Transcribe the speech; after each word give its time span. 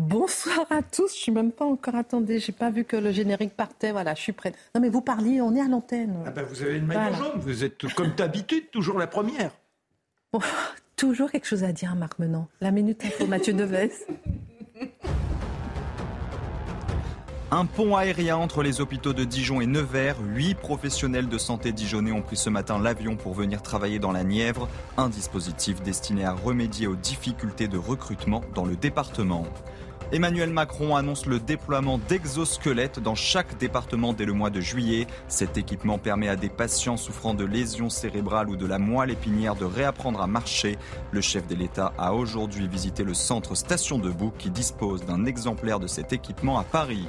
Bonsoir 0.00 0.64
à 0.70 0.80
tous. 0.80 1.12
Je 1.14 1.18
suis 1.20 1.32
même 1.32 1.52
pas 1.52 1.66
encore 1.66 1.94
attendue. 1.94 2.38
J'ai 2.38 2.52
pas 2.52 2.70
vu 2.70 2.84
que 2.84 2.96
le 2.96 3.12
générique 3.12 3.54
partait. 3.54 3.92
Voilà, 3.92 4.14
je 4.14 4.22
suis 4.22 4.32
prête. 4.32 4.54
Non 4.74 4.80
mais 4.80 4.88
vous 4.88 5.02
parliez, 5.02 5.42
on 5.42 5.54
est 5.54 5.60
à 5.60 5.68
l'antenne. 5.68 6.16
Ah 6.26 6.30
ben 6.30 6.42
vous 6.48 6.62
avez 6.62 6.78
une 6.78 6.86
maillot 6.86 7.00
Voilà. 7.00 7.16
jaune, 7.18 7.40
vous 7.40 7.64
êtes 7.64 7.76
comme 7.94 8.12
d'habitude, 8.16 8.70
toujours 8.70 8.98
la 8.98 9.06
première. 9.06 9.50
Bon, 10.32 10.40
toujours 10.96 11.30
quelque 11.30 11.46
chose 11.46 11.64
à 11.64 11.72
dire, 11.72 11.94
Marc 11.96 12.18
Menant. 12.18 12.48
La 12.62 12.70
minute 12.70 13.04
info, 13.04 13.26
Mathieu 13.26 13.52
Deves. 13.52 13.90
Un 17.52 17.66
pont 17.66 17.94
aérien 17.96 18.36
entre 18.38 18.62
les 18.62 18.80
hôpitaux 18.80 19.12
de 19.12 19.24
Dijon 19.24 19.60
et 19.60 19.66
Nevers. 19.66 20.16
Huit 20.34 20.54
professionnels 20.54 21.28
de 21.28 21.36
santé 21.36 21.72
dijonnais 21.72 22.12
ont 22.12 22.22
pris 22.22 22.36
ce 22.36 22.48
matin 22.48 22.78
l'avion 22.78 23.16
pour 23.16 23.34
venir 23.34 23.60
travailler 23.60 23.98
dans 23.98 24.12
la 24.12 24.24
Nièvre. 24.24 24.66
Un 24.96 25.10
dispositif 25.10 25.82
destiné 25.82 26.24
à 26.24 26.32
remédier 26.32 26.86
aux 26.86 26.94
difficultés 26.96 27.68
de 27.68 27.76
recrutement 27.76 28.40
dans 28.54 28.64
le 28.64 28.76
département. 28.76 29.44
Emmanuel 30.12 30.50
Macron 30.50 30.96
annonce 30.96 31.26
le 31.26 31.38
déploiement 31.38 31.98
d'exosquelettes 32.08 32.98
dans 32.98 33.14
chaque 33.14 33.56
département 33.58 34.12
dès 34.12 34.24
le 34.24 34.32
mois 34.32 34.50
de 34.50 34.60
juillet. 34.60 35.06
Cet 35.28 35.56
équipement 35.56 35.98
permet 35.98 36.28
à 36.28 36.34
des 36.34 36.48
patients 36.48 36.96
souffrant 36.96 37.32
de 37.32 37.44
lésions 37.44 37.90
cérébrales 37.90 38.48
ou 38.48 38.56
de 38.56 38.66
la 38.66 38.80
moelle 38.80 39.12
épinière 39.12 39.54
de 39.54 39.64
réapprendre 39.64 40.20
à 40.20 40.26
marcher. 40.26 40.78
Le 41.12 41.20
chef 41.20 41.46
de 41.46 41.54
l'État 41.54 41.92
a 41.96 42.12
aujourd'hui 42.12 42.66
visité 42.66 43.04
le 43.04 43.14
centre 43.14 43.54
Station 43.54 43.98
Debout 43.98 44.32
qui 44.36 44.50
dispose 44.50 45.04
d'un 45.06 45.26
exemplaire 45.26 45.78
de 45.78 45.86
cet 45.86 46.12
équipement 46.12 46.58
à 46.58 46.64
Paris. 46.64 47.06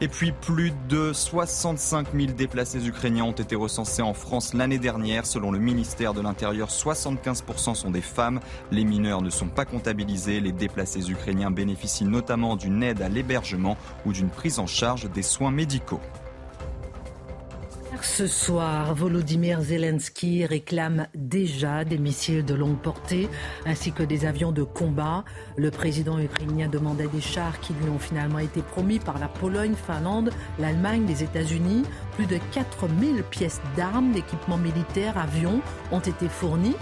Et 0.00 0.08
puis 0.08 0.32
plus 0.32 0.72
de 0.88 1.12
65 1.12 2.08
000 2.14 2.32
déplacés 2.32 2.86
ukrainiens 2.86 3.24
ont 3.24 3.32
été 3.32 3.54
recensés 3.54 4.02
en 4.02 4.12
France 4.12 4.52
l'année 4.52 4.78
dernière. 4.78 5.24
Selon 5.24 5.52
le 5.52 5.58
ministère 5.58 6.14
de 6.14 6.20
l'Intérieur, 6.20 6.68
75% 6.68 7.74
sont 7.74 7.90
des 7.90 8.00
femmes. 8.00 8.40
Les 8.72 8.84
mineurs 8.84 9.22
ne 9.22 9.30
sont 9.30 9.46
pas 9.46 9.64
comptabilisés. 9.64 10.40
Les 10.40 10.52
déplacés 10.52 11.10
ukrainiens 11.10 11.52
bénéficient 11.52 12.04
notamment 12.04 12.56
d'une 12.56 12.82
aide 12.82 13.02
à 13.02 13.08
l'hébergement 13.08 13.76
ou 14.04 14.12
d'une 14.12 14.30
prise 14.30 14.58
en 14.58 14.66
charge 14.66 15.08
des 15.10 15.22
soins 15.22 15.52
médicaux. 15.52 16.00
Ce 18.02 18.26
soir, 18.26 18.94
Volodymyr 18.94 19.60
Zelensky 19.60 20.46
réclame 20.46 21.06
déjà 21.14 21.84
des 21.84 21.98
missiles 21.98 22.44
de 22.44 22.54
longue 22.54 22.78
portée 22.78 23.28
ainsi 23.66 23.92
que 23.92 24.02
des 24.02 24.24
avions 24.24 24.52
de 24.52 24.62
combat. 24.62 25.24
Le 25.56 25.70
président 25.70 26.18
ukrainien 26.18 26.68
demandait 26.68 27.08
des 27.08 27.20
chars 27.20 27.60
qui 27.60 27.72
lui 27.72 27.88
ont 27.88 27.98
finalement 27.98 28.38
été 28.38 28.62
promis 28.62 28.98
par 28.98 29.18
la 29.18 29.28
Pologne, 29.28 29.74
Finlande, 29.74 30.30
l'Allemagne, 30.58 31.06
les 31.06 31.22
États-Unis. 31.22 31.84
Plus 32.16 32.26
de 32.26 32.38
4000 32.52 33.22
pièces 33.24 33.60
d'armes, 33.76 34.12
d'équipements 34.12 34.58
militaires, 34.58 35.18
avions 35.18 35.60
ont 35.90 36.00
été 36.00 36.28
fournis. 36.28 36.76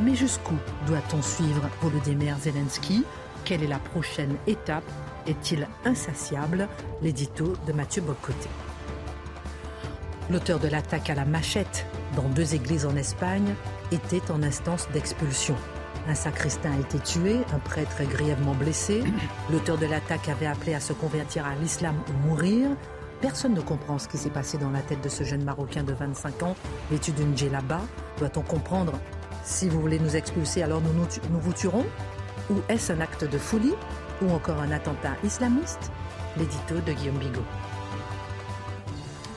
Mais 0.00 0.14
jusqu'où 0.14 0.56
doit-on 0.86 1.22
suivre 1.22 1.68
Volodymyr 1.80 2.36
Zelensky? 2.38 3.04
Quelle 3.44 3.62
est 3.62 3.68
la 3.68 3.78
prochaine 3.78 4.36
étape? 4.46 4.84
Est-il 5.26 5.66
insatiable? 5.84 6.68
L'édito 7.02 7.54
de 7.66 7.72
Mathieu 7.72 8.02
Bocoté. 8.02 8.48
L'auteur 10.28 10.58
de 10.58 10.66
l'attaque 10.66 11.08
à 11.08 11.14
la 11.14 11.24
machette 11.24 11.86
dans 12.16 12.28
deux 12.28 12.56
églises 12.56 12.84
en 12.84 12.96
Espagne 12.96 13.54
était 13.92 14.32
en 14.32 14.42
instance 14.42 14.88
d'expulsion. 14.92 15.54
Un 16.08 16.16
sacristain 16.16 16.72
a 16.72 16.80
été 16.80 16.98
tué, 16.98 17.36
un 17.54 17.60
prêtre 17.60 18.00
est 18.00 18.06
grièvement 18.06 18.54
blessé. 18.54 19.04
L'auteur 19.50 19.78
de 19.78 19.86
l'attaque 19.86 20.28
avait 20.28 20.46
appelé 20.46 20.74
à 20.74 20.80
se 20.80 20.92
convertir 20.92 21.46
à 21.46 21.54
l'islam 21.54 21.94
ou 22.08 22.28
mourir. 22.28 22.70
Personne 23.20 23.54
ne 23.54 23.60
comprend 23.60 23.98
ce 23.98 24.08
qui 24.08 24.18
s'est 24.18 24.30
passé 24.30 24.58
dans 24.58 24.70
la 24.70 24.80
tête 24.80 25.00
de 25.00 25.08
ce 25.08 25.22
jeune 25.22 25.44
Marocain 25.44 25.84
de 25.84 25.92
25 25.92 26.42
ans, 26.42 26.56
vêtu 26.90 27.12
d'une 27.12 27.36
djellaba. 27.36 27.80
Doit-on 28.18 28.42
comprendre 28.42 28.94
Si 29.44 29.68
vous 29.68 29.80
voulez 29.80 30.00
nous 30.00 30.16
expulser, 30.16 30.62
alors 30.62 30.80
nous, 30.80 30.92
nous, 30.92 31.40
vous 31.40 31.52
tuerons? 31.52 31.86
Ou 32.50 32.56
est-ce 32.68 32.92
un 32.92 33.00
acte 33.00 33.24
de 33.24 33.38
folie? 33.38 33.74
Ou 34.22 34.32
encore 34.32 34.60
un 34.60 34.72
attentat 34.72 35.16
islamiste? 35.22 35.92
L'édito 36.36 36.74
de 36.84 36.92
Guillaume 36.92 37.18
Bigot. 37.18 37.44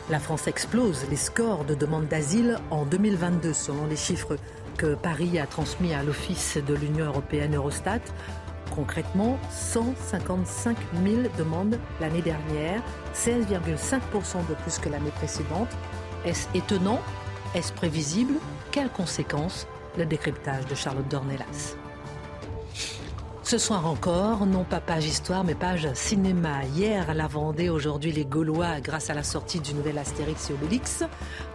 La 0.09 0.17
France 0.19 0.47
explose 0.47 1.05
les 1.11 1.15
scores 1.15 1.65
de 1.65 1.75
demande 1.75 2.07
d'asile 2.07 2.57
en 2.71 2.83
2022, 2.83 3.53
selon 3.53 3.85
les 3.85 3.95
chiffres 3.95 4.37
que 4.75 4.95
Paris 4.95 5.37
a 5.37 5.45
transmis 5.45 5.93
à 5.93 6.01
l'Office 6.01 6.57
de 6.57 6.73
l'Union 6.73 7.05
européenne 7.05 7.55
Eurostat. 7.55 7.99
Concrètement, 8.73 9.37
155 9.51 10.75
000 11.03 11.21
demandes 11.37 11.77
l'année 12.01 12.23
dernière, 12.23 12.81
16,5% 13.13 14.47
de 14.49 14.55
plus 14.63 14.79
que 14.79 14.89
l'année 14.89 15.11
précédente. 15.11 15.69
Est-ce 16.25 16.47
étonnant? 16.55 17.01
Est-ce 17.53 17.71
prévisible? 17.71 18.33
Quelles 18.71 18.89
conséquences? 18.89 19.67
Le 19.95 20.07
décryptage 20.07 20.65
de 20.65 20.73
Charlotte 20.73 21.07
Dornelas. 21.07 21.75
Ce 23.49 23.57
soir 23.57 23.87
encore, 23.87 24.45
non 24.45 24.63
pas 24.63 24.79
page 24.79 25.07
histoire, 25.07 25.43
mais 25.43 25.55
page 25.55 25.91
cinéma. 25.95 26.65
Hier, 26.65 27.15
la 27.15 27.25
Vendée, 27.25 27.71
aujourd'hui 27.71 28.11
les 28.11 28.23
Gaulois, 28.23 28.79
grâce 28.79 29.09
à 29.09 29.15
la 29.15 29.23
sortie 29.23 29.59
du 29.59 29.73
nouvel 29.73 29.97
Astérix 29.97 30.51
et 30.51 30.53
Obélix. 30.53 31.03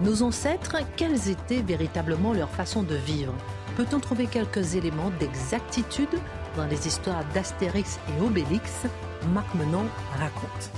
Nos 0.00 0.22
ancêtres, 0.22 0.78
quelles 0.96 1.28
étaient 1.28 1.62
véritablement 1.62 2.32
leurs 2.32 2.50
façons 2.50 2.82
de 2.82 2.96
vivre? 2.96 3.32
Peut-on 3.76 4.00
trouver 4.00 4.26
quelques 4.26 4.74
éléments 4.74 5.12
d'exactitude 5.20 6.08
dans 6.56 6.66
les 6.66 6.88
histoires 6.88 7.24
d'Astérix 7.32 8.00
et 8.08 8.20
Obélix? 8.20 8.72
Marc 9.32 9.54
Menon 9.54 9.84
raconte. 10.18 10.70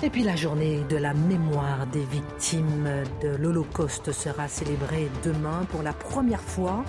Et 0.00 0.10
puis 0.10 0.22
la 0.22 0.36
journée 0.36 0.84
de 0.88 0.96
la 0.96 1.12
mémoire 1.12 1.88
des 1.88 2.04
victimes 2.04 2.88
de 3.20 3.34
l'Holocauste 3.34 4.12
sera 4.12 4.46
célébrée 4.46 5.10
demain 5.24 5.66
pour 5.70 5.82
la 5.82 5.92
première 5.92 6.40
fois. 6.40 6.84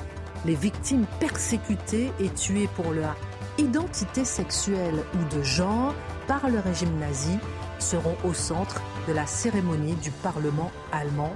Les 0.45 0.55
victimes 0.55 1.05
persécutées 1.19 2.11
et 2.19 2.29
tuées 2.29 2.69
pour 2.75 2.91
leur 2.91 3.15
identité 3.57 4.23
sexuelle 4.23 5.03
ou 5.15 5.35
de 5.35 5.41
genre 5.43 5.93
par 6.27 6.49
le 6.49 6.59
régime 6.59 6.97
nazi 6.99 7.37
seront 7.79 8.15
au 8.23 8.33
centre 8.33 8.81
de 9.07 9.13
la 9.13 9.25
cérémonie 9.25 9.95
du 9.95 10.11
Parlement 10.11 10.71
allemand. 10.91 11.33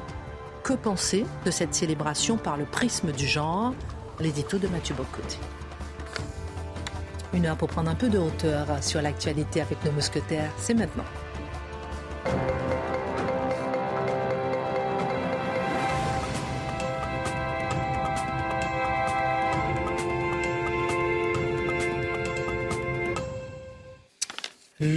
Que 0.63 0.73
penser 0.73 1.25
de 1.45 1.51
cette 1.51 1.73
célébration 1.73 2.37
par 2.37 2.57
le 2.57 2.65
prisme 2.65 3.11
du 3.11 3.25
genre? 3.25 3.73
L'édito 4.19 4.59
de 4.59 4.67
Mathieu 4.67 4.93
Bocoté. 4.93 5.37
Une 7.33 7.45
heure 7.45 7.57
pour 7.57 7.69
prendre 7.69 7.89
un 7.89 7.95
peu 7.95 8.09
de 8.09 8.19
hauteur 8.19 8.67
sur 8.81 9.01
l'actualité 9.01 9.61
avec 9.61 9.83
nos 9.83 9.91
mousquetaires, 9.91 10.51
c'est 10.57 10.73
maintenant. 10.73 11.05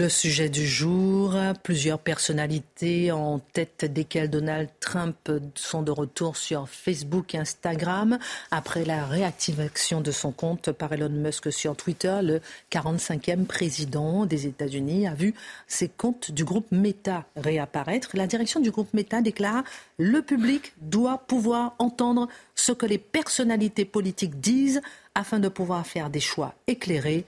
Le 0.05 0.11
sujet 0.11 0.51
du 0.51 0.67
jour, 0.67 1.35
plusieurs 1.63 1.99
personnalités 1.99 3.11
en 3.11 3.39
tête 3.39 3.91
desquelles 3.91 4.29
Donald 4.29 4.69
Trump 4.79 5.17
sont 5.55 5.81
de 5.81 5.91
retour 5.91 6.37
sur 6.37 6.69
Facebook 6.69 7.35
et 7.35 7.39
Instagram 7.39 8.19
après 8.51 8.85
la 8.85 9.07
réactivation 9.07 10.03
de 10.03 10.11
son 10.11 10.31
compte 10.31 10.73
par 10.73 10.93
Elon 10.93 11.09
Musk 11.09 11.51
sur 11.51 11.75
Twitter. 11.75 12.19
Le 12.23 12.43
45e 12.71 13.47
président 13.47 14.27
des 14.27 14.47
États-Unis 14.47 15.07
a 15.07 15.15
vu 15.15 15.33
ses 15.69 15.89
comptes 15.89 16.33
du 16.33 16.45
groupe 16.45 16.71
Meta 16.71 17.25
réapparaître. 17.35 18.11
La 18.13 18.27
direction 18.27 18.61
du 18.61 18.71
groupe 18.71 18.93
Meta 18.93 19.23
déclare 19.23 19.65
le 19.97 20.21
public 20.21 20.75
doit 20.83 21.17
pouvoir 21.17 21.77
entendre 21.79 22.29
ce 22.55 22.73
que 22.73 22.85
les 22.85 22.99
personnalités 22.99 23.87
politiques 23.87 24.39
disent 24.39 24.83
afin 25.15 25.39
de 25.39 25.49
pouvoir 25.49 25.87
faire 25.87 26.11
des 26.11 26.21
choix 26.21 26.53
éclairés. 26.67 27.25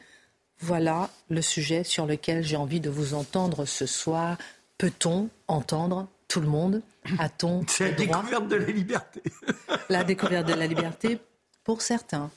Voilà 0.61 1.11
le 1.29 1.43
sujet 1.43 1.85
sur 1.85 2.07
lequel 2.07 2.43
j'ai 2.43 2.57
envie 2.57 2.81
de 2.81 2.91
vous 2.91 3.15
entendre 3.15 3.65
ce 3.67 3.87
soir. 3.87 4.39
Peut-on 4.79 5.29
entendre 5.49 6.09
tout 6.29 6.41
le 6.41 6.47
monde? 6.49 6.83
A-t-on 7.19 7.65
C'est 7.69 7.85
la 7.85 7.91
le 7.91 7.97
droit? 8.07 8.07
découverte 8.23 8.49
de 8.49 8.57
la 8.57 8.67
liberté. 8.67 9.23
La 9.89 10.03
découverte 10.05 10.49
de 10.49 10.55
la 10.55 10.67
liberté 10.67 11.19
pour 11.63 11.81
certains. 11.81 12.31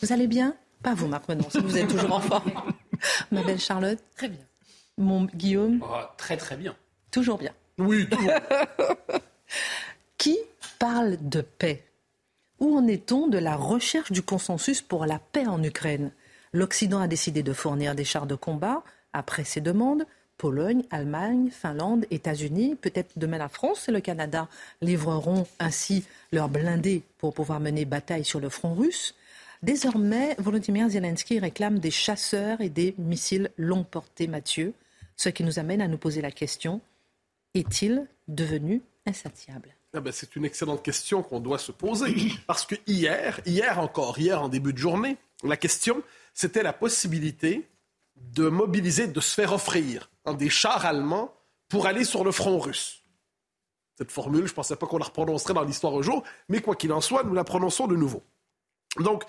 Vous 0.00 0.12
allez 0.12 0.26
bien? 0.26 0.56
Pas 0.82 0.94
vous, 0.94 1.06
Marc 1.06 1.28
Menon, 1.28 1.48
si 1.50 1.58
vous 1.58 1.76
êtes 1.76 1.88
toujours 1.88 2.12
en 2.14 2.20
forme. 2.20 2.50
Ma 3.30 3.42
belle 3.42 3.60
Charlotte 3.60 3.98
Très 4.16 4.28
bien. 4.28 4.40
Mon 4.96 5.24
Guillaume 5.24 5.80
Oh, 5.82 5.96
très 6.16 6.36
très 6.38 6.56
bien. 6.56 6.74
Toujours 7.10 7.36
bien. 7.38 7.52
Oui, 7.78 8.08
tout. 8.08 8.18
Qui 10.16 10.38
parle 10.78 11.16
de 11.20 11.40
paix? 11.42 11.84
Où 12.60 12.78
en 12.78 12.86
est-on 12.86 13.26
de 13.26 13.38
la 13.38 13.56
recherche 13.56 14.12
du 14.12 14.22
consensus 14.22 14.80
pour 14.80 15.04
la 15.06 15.18
paix 15.18 15.46
en 15.46 15.62
Ukraine? 15.62 16.12
L'Occident 16.54 17.00
a 17.00 17.08
décidé 17.08 17.42
de 17.42 17.52
fournir 17.52 17.96
des 17.96 18.04
chars 18.04 18.28
de 18.28 18.36
combat 18.36 18.84
après 19.12 19.42
ces 19.42 19.60
demandes. 19.60 20.06
Pologne, 20.38 20.84
Allemagne, 20.90 21.50
Finlande, 21.50 22.06
États-Unis, 22.12 22.76
peut-être 22.76 23.10
demain 23.16 23.38
la 23.38 23.48
France 23.48 23.88
et 23.88 23.92
le 23.92 24.00
Canada 24.00 24.48
livreront 24.80 25.48
ainsi 25.58 26.04
leurs 26.32 26.48
blindés 26.48 27.02
pour 27.18 27.34
pouvoir 27.34 27.58
mener 27.58 27.84
bataille 27.84 28.24
sur 28.24 28.38
le 28.38 28.48
front 28.48 28.74
russe. 28.74 29.16
Désormais, 29.64 30.36
Volodymyr 30.38 30.88
Zelensky 30.88 31.40
réclame 31.40 31.80
des 31.80 31.90
chasseurs 31.90 32.60
et 32.60 32.68
des 32.68 32.94
missiles 32.98 33.50
longue 33.56 33.86
portée, 33.86 34.28
Mathieu, 34.28 34.74
ce 35.16 35.30
qui 35.30 35.42
nous 35.42 35.58
amène 35.58 35.80
à 35.80 35.88
nous 35.88 35.98
poser 35.98 36.20
la 36.22 36.30
question 36.30 36.80
est-il 37.54 38.06
devenu 38.28 38.82
insatiable? 39.06 39.73
Ah 39.94 40.00
ben, 40.00 40.12
C'est 40.12 40.36
une 40.36 40.44
excellente 40.44 40.82
question 40.82 41.22
qu'on 41.22 41.40
doit 41.40 41.58
se 41.58 41.72
poser. 41.72 42.14
Parce 42.46 42.66
que 42.66 42.74
hier, 42.86 43.40
hier 43.46 43.78
encore, 43.78 44.18
hier 44.18 44.42
en 44.42 44.48
début 44.48 44.72
de 44.72 44.78
journée, 44.78 45.16
la 45.42 45.56
question, 45.56 46.02
c'était 46.32 46.62
la 46.62 46.72
possibilité 46.72 47.68
de 48.16 48.48
mobiliser, 48.48 49.06
de 49.06 49.20
se 49.20 49.34
faire 49.34 49.52
offrir 49.52 50.10
des 50.32 50.50
chars 50.50 50.86
allemands 50.86 51.34
pour 51.68 51.86
aller 51.86 52.04
sur 52.04 52.24
le 52.24 52.32
front 52.32 52.58
russe. 52.58 53.02
Cette 53.96 54.10
formule, 54.10 54.46
je 54.46 54.52
ne 54.52 54.56
pensais 54.56 54.76
pas 54.76 54.86
qu'on 54.86 54.98
la 54.98 55.04
reprononcerait 55.04 55.54
dans 55.54 55.62
l'histoire 55.62 55.94
un 55.94 56.02
jour, 56.02 56.24
mais 56.48 56.60
quoi 56.60 56.74
qu'il 56.74 56.92
en 56.92 57.00
soit, 57.00 57.22
nous 57.22 57.34
la 57.34 57.44
prononçons 57.44 57.86
de 57.86 57.96
nouveau. 57.96 58.22
Donc, 58.98 59.24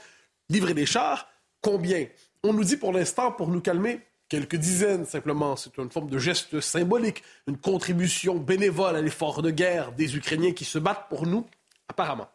livrer 0.50 0.74
des 0.74 0.86
chars, 0.86 1.28
combien? 1.62 2.08
On 2.44 2.54
nous 2.54 2.64
dit 2.64 2.78
pour 2.78 2.92
l'instant, 2.94 3.32
pour 3.32 3.50
nous 3.50 3.62
calmer, 3.62 4.02
quelques 4.36 4.58
dizaines 4.58 5.06
simplement. 5.06 5.56
C'est 5.56 5.78
une 5.78 5.90
forme 5.90 6.10
de 6.10 6.18
geste 6.18 6.60
symbolique, 6.60 7.24
une 7.48 7.58
contribution 7.58 8.36
bénévole 8.36 8.96
à 8.98 9.02
l'effort 9.02 9.42
de 9.42 9.50
guerre 9.50 9.94
des 9.94 10.18
Ukrainiens 10.18 10.52
qui 10.52 10.66
se 10.66 10.78
battent 10.78 11.08
pour 11.08 11.26
nous, 11.26 11.46
apparemment. 11.88 12.28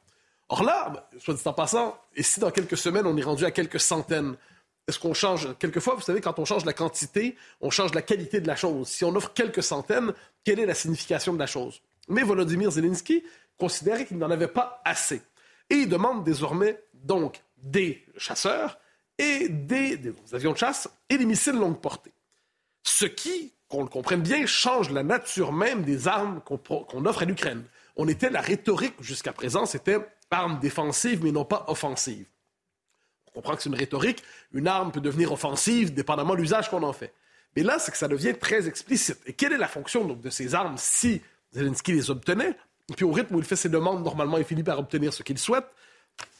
Or 0.49 0.65
là, 0.65 1.09
soit 1.19 1.35
dit 1.35 1.43
en 1.45 1.53
passant, 1.53 1.99
et 2.17 2.23
si 2.23 2.41
dans 2.41 2.51
quelques 2.51 2.79
semaines 2.79 3.07
on 3.07 3.17
est 3.19 3.23
rendu 3.23 3.45
à 3.45 3.51
quelques 3.51 3.81
centaines, 3.81 4.37
est-ce 4.89 4.99
qu'on 4.99 5.13
change? 5.13 5.55
Quelquefois, 5.59 5.95
vous 5.95 6.01
savez, 6.01 6.21
quand 6.23 6.39
on 6.39 6.45
change 6.45 6.65
la 6.65 6.73
quantité, 6.73 7.37
on 7.61 7.71
change 7.71 7.95
la 7.95 8.03
qualité 8.03 8.41
de 8.41 8.49
la 8.49 8.57
chose. 8.57 8.89
Si 8.89 9.05
on 9.05 9.15
offre 9.15 9.33
quelques 9.35 9.63
centaines, 9.63 10.15
quelle 10.43 10.59
est 10.59 10.67
la 10.67 10.75
signification 10.75 11.35
de 11.35 11.39
la 11.39 11.47
chose? 11.47 11.83
Mais 12.09 12.23
Volodymyr 12.23 12.71
Zelensky 12.71 13.23
considérait 13.59 14.07
qu'il 14.07 14.19
n'en 14.19 14.31
avait 14.31 14.49
pas 14.49 14.81
assez. 14.85 15.21
Et 15.69 15.75
il 15.75 15.89
demande 15.89 16.25
désormais 16.25 16.83
donc 16.95 17.43
des 17.59 18.05
chasseurs 18.17 18.79
et 19.21 19.51
des, 19.51 20.01
avions 20.33 20.53
de 20.53 20.57
chasse 20.57 20.89
et 21.11 21.19
des 21.19 21.27
missiles 21.27 21.55
longue 21.55 21.79
portée. 21.79 22.13
Ce 22.83 23.05
qui, 23.05 23.53
qu'on 23.69 23.83
le 23.83 23.89
comprenne 23.89 24.23
bien, 24.23 24.47
change 24.47 24.91
la 24.91 25.03
nature 25.03 25.53
même 25.53 25.83
des 25.83 26.09
armes 26.09 26.41
qu'on 26.41 27.05
offre 27.05 27.23
à 27.23 27.25
l'Ukraine. 27.27 27.63
On 27.97 28.09
était, 28.09 28.31
la 28.31 28.41
rhétorique 28.41 28.95
jusqu'à 29.01 29.35
présent, 29.35 29.67
c'était 29.67 29.99
armes 30.31 30.59
défensives 30.61 31.23
mais 31.23 31.33
non 31.33 31.45
pas 31.45 31.65
offensives. 31.69 32.27
On 33.27 33.33
comprend 33.33 33.57
que 33.57 33.63
c'est 33.63 33.69
une 33.69 33.75
rhétorique. 33.75 34.23
Une 34.53 34.67
arme 34.67 34.91
peut 34.91 35.01
devenir 35.01 35.33
offensive 35.33 35.93
dépendamment 35.93 36.35
de 36.35 36.41
l'usage 36.41 36.71
qu'on 36.71 36.83
en 36.83 36.93
fait. 36.93 37.13
Mais 37.57 37.63
là, 37.63 37.79
c'est 37.79 37.91
que 37.91 37.99
ça 37.99 38.09
devient 38.09 38.35
très 38.39 38.69
explicite. 38.69 39.19
Et 39.27 39.35
quelle 39.35 39.53
est 39.53 39.59
la 39.59 39.69
fonction 39.69 40.05
donc, 40.05 40.21
de 40.21 40.31
ces 40.31 40.55
armes 40.55 40.77
si 40.79 41.21
Zelensky 41.53 41.93
les 41.93 42.11
obtenait? 42.11 42.57
Et 42.89 42.95
puis 42.95 43.05
au 43.05 43.13
rythme 43.13 43.35
où 43.35 43.39
il 43.39 43.45
fait 43.45 43.57
ses 43.57 43.69
demandes, 43.69 44.03
normalement, 44.03 44.39
il 44.39 44.45
finit 44.45 44.63
par 44.63 44.79
obtenir 44.79 45.13
ce 45.13 45.23
qu'il 45.23 45.39
souhaite. 45.39 45.67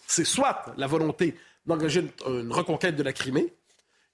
C'est 0.07 0.25
soit 0.25 0.65
la 0.77 0.87
volonté 0.87 1.37
d'engager 1.71 2.07
une, 2.27 2.53
reconquête 2.53 2.97
de 2.97 3.03
la 3.03 3.13
Crimée, 3.13 3.55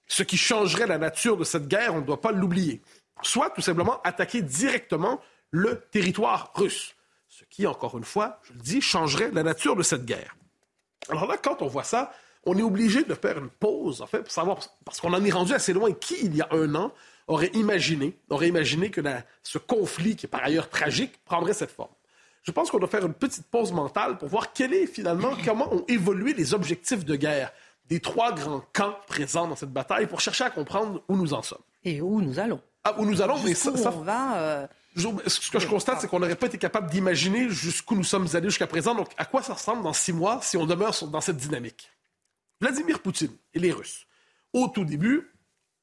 ce 0.07 0.23
qui 0.23 0.37
changerait 0.37 0.87
la 0.87 0.97
nature 0.97 1.37
de 1.37 1.43
cette 1.43 1.67
guerre, 1.67 1.93
on 1.93 2.01
ne 2.01 2.05
doit 2.05 2.21
pas 2.21 2.31
l'oublier. 2.31 2.81
Soit 3.21 3.49
tout 3.49 3.61
simplement 3.61 4.01
attaquer 4.03 4.41
directement 4.41 5.19
le 5.51 5.81
territoire 5.91 6.51
russe, 6.55 6.95
ce 7.27 7.43
qui, 7.49 7.67
encore 7.67 7.97
une 7.97 8.03
fois, 8.03 8.39
je 8.43 8.53
le 8.53 8.59
dis, 8.59 8.81
changerait 8.81 9.31
la 9.31 9.43
nature 9.43 9.75
de 9.75 9.83
cette 9.83 10.05
guerre. 10.05 10.35
Alors 11.09 11.27
là, 11.27 11.37
quand 11.37 11.61
on 11.61 11.67
voit 11.67 11.83
ça, 11.83 12.13
on 12.45 12.57
est 12.57 12.63
obligé 12.63 13.03
de 13.03 13.13
faire 13.13 13.37
une 13.37 13.49
pause, 13.49 14.01
en 14.01 14.07
fait, 14.07 14.21
pour 14.21 14.31
savoir, 14.31 14.59
parce 14.85 15.01
qu'on 15.01 15.13
en 15.13 15.23
est 15.23 15.31
rendu 15.31 15.53
assez 15.53 15.73
loin. 15.73 15.91
Qui, 15.91 16.15
il 16.23 16.35
y 16.35 16.41
a 16.41 16.47
un 16.51 16.73
an, 16.75 16.93
aurait 17.27 17.51
imaginé, 17.53 18.17
aurait 18.29 18.47
imaginé 18.47 18.89
que 18.89 19.01
ce 19.43 19.57
conflit, 19.57 20.15
qui 20.15 20.25
est 20.25 20.29
par 20.29 20.43
ailleurs 20.43 20.69
tragique, 20.69 21.23
prendrait 21.25 21.53
cette 21.53 21.71
forme? 21.71 21.91
Je 22.47 22.53
pense 22.53 22.71
qu'on 22.71 22.79
doit 22.79 22.87
faire 22.87 23.05
une 23.05 23.13
petite 23.13 23.45
pause 23.47 23.73
mentale 23.73 24.17
pour 24.17 24.29
voir 24.29 24.53
quel 24.53 24.73
est 24.73 24.87
finalement, 24.87 25.31
comment 25.45 25.71
ont 25.73 25.83
évolué 25.89 26.33
les 26.33 26.53
objectifs 26.53 27.03
de 27.03 27.15
guerre 27.17 27.51
des 27.89 27.99
trois 27.99 28.33
grands 28.33 28.63
camps 28.73 28.95
présents 29.07 29.47
dans 29.47 29.55
cette 29.55 29.71
bataille 29.71 30.07
pour 30.07 30.21
chercher 30.21 30.45
à 30.45 30.49
comprendre 30.49 31.03
où 31.09 31.17
nous 31.17 31.33
en 31.33 31.41
sommes. 31.41 31.61
Et 31.83 32.01
où 32.01 32.21
nous 32.21 32.39
allons. 32.39 32.61
Ah, 32.85 32.95
où 32.97 33.05
nous 33.05 33.21
allons, 33.21 33.37
mais 33.43 33.53
ça, 33.53 33.71
on 33.93 34.01
va, 34.01 34.37
euh, 34.37 34.67
Ce 34.95 35.51
que 35.51 35.59
je 35.59 35.67
constate, 35.67 35.99
c'est 35.99 36.07
qu'on 36.07 36.19
n'aurait 36.19 36.35
pas 36.35 36.47
été 36.47 36.57
capable 36.57 36.89
d'imaginer 36.89 37.49
jusqu'où 37.49 37.95
nous 37.95 38.03
sommes 38.03 38.27
allés 38.33 38.49
jusqu'à 38.49 38.67
présent. 38.67 38.95
Donc, 38.95 39.09
à 39.17 39.25
quoi 39.25 39.41
ça 39.41 39.53
ressemble 39.53 39.83
dans 39.83 39.93
six 39.93 40.13
mois 40.13 40.39
si 40.41 40.55
on 40.55 40.65
demeure 40.65 40.93
dans 41.07 41.21
cette 41.21 41.37
dynamique? 41.37 41.89
Vladimir 42.61 43.01
Poutine 43.01 43.31
et 43.53 43.59
les 43.59 43.73
Russes. 43.73 44.05
Au 44.53 44.69
tout 44.69 44.85
début, 44.85 45.33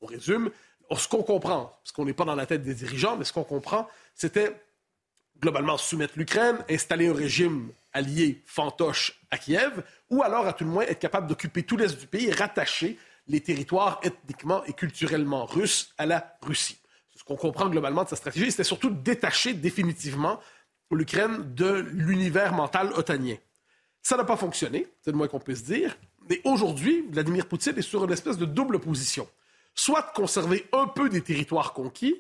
on 0.01 0.07
résume, 0.07 0.51
ce 0.97 1.09
qu'on 1.09 1.23
comprend, 1.23 1.79
parce 1.83 1.93
qu'on 1.93 2.07
n'est 2.07 2.15
pas 2.15 2.25
dans 2.25 2.35
la 2.35 2.47
tête 2.47 2.63
des 2.63 2.75
dirigeants, 2.75 3.17
mais 3.17 3.25
ce 3.25 3.33
qu'on 3.33 3.45
comprend, 3.45 3.87
c'était 4.15 4.55
globalement 5.41 5.77
soumettre 5.77 6.15
l'Ukraine, 6.17 6.59
installer 6.71 7.09
un 7.09 7.15
régime 7.15 7.71
allié 7.93 8.43
fantoche 8.47 9.21
à 9.31 9.39
Kiev, 9.39 9.83
ou 10.11 10.23
alors 10.23 10.47
à 10.47 10.53
tout 10.53 10.65
le 10.65 10.71
moins 10.71 10.85
être 10.85 10.99
capable 10.99 11.27
d'occuper 11.27 11.63
tout 11.63 11.77
l'est 11.77 11.99
du 11.99 12.07
pays 12.07 12.29
et 12.29 12.33
rattacher 12.33 12.99
les 13.27 13.41
territoires 13.41 14.01
ethniquement 14.03 14.65
et 14.65 14.73
culturellement 14.73 15.45
russes 15.47 15.95
à 15.99 16.07
la 16.07 16.37
Russie. 16.43 16.79
C'est 17.11 17.21
ce 17.21 17.25
qu'on 17.25 17.37
comprend 17.37 17.69
globalement 17.69 18.05
de 18.05 18.09
sa 18.09 18.17
stratégie, 18.17 18.51
c'était 18.51 18.65
surtout 18.65 18.91
détacher 18.91 19.55
définitivement 19.55 20.41
l'Ukraine 20.95 21.55
de 21.55 21.87
l'univers 21.93 22.53
mental 22.53 22.93
otanien. 22.95 23.37
Ça 24.03 24.17
n'a 24.17 24.25
pas 24.25 24.37
fonctionné, 24.37 24.87
c'est 25.03 25.11
le 25.11 25.17
moins 25.17 25.29
qu'on 25.29 25.41
puisse 25.41 25.65
dire. 25.65 25.97
Mais 26.29 26.41
aujourd'hui, 26.45 27.05
Vladimir 27.11 27.47
Poutine 27.47 27.77
est 27.77 27.83
sur 27.83 28.05
une 28.05 28.13
espèce 28.13 28.39
de 28.39 28.45
double 28.45 28.79
position. 28.79 29.29
Soit 29.75 30.03
conserver 30.15 30.67
un 30.73 30.87
peu 30.87 31.09
des 31.09 31.21
territoires 31.21 31.73
conquis, 31.73 32.19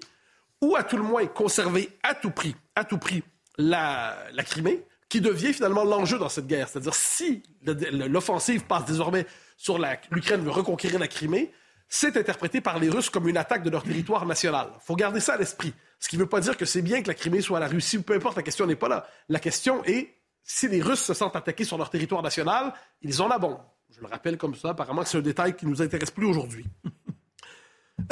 ou 0.64 0.76
à 0.76 0.82
tout 0.82 0.96
le 0.96 1.02
moins 1.02 1.26
conserver 1.26 1.90
à 2.02 2.14
tout 2.14 2.31
prix, 2.31 2.56
à 2.75 2.84
tout 2.84 2.96
prix 2.96 3.22
la, 3.58 4.16
Crimée, 4.46 4.82
qui 5.11 5.20
devient 5.20 5.52
finalement 5.52 5.84
l'enjeu 5.84 6.19
dans 6.19 6.31
cette 6.31 6.46
guerre. 6.46 6.69
C'est-à-dire 6.69 6.94
si 6.94 7.43
l'offensive 7.62 8.64
passe 8.64 8.87
désormais 8.87 9.26
sur 9.58 9.78
l'Ukraine 10.11 10.43
veut 10.43 10.50
reconquérir 10.50 10.99
la 10.99 11.06
Crimée, 11.06 11.52
c'est 11.88 12.16
interprété 12.16 12.62
par 12.62 12.78
les 12.78 12.88
Russes 12.88 13.11
comme 13.11 13.28
une 13.28 13.37
attaque 13.37 13.62
de 13.62 13.70
leur 13.70 13.82
territoire 13.82 14.25
national. 14.25 14.70
Il 14.75 14.87
faut 14.87 14.96
garder 14.96 15.20
ça 15.20 15.34
à 15.34 15.37
l'esprit. 15.37 15.75
Ce 16.00 16.08
qui 16.08 16.16
ne 16.16 16.22
veut 16.22 16.28
pas 16.28 16.40
dire 16.40 16.56
que 16.56 16.64
c'est 16.64 16.82
bien 16.82 17.02
que 17.02 17.08
la 17.08 17.14
Crimée 17.14 17.43
soit 17.43 17.58
à 17.58 17.60
la 17.60 17.69
Russie 17.69 18.02
peu 18.02 18.14
importe, 18.14 18.37
la 18.37 18.43
question 18.43 18.67
n'est 18.67 18.75
pas 18.75 18.88
là. 18.88 19.06
La 19.28 19.40
question 19.40 19.84
est 19.84 20.14
si 20.43 20.67
les 20.69 20.81
Russes 20.81 21.05
se 21.05 21.14
sentent 21.14 21.37
attaqués 21.37 21.64
sur 21.64 21.76
leur 21.76 21.90
territoire 21.90 22.22
national, 22.22 22.72
ils 23.02 23.17
la 23.17 23.38
bombe. 23.38 23.58
Je 23.90 24.00
le 24.00 24.06
rappelle 24.06 24.38
comme 24.38 24.55
ça, 24.55 24.70
apparemment 24.70 25.05
c'est 25.05 25.19
un 25.19 25.22
détail 25.22 25.55
qui 25.56 25.67
ne 25.67 25.70
nous 25.70 25.82
intéresse 25.82 26.10
plus 26.10 26.27
aujourd'hui. 26.27 26.65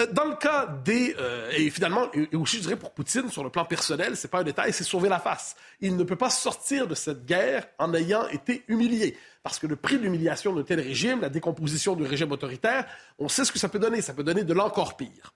Euh, 0.01 0.07
dans 0.13 0.25
le 0.25 0.37
cas 0.37 0.67
des... 0.85 1.15
Euh, 1.19 1.51
et 1.57 1.71
finalement, 1.71 2.09
et 2.13 2.37
aussi 2.37 2.57
je 2.59 2.63
dirais 2.63 2.77
pour 2.77 2.93
Poutine, 2.93 3.29
sur 3.31 3.43
le 3.43 3.51
plan 3.51 3.65
personnel, 3.65 4.17
c'est 4.17 4.31
pas 4.31 4.41
un 4.41 4.45
détail, 4.45 4.73
c'est 4.73 4.85
sauver 4.85 5.09
la 5.09 5.19
face. 5.19 5.57
Il 5.81 5.97
ne 5.97 6.05
peut 6.05 6.17
pas 6.17 6.31
sortir 6.31 6.87
de 6.87 6.95
cette 6.95 7.27
guerre 7.27 7.67
en 7.79 7.93
ayant 7.95 8.29
été 8.29 8.63
humilié. 8.69 9.17
Parce 9.43 9.59
que 9.59 9.67
le 9.67 9.77
prix 9.77 9.99
de 9.99 10.03
l'humiliation 10.03 10.55
d'un 10.55 10.63
tel 10.63 10.81
régime, 10.81 11.21
la 11.21 11.29
décomposition 11.29 11.97
du 11.97 12.05
régime 12.05 12.31
autoritaire, 12.31 12.87
on 13.19 13.29
sait 13.29 13.45
ce 13.45 13.53
que 13.53 13.59
ça 13.59 13.69
peut 13.69 13.81
donner. 13.81 14.03
Ça 14.03 14.15
peut 14.15 14.23
donner 14.23 14.45
de 14.45 14.55
l'encore 14.55 14.97
pire. 14.97 15.35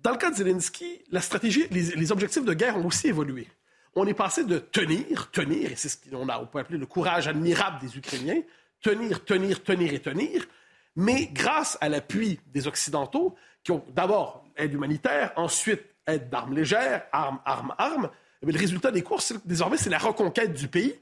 Dans 0.00 0.10
le 0.10 0.18
cas 0.18 0.30
de 0.30 0.36
Zelensky, 0.36 1.02
la 1.10 1.20
stratégie, 1.20 1.66
les, 1.70 1.94
les 1.94 2.12
objectifs 2.12 2.44
de 2.44 2.54
guerre 2.54 2.76
ont 2.76 2.86
aussi 2.86 3.08
évolué. 3.08 3.48
On 3.94 4.06
est 4.06 4.14
passé 4.14 4.44
de 4.44 4.58
tenir, 4.58 5.30
tenir, 5.30 5.70
et 5.70 5.76
c'est 5.76 5.88
ce 5.88 5.96
qu'on 5.96 6.28
on 6.28 6.46
peut 6.46 6.58
appeler 6.58 6.78
le 6.78 6.86
courage 6.86 7.28
admirable 7.28 7.78
des 7.80 7.96
Ukrainiens, 7.96 8.42
tenir, 8.80 9.24
tenir, 9.24 9.62
tenir 9.62 9.92
et 9.92 10.00
tenir, 10.00 10.44
mais 10.96 11.26
grâce 11.32 11.78
à 11.80 11.88
l'appui 11.88 12.40
des 12.46 12.66
Occidentaux, 12.66 13.34
qui 13.64 13.72
ont 13.72 13.84
d'abord 13.94 14.44
aide 14.56 14.72
humanitaire, 14.72 15.32
ensuite 15.36 15.82
aide 16.06 16.28
d'armes 16.30 16.54
légères, 16.54 17.04
armes, 17.12 17.40
armes, 17.44 17.74
armes, 17.78 18.10
mais 18.42 18.48
eh 18.50 18.52
le 18.54 18.58
résultat 18.58 18.90
des 18.90 19.02
courses, 19.02 19.32
désormais, 19.44 19.76
c'est 19.76 19.90
la 19.90 19.98
reconquête 19.98 20.52
du 20.52 20.66
pays. 20.66 20.94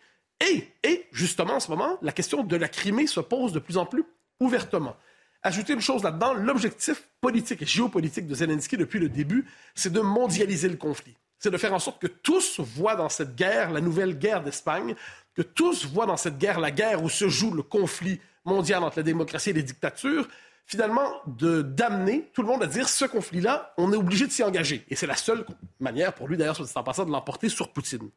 Et, 0.46 0.68
et, 0.82 1.06
justement, 1.10 1.54
en 1.54 1.60
ce 1.60 1.70
moment, 1.70 1.96
la 2.02 2.12
question 2.12 2.42
de 2.42 2.56
la 2.56 2.68
Crimée 2.68 3.06
se 3.06 3.20
pose 3.20 3.52
de 3.52 3.58
plus 3.58 3.78
en 3.78 3.86
plus 3.86 4.04
ouvertement. 4.40 4.94
Ajouter 5.42 5.72
une 5.72 5.80
chose 5.80 6.02
là-dedans, 6.02 6.34
l'objectif 6.34 7.08
politique 7.22 7.62
et 7.62 7.66
géopolitique 7.66 8.26
de 8.26 8.34
Zelensky 8.34 8.76
depuis 8.76 8.98
le 8.98 9.08
début, 9.08 9.46
c'est 9.74 9.92
de 9.92 10.00
mondialiser 10.00 10.68
le 10.68 10.76
conflit. 10.76 11.16
C'est 11.38 11.50
de 11.50 11.56
faire 11.56 11.72
en 11.72 11.78
sorte 11.78 12.00
que 12.00 12.06
tous 12.06 12.60
voient 12.60 12.96
dans 12.96 13.08
cette 13.08 13.34
guerre 13.34 13.70
la 13.70 13.80
nouvelle 13.80 14.18
guerre 14.18 14.42
d'Espagne, 14.42 14.94
que 15.34 15.40
tous 15.40 15.86
voient 15.86 16.04
dans 16.04 16.18
cette 16.18 16.36
guerre 16.36 16.60
la 16.60 16.70
guerre 16.70 17.02
où 17.02 17.08
se 17.08 17.30
joue 17.30 17.54
le 17.54 17.62
conflit 17.62 18.20
mondial 18.44 18.84
entre 18.84 18.98
la 18.98 19.02
démocratie 19.02 19.50
et 19.50 19.54
les 19.54 19.62
dictatures, 19.62 20.28
finalement, 20.70 21.20
de 21.26 21.62
d'amener 21.62 22.30
tout 22.32 22.42
le 22.42 22.46
monde 22.48 22.62
à 22.62 22.68
dire 22.68 22.88
ce 22.88 23.04
conflit-là, 23.04 23.74
on 23.76 23.92
est 23.92 23.96
obligé 23.96 24.28
de 24.28 24.30
s'y 24.30 24.44
engager. 24.44 24.86
Et 24.88 24.94
c'est 24.94 25.08
la 25.08 25.16
seule 25.16 25.44
manière 25.80 26.14
pour 26.14 26.28
lui, 26.28 26.36
d'ailleurs, 26.36 26.54
soit 26.54 26.80
en 26.80 26.84
passant, 26.84 27.04
de 27.04 27.10
l'emporter 27.10 27.48
sur 27.48 27.72
Poutine. 27.72 28.08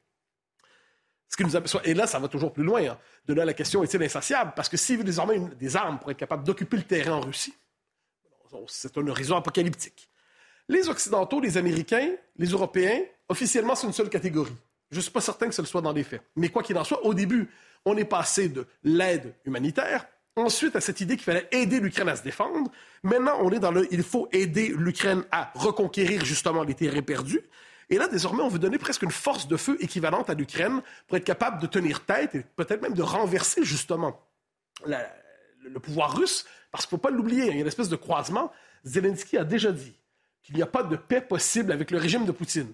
Ce 1.29 1.35
qui 1.35 1.43
nous 1.43 1.57
Et 1.83 1.95
là, 1.95 2.05
ça 2.05 2.19
va 2.19 2.27
toujours 2.27 2.53
plus 2.53 2.63
loin. 2.63 2.83
Hein. 2.87 2.99
De 3.25 3.33
là, 3.33 3.43
la 3.43 3.55
question 3.55 3.83
est-il 3.83 4.03
insatiable? 4.03 4.53
Parce 4.55 4.69
que 4.69 4.77
s'il 4.77 4.99
veut 4.99 5.03
désormais 5.03 5.39
des 5.39 5.75
armes 5.75 5.97
pour 5.97 6.11
être 6.11 6.17
capable 6.17 6.43
d'occuper 6.43 6.77
le 6.77 6.83
terrain 6.83 7.13
en 7.13 7.21
Russie, 7.21 7.55
c'est 8.67 8.95
un 8.99 9.07
horizon 9.07 9.35
apocalyptique. 9.35 10.07
Les 10.69 10.87
Occidentaux, 10.89 11.39
les 11.39 11.57
Américains, 11.57 12.11
les 12.37 12.49
Européens, 12.49 12.99
officiellement, 13.29 13.73
c'est 13.73 13.87
une 13.87 13.93
seule 13.93 14.09
catégorie. 14.09 14.55
Je 14.91 14.97
ne 14.97 15.01
suis 15.01 15.11
pas 15.11 15.21
certain 15.21 15.47
que 15.47 15.55
ce 15.55 15.65
soit 15.65 15.81
dans 15.81 15.91
les 15.91 16.03
faits. 16.03 16.21
Mais 16.35 16.49
quoi 16.49 16.61
qu'il 16.61 16.77
en 16.77 16.83
soit, 16.83 17.03
au 17.03 17.15
début, 17.15 17.49
On 17.83 17.97
est 17.97 18.05
passé 18.05 18.47
de 18.47 18.67
l'aide 18.83 19.33
humanitaire 19.43 20.05
Ensuite, 20.35 20.75
à 20.75 20.81
cette 20.81 20.99
idée 20.99 21.15
qu'il 21.15 21.25
fallait 21.25 21.47
aider 21.51 21.79
l'Ukraine 21.79 22.09
à 22.09 22.15
se 22.15 22.23
défendre. 22.23 22.71
Maintenant, 23.03 23.37
on 23.41 23.51
est 23.51 23.59
dans 23.59 23.71
le 23.71 23.87
il 23.91 24.01
faut 24.01 24.27
aider 24.31 24.73
l'Ukraine 24.75 25.23
à 25.31 25.51
reconquérir 25.53 26.25
justement 26.25 26.63
les 26.63 26.73
terrains 26.73 27.03
perdus. 27.03 27.41
Et 27.89 27.97
là, 27.97 28.07
désormais, 28.07 28.41
on 28.41 28.47
veut 28.47 28.59
donner 28.59 28.79
presque 28.79 29.03
une 29.03 29.11
force 29.11 29.47
de 29.47 29.57
feu 29.57 29.77
équivalente 29.79 30.29
à 30.31 30.33
l'Ukraine 30.33 30.81
pour 31.07 31.17
être 31.17 31.23
capable 31.23 31.61
de 31.61 31.67
tenir 31.67 32.03
tête 32.05 32.33
et 32.33 32.43
peut-être 32.55 32.81
même 32.81 32.95
de 32.95 33.03
renverser 33.03 33.63
justement 33.63 34.19
le 34.85 35.79
pouvoir 35.79 36.17
russe. 36.17 36.45
Parce 36.71 36.87
qu'il 36.87 36.95
ne 36.95 36.99
faut 36.99 37.07
pas 37.07 37.11
l'oublier, 37.11 37.43
il 37.43 37.53
y 37.53 37.57
a 37.57 37.61
une 37.61 37.67
espèce 37.67 37.89
de 37.89 37.95
croisement. 37.95 38.51
Zelensky 38.83 39.37
a 39.37 39.43
déjà 39.43 39.71
dit 39.71 39.93
qu'il 40.41 40.55
n'y 40.55 40.63
a 40.63 40.67
pas 40.67 40.81
de 40.81 40.95
paix 40.95 41.21
possible 41.21 41.71
avec 41.71 41.91
le 41.91 41.99
régime 41.99 42.25
de 42.25 42.31
Poutine. 42.31 42.73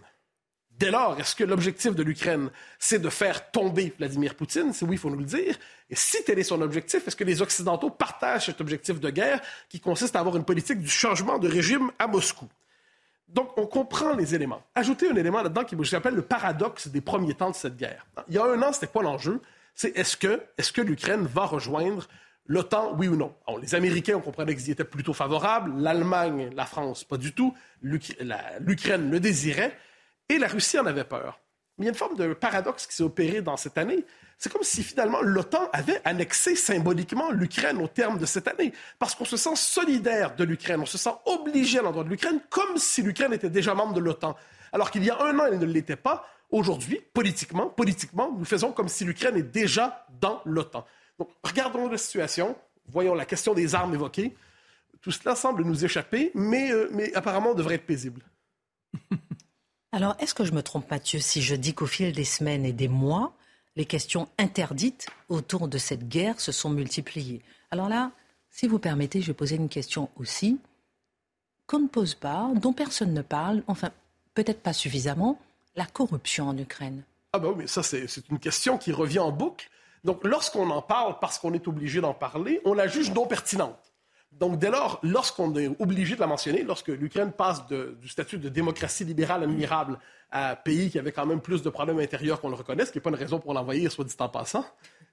Dès 0.79 0.91
lors, 0.91 1.19
est-ce 1.19 1.35
que 1.35 1.43
l'objectif 1.43 1.93
de 1.93 2.03
l'Ukraine, 2.03 2.49
c'est 2.79 2.99
de 2.99 3.09
faire 3.09 3.51
tomber 3.51 3.93
Vladimir 3.97 4.33
Poutine? 4.33 4.71
C'est 4.71 4.85
oui, 4.85 4.95
il 4.95 4.97
faut 4.97 5.09
nous 5.09 5.19
le 5.19 5.25
dire. 5.25 5.57
Et 5.89 5.95
si 5.95 6.23
tel 6.23 6.39
est 6.39 6.43
son 6.43 6.61
objectif, 6.61 7.05
est-ce 7.05 7.17
que 7.17 7.25
les 7.25 7.41
Occidentaux 7.41 7.89
partagent 7.89 8.45
cet 8.45 8.61
objectif 8.61 8.97
de 8.97 9.09
guerre 9.09 9.41
qui 9.67 9.81
consiste 9.81 10.15
à 10.15 10.21
avoir 10.21 10.37
une 10.37 10.45
politique 10.45 10.79
du 10.79 10.87
changement 10.87 11.37
de 11.37 11.49
régime 11.49 11.91
à 11.99 12.07
Moscou? 12.07 12.47
Donc, 13.27 13.57
on 13.57 13.67
comprend 13.67 14.15
les 14.15 14.33
éléments. 14.33 14.63
Ajoutez 14.73 15.09
un 15.09 15.15
élément 15.17 15.41
là-dedans 15.41 15.65
qui 15.65 15.75
j'appelle 15.81 16.15
le 16.15 16.21
paradoxe 16.21 16.87
des 16.87 17.01
premiers 17.01 17.33
temps 17.33 17.51
de 17.51 17.55
cette 17.55 17.75
guerre. 17.75 18.05
Il 18.29 18.35
y 18.35 18.37
a 18.37 18.45
un 18.45 18.61
an, 18.61 18.71
c'était 18.71 18.87
quoi 18.87 19.03
l'enjeu? 19.03 19.41
C'est 19.75 19.97
est-ce 19.97 20.15
que, 20.15 20.41
est 20.57 20.71
que 20.71 20.81
l'Ukraine 20.81 21.27
va 21.27 21.45
rejoindre 21.45 22.07
l'OTAN, 22.45 22.95
oui 22.97 23.09
ou 23.09 23.17
non? 23.17 23.35
les 23.61 23.75
Américains, 23.75 24.15
on 24.15 24.21
comprenait 24.21 24.55
qu'ils 24.55 24.69
y 24.69 24.71
étaient 24.71 24.85
plutôt 24.85 25.13
favorables. 25.13 25.73
L'Allemagne, 25.81 26.51
la 26.55 26.65
France, 26.65 27.03
pas 27.03 27.17
du 27.17 27.33
tout. 27.33 27.53
L'Ukraine 27.81 29.11
le 29.11 29.19
désirait. 29.19 29.77
Et 30.29 30.37
la 30.37 30.47
Russie 30.47 30.79
en 30.79 30.85
avait 30.85 31.03
peur. 31.03 31.39
Mais 31.77 31.85
il 31.85 31.87
y 31.87 31.89
a 31.89 31.91
une 31.91 31.97
forme 31.97 32.15
de 32.15 32.33
paradoxe 32.33 32.85
qui 32.87 32.95
s'est 32.95 33.03
opéré 33.03 33.41
dans 33.41 33.57
cette 33.57 33.77
année. 33.77 34.05
C'est 34.37 34.51
comme 34.51 34.63
si 34.63 34.83
finalement 34.83 35.21
l'OTAN 35.21 35.69
avait 35.73 36.01
annexé 36.05 36.55
symboliquement 36.55 37.31
l'Ukraine 37.31 37.81
au 37.81 37.87
terme 37.87 38.17
de 38.17 38.25
cette 38.25 38.47
année, 38.47 38.71
parce 38.97 39.15
qu'on 39.15 39.25
se 39.25 39.35
sent 39.35 39.55
solidaire 39.55 40.35
de 40.35 40.43
l'Ukraine, 40.45 40.79
on 40.81 40.85
se 40.85 40.97
sent 40.97 41.13
obligé 41.25 41.79
à 41.79 41.81
l'endroit 41.81 42.05
de 42.05 42.09
l'Ukraine, 42.09 42.39
comme 42.49 42.77
si 42.77 43.01
l'Ukraine 43.01 43.33
était 43.33 43.49
déjà 43.49 43.73
membre 43.73 43.93
de 43.93 43.99
l'OTAN. 43.99 44.37
Alors 44.71 44.91
qu'il 44.91 45.03
y 45.03 45.09
a 45.09 45.21
un 45.21 45.37
an, 45.39 45.45
elle 45.47 45.59
ne 45.59 45.65
l'était 45.65 45.97
pas. 45.97 46.25
Aujourd'hui, 46.51 47.01
politiquement, 47.13 47.67
politiquement, 47.67 48.33
nous 48.37 48.45
faisons 48.45 48.71
comme 48.71 48.87
si 48.87 49.03
l'Ukraine 49.03 49.35
est 49.35 49.43
déjà 49.43 50.05
dans 50.21 50.41
l'OTAN. 50.45 50.85
Donc, 51.17 51.29
regardons 51.43 51.89
la 51.89 51.97
situation, 51.97 52.55
voyons 52.87 53.13
la 53.13 53.25
question 53.25 53.53
des 53.53 53.75
armes 53.75 53.93
évoquées. 53.93 54.35
Tout 55.01 55.11
cela 55.11 55.35
semble 55.35 55.63
nous 55.63 55.85
échapper, 55.85 56.31
mais, 56.33 56.71
euh, 56.71 56.89
mais 56.91 57.13
apparemment, 57.13 57.51
on 57.51 57.55
devrait 57.55 57.75
être 57.75 57.85
paisible. 57.85 58.21
Alors, 59.91 60.15
est-ce 60.19 60.35
que 60.35 60.43
je 60.45 60.51
me 60.51 60.61
trompe, 60.61 60.89
Mathieu, 60.91 61.19
si 61.19 61.41
je 61.41 61.55
dis 61.55 61.73
qu'au 61.73 61.87
fil 61.87 62.13
des 62.13 62.23
semaines 62.23 62.63
et 62.63 62.73
des 62.73 62.87
mois, 62.87 63.33
les 63.75 63.85
questions 63.85 64.27
interdites 64.37 65.07
autour 65.29 65.67
de 65.67 65.79
cette 65.79 66.07
guerre 66.07 66.39
se 66.39 66.51
sont 66.51 66.69
multipliées? 66.69 67.41
Alors 67.71 67.89
là, 67.89 68.11
si 68.51 68.67
vous 68.67 68.77
permettez, 68.77 69.21
je 69.21 69.27
vais 69.27 69.33
poser 69.33 69.55
une 69.55 69.69
question 69.69 70.09
aussi 70.15 70.59
qu'on 71.65 71.79
ne 71.79 71.87
pose 71.87 72.13
pas, 72.13 72.51
dont 72.55 72.73
personne 72.73 73.13
ne 73.13 73.21
parle, 73.21 73.63
enfin, 73.67 73.89
peut-être 74.35 74.61
pas 74.61 74.73
suffisamment, 74.73 75.39
la 75.75 75.85
corruption 75.85 76.49
en 76.49 76.57
Ukraine. 76.57 77.03
Ah 77.33 77.39
ben 77.39 77.53
oui, 77.55 77.67
ça, 77.67 77.81
c'est 77.83 78.05
une 78.29 78.39
question 78.39 78.77
qui 78.77 78.91
revient 78.91 79.19
en 79.19 79.31
boucle. 79.31 79.69
Donc, 80.03 80.23
lorsqu'on 80.23 80.69
en 80.69 80.81
parle 80.81 81.17
parce 81.19 81.39
qu'on 81.39 81.53
est 81.53 81.67
obligé 81.67 81.99
d'en 81.99 82.13
parler, 82.13 82.61
on 82.63 82.73
la 82.73 82.87
juge 82.87 83.11
non 83.11 83.27
pertinente. 83.27 83.88
Donc, 84.31 84.57
dès 84.57 84.69
lors, 84.69 84.99
lorsqu'on 85.03 85.55
est 85.55 85.69
obligé 85.79 86.15
de 86.15 86.19
la 86.19 86.27
mentionner, 86.27 86.63
lorsque 86.63 86.87
l'Ukraine 86.87 87.31
passe 87.31 87.65
du 87.67 88.07
statut 88.07 88.37
de 88.37 88.47
démocratie 88.47 89.03
libérale 89.03 89.43
admirable 89.43 89.99
à 90.31 90.51
un 90.51 90.55
pays 90.55 90.89
qui 90.89 90.99
avait 90.99 91.11
quand 91.11 91.25
même 91.25 91.41
plus 91.41 91.61
de 91.61 91.69
problèmes 91.69 91.99
intérieurs 91.99 92.39
qu'on 92.39 92.49
le 92.49 92.55
reconnaisse, 92.55 92.87
ce 92.87 92.91
qui 92.91 92.99
n'est 92.99 93.03
pas 93.03 93.09
une 93.09 93.15
raison 93.15 93.39
pour 93.39 93.53
l'envoyer, 93.53 93.89
soit 93.89 94.05
dit 94.05 94.15
en 94.19 94.29
passant, 94.29 94.65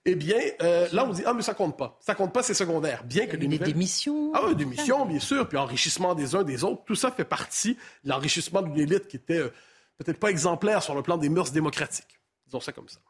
eh 0.04 0.14
bien, 0.14 0.38
euh, 0.62 0.86
là, 0.92 1.04
on 1.04 1.12
dit, 1.12 1.22
ah, 1.26 1.32
mais 1.32 1.42
ça 1.42 1.54
compte 1.54 1.76
pas. 1.76 1.98
Ça 2.00 2.14
compte 2.14 2.32
pas, 2.32 2.42
c'est 2.42 2.54
secondaire. 2.54 3.02
Bien 3.04 3.26
que 3.26 3.36
les 3.36 3.48
nouvelles... 3.48 3.72
démissions. 3.72 4.32
Ah 4.34 4.42
oui, 4.46 4.54
démissions, 4.54 5.04
bien 5.04 5.18
sûr, 5.18 5.48
puis 5.48 5.58
enrichissement 5.58 6.14
des 6.14 6.36
uns 6.36 6.44
des 6.44 6.62
autres, 6.62 6.84
tout 6.84 6.94
ça 6.94 7.10
fait 7.10 7.24
partie 7.24 7.74
de 8.04 8.10
l'enrichissement 8.10 8.62
d'une 8.62 8.78
élite 8.78 9.08
qui 9.08 9.16
était 9.16 9.38
euh, 9.38 9.52
peut-être 9.98 10.20
pas 10.20 10.30
exemplaire 10.30 10.82
sur 10.82 10.94
le 10.94 11.02
plan 11.02 11.16
des 11.16 11.28
mœurs 11.28 11.50
démocratiques. 11.50 12.20
Disons 12.46 12.60
ça 12.60 12.72
comme 12.72 12.88
ça. 12.88 13.00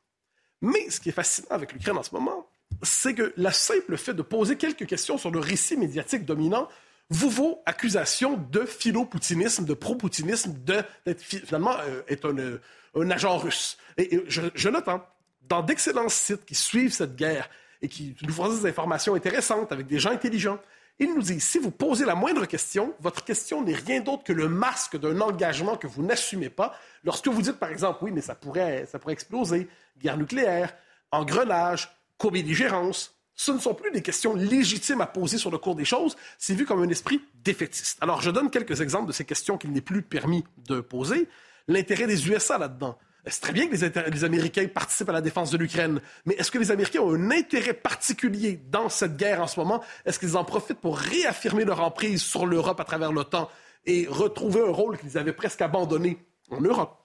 Mais 0.62 0.88
ce 0.88 1.00
qui 1.00 1.10
est 1.10 1.12
fascinant 1.12 1.50
avec 1.50 1.72
l'Ukraine 1.72 1.98
en 1.98 2.02
ce 2.02 2.14
moment, 2.14 2.48
c'est 2.82 3.14
que 3.14 3.32
la 3.37 3.52
simple 3.52 3.96
fait 3.96 4.14
de 4.14 4.23
poser 4.23 4.56
quelques 4.56 4.87
questions 4.87 5.18
sur 5.18 5.30
le 5.30 5.38
récit 5.38 5.76
médiatique 5.76 6.25
dominant 6.25 6.68
vous 7.11 7.30
vaut 7.30 7.62
accusation 7.66 8.37
de 8.50 8.64
philo-poutinisme, 8.64 9.64
de 9.64 9.75
pro-poutinisme, 9.75 10.54
d'être 10.64 11.20
finalement 11.20 11.76
euh, 11.78 12.02
euh, 12.25 12.58
un, 12.96 13.11
agent 13.11 13.38
russe. 13.38 13.78
Et, 13.96 14.23
je, 14.26 14.68
note, 14.68 14.88
hein, 14.88 15.04
dans 15.49 15.62
d'excellents 15.62 16.08
sites 16.08 16.44
qui 16.44 16.54
suivent 16.54 16.92
cette 16.92 17.14
guerre 17.14 17.49
et 17.80 17.88
qui 17.88 18.16
nous 18.23 18.32
fournissent 18.32 18.62
des 18.62 18.70
informations 18.70 19.14
intéressantes 19.14 19.70
avec 19.70 19.87
des 19.87 19.99
gens 19.99 20.11
intelligents, 20.11 20.58
ils 20.99 21.14
nous 21.14 21.23
disent, 21.23 21.44
si 21.44 21.58
vous 21.58 21.70
posez 21.70 22.06
la 22.06 22.14
moindre 22.14 22.46
question, 22.46 22.94
votre 23.00 23.23
question 23.23 23.62
n'est 23.62 23.75
rien 23.75 24.00
d'autre 24.00 24.25
que 24.25 24.32
le 24.32 24.49
masque 24.49 24.99
d'un 24.99 25.20
engagement 25.20 25.76
que 25.76 25.87
vous 25.87 26.02
n'assumez 26.02 26.49
pas. 26.49 26.75
Lorsque 27.04 27.28
vous 27.28 27.42
dites, 27.42 27.58
par 27.58 27.70
exemple, 27.70 27.99
oui, 28.02 28.12
mais 28.12 28.23
ça 28.23 28.35
pourrait, 28.35 28.87
ça 28.90 28.99
pourrait 28.99 29.12
exploser, 29.12 29.68
guerre 30.00 30.16
nucléaire, 30.16 30.75
engrenage, 31.12 31.95
co-belligérance, 32.18 33.16
ce 33.35 33.52
ne 33.52 33.58
sont 33.58 33.75
plus 33.75 33.90
des 33.90 34.02
questions 34.02 34.35
légitimes 34.35 35.02
à 35.02 35.06
poser 35.06 35.37
sur 35.37 35.50
le 35.50 35.58
cours 35.58 35.75
des 35.75 35.85
choses, 35.85 36.16
c'est 36.38 36.54
vu 36.54 36.64
comme 36.64 36.82
un 36.82 36.88
esprit 36.88 37.20
défaitiste. 37.44 37.99
Alors, 38.00 38.23
je 38.23 38.30
donne 38.30 38.50
quelques 38.50 38.80
exemples 38.80 39.06
de 39.06 39.12
ces 39.12 39.26
questions 39.26 39.58
qu'il 39.58 39.73
n'est 39.73 39.82
plus 39.82 40.02
permis 40.02 40.44
de 40.66 40.80
poser. 40.80 41.28
L'intérêt 41.68 42.06
des 42.06 42.28
USA 42.28 42.56
là-dedans. 42.56 42.99
C'est 43.28 43.40
très 43.40 43.52
bien 43.52 43.66
que 43.66 43.75
les, 43.75 44.11
les, 44.11 44.25
Américains 44.25 44.66
participent 44.68 45.08
à 45.08 45.12
la 45.12 45.20
défense 45.20 45.50
de 45.50 45.58
l'Ukraine, 45.58 46.00
mais 46.26 46.35
est-ce 46.35 46.50
que 46.50 46.58
les 46.58 46.70
Américains 46.70 47.00
ont 47.00 47.12
un 47.12 47.30
intérêt 47.32 47.75
particulier 47.75 48.61
dans 48.70 48.88
cette 48.88 49.16
guerre 49.16 49.42
en 49.42 49.49
ce 49.49 49.58
moment? 49.58 49.82
Est-ce 50.04 50.20
qu'ils 50.20 50.37
en 50.37 50.44
profitent 50.44 50.78
pour 50.78 50.96
réaffirmer 50.96 51.64
leur 51.64 51.80
emprise 51.80 52.23
sur 52.23 52.46
l'Europe 52.46 52.78
à 52.80 52.85
travers 52.85 53.11
l'OTAN 53.11 53.50
et 53.85 54.06
retrouver 54.08 54.61
un 54.61 54.70
rôle 54.70 54.96
qu'ils 54.96 55.18
avaient 55.18 55.32
presque 55.32 55.61
abandonné 55.61 56.25
en 56.50 56.61
Europe? 56.61 56.96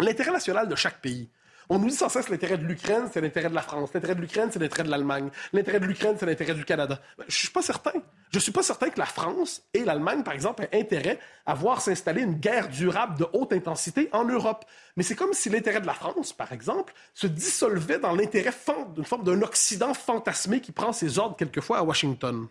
L'intérêt 0.00 0.32
national 0.32 0.68
de 0.68 0.74
chaque 0.74 1.00
pays. 1.00 1.30
On 1.68 1.78
nous 1.78 1.88
dit 1.88 1.94
sans 1.94 2.08
cesse 2.08 2.28
l'intérêt 2.28 2.58
de 2.58 2.64
l'Ukraine, 2.64 3.08
c'est 3.12 3.20
l'intérêt 3.20 3.48
de 3.48 3.54
la 3.54 3.62
France. 3.62 3.90
L'intérêt 3.94 4.14
de 4.14 4.20
l'Ukraine, 4.20 4.48
c'est 4.52 4.58
l'intérêt 4.58 4.84
de 4.84 4.90
l'Allemagne. 4.90 5.30
L'intérêt 5.52 5.80
de 5.80 5.86
l'Ukraine, 5.86 6.16
c'est 6.18 6.26
l'intérêt 6.26 6.54
du 6.54 6.64
Canada. 6.64 7.00
Ben, 7.18 7.24
je 7.28 7.36
suis 7.36 7.48
pas 7.48 7.62
certain. 7.62 7.92
Je 8.30 8.38
suis 8.38 8.52
pas 8.52 8.62
certain 8.62 8.88
que 8.88 8.98
la 8.98 9.06
France 9.06 9.62
et 9.74 9.84
l'Allemagne, 9.84 10.22
par 10.22 10.34
exemple, 10.34 10.62
aient 10.62 10.80
intérêt 10.80 11.18
à 11.46 11.54
voir 11.54 11.80
s'installer 11.80 12.22
une 12.22 12.34
guerre 12.34 12.68
durable 12.68 13.18
de 13.18 13.26
haute 13.32 13.52
intensité 13.52 14.08
en 14.12 14.24
Europe. 14.24 14.64
Mais 14.96 15.02
c'est 15.02 15.14
comme 15.14 15.32
si 15.32 15.50
l'intérêt 15.50 15.80
de 15.80 15.86
la 15.86 15.94
France, 15.94 16.32
par 16.32 16.52
exemple, 16.52 16.94
se 17.14 17.26
dissolvait 17.26 17.98
dans 17.98 18.14
l'intérêt 18.14 18.52
d'une 18.94 19.04
forme 19.04 19.24
d'un 19.24 19.42
Occident 19.42 19.94
fantasmé 19.94 20.60
qui 20.60 20.72
prend 20.72 20.92
ses 20.92 21.18
ordres 21.18 21.36
quelquefois 21.36 21.78
à 21.78 21.82
Washington 21.82 22.48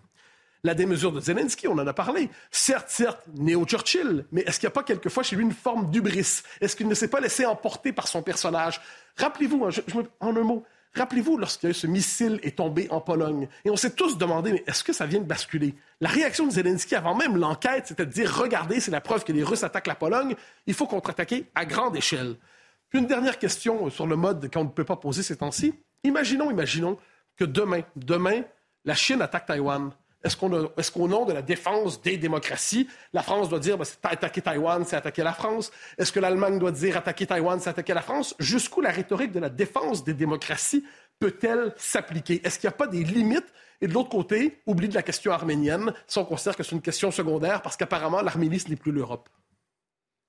la 0.63 0.75
démesure 0.75 1.12
de 1.12 1.20
Zelensky, 1.20 1.68
on 1.68 1.74
en 1.74 1.88
a 1.88 1.94
parlé. 1.94 2.30
Certes, 2.51 2.89
certes, 2.89 3.22
néo-Churchill, 3.36 4.25
mais 4.32 4.41
est-ce 4.41 4.60
qu'il 4.60 4.68
n'y 4.68 4.72
a 4.72 4.75
pas 4.75 4.84
quelquefois 4.84 5.24
chez 5.24 5.36
lui 5.36 5.44
une 5.44 5.53
forme 5.53 5.89
d'ubris? 5.89 6.44
Est-ce 6.62 6.75
qu'il 6.75 6.88
ne 6.88 6.94
s'est 6.94 7.08
pas 7.08 7.20
laissé 7.20 7.46
emporter 7.46 7.91
par 7.91 8.08
son 8.08 8.22
personnage? 8.22 8.80
Rappelez-vous, 9.18 9.65
hein, 9.65 10.03
en 10.20 10.36
un 10.36 10.44
mot, 10.44 10.63
rappelez-vous 10.94 11.38
lorsque 11.38 11.74
ce 11.74 11.88
missile 11.88 12.39
est 12.44 12.58
tombé 12.58 12.88
en 12.91 13.01
Pologne. 13.01 13.48
Et 13.65 13.72
on 13.72 13.75
s'est 13.75 13.96
tous 13.96 14.18
demandé, 14.18 14.51
mais 14.51 14.63
est-ce 14.68 14.84
que 14.84 14.94
ça 14.94 15.08
vient 15.08 15.20
de 15.20 15.25
basculer? 15.25 15.74
La 16.00 16.10
réaction 16.10 16.46
de 16.46 16.51
Zelensky 16.51 16.96
avant 16.96 17.15
même 17.15 17.38
l'enquête, 17.38 17.88
c'était 17.88 18.06
de 18.06 18.12
dire, 18.12 18.32
regardez, 18.36 18.80
c'est 18.80 18.91
la 18.91 19.01
preuve 19.01 19.24
que 19.24 19.34
les 19.34 19.44
Russes 19.44 19.63
attaquent 19.63 19.88
la 19.88 19.96
Pologne, 19.96 20.36
il 20.68 20.74
faut 20.75 20.86
contre-attaquer 20.86 21.46
à 21.56 21.65
grande 21.65 21.96
échelle. 21.96 22.36
Puis 22.89 23.00
une 23.00 23.08
dernière 23.08 23.39
question 23.39 23.89
sur 23.89 24.06
le 24.06 24.15
mode 24.15 24.51
qu'on 24.51 24.65
ne 24.65 24.70
peut 24.70 24.84
pas 24.84 24.98
poser 24.98 25.24
ces 25.24 25.38
temps-ci. 25.38 25.74
Imaginons, 26.03 26.51
imaginons 26.51 26.98
que 27.38 27.46
demain, 27.46 27.82
demain, 27.96 28.41
la 28.84 28.96
Chine 28.96 29.22
attaque 29.22 29.46
Taïwan. 29.46 29.91
Est-ce 30.23 30.91
qu'au 30.91 31.07
nom 31.07 31.25
de 31.25 31.33
la 31.33 31.41
défense 31.41 32.01
des 32.01 32.17
démocraties, 32.17 32.87
la 33.13 33.23
France 33.23 33.49
doit 33.49 33.59
dire 33.59 33.77
ben, 33.77 33.85
attaquer 34.03 34.41
Taïwan, 34.41 34.85
c'est 34.85 34.95
attaquer 34.95 35.23
la 35.23 35.33
France? 35.33 35.71
Est-ce 35.97 36.11
que 36.11 36.19
l'Allemagne 36.19 36.59
doit 36.59 36.71
dire 36.71 36.97
attaquer 36.97 37.25
Taïwan, 37.25 37.59
c'est 37.59 37.69
attaquer 37.69 37.93
la 37.93 38.01
France? 38.01 38.35
Jusqu'où 38.39 38.81
la 38.81 38.91
rhétorique 38.91 39.31
de 39.31 39.39
la 39.39 39.49
défense 39.49 40.03
des 40.03 40.13
démocraties 40.13 40.85
peut-elle 41.19 41.73
s'appliquer? 41.77 42.41
Est-ce 42.43 42.59
qu'il 42.59 42.67
n'y 42.67 42.73
a 42.73 42.77
pas 42.77 42.87
des 42.87 43.03
limites? 43.03 43.51
Et 43.81 43.87
de 43.87 43.93
l'autre 43.93 44.09
côté, 44.09 44.59
oublie 44.67 44.89
de 44.89 44.93
la 44.93 45.01
question 45.01 45.31
arménienne, 45.31 45.91
si 46.05 46.19
on 46.19 46.25
considère 46.25 46.55
que 46.55 46.61
c'est 46.61 46.75
une 46.75 46.81
question 46.81 47.09
secondaire, 47.09 47.63
parce 47.63 47.77
qu'apparemment, 47.77 48.21
l'Arménie, 48.21 48.59
ce 48.59 48.69
n'est 48.69 48.75
plus 48.75 48.91
l'Europe. 48.91 49.27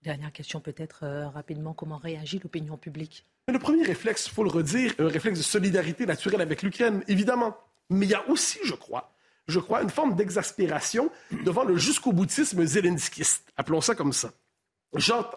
Dernière 0.02 0.32
question 0.32 0.60
peut-être 0.60 1.04
euh, 1.04 1.28
rapidement, 1.28 1.74
comment 1.74 1.98
réagit 1.98 2.40
l'opinion 2.42 2.78
publique? 2.78 3.26
Le 3.48 3.58
premier 3.58 3.84
réflexe, 3.84 4.26
il 4.26 4.32
faut 4.32 4.42
le 4.42 4.50
redire, 4.50 4.94
un 4.98 5.08
réflexe 5.08 5.38
de 5.38 5.44
solidarité 5.44 6.06
naturelle 6.06 6.40
avec 6.40 6.62
l'Ukraine, 6.62 7.04
évidemment. 7.08 7.56
Mais 7.90 8.06
il 8.06 8.10
y 8.10 8.14
a 8.14 8.26
aussi, 8.28 8.58
je 8.64 8.74
crois, 8.74 9.12
je 9.52 9.60
crois, 9.60 9.82
une 9.82 9.90
forme 9.90 10.16
d'exaspération 10.16 11.10
devant 11.44 11.64
le 11.64 11.76
jusqu'au 11.76 12.12
boutisme 12.12 12.64
zelenskiste. 12.64 13.44
Appelons 13.56 13.80
ça 13.80 13.94
comme 13.94 14.12
ça. 14.12 14.32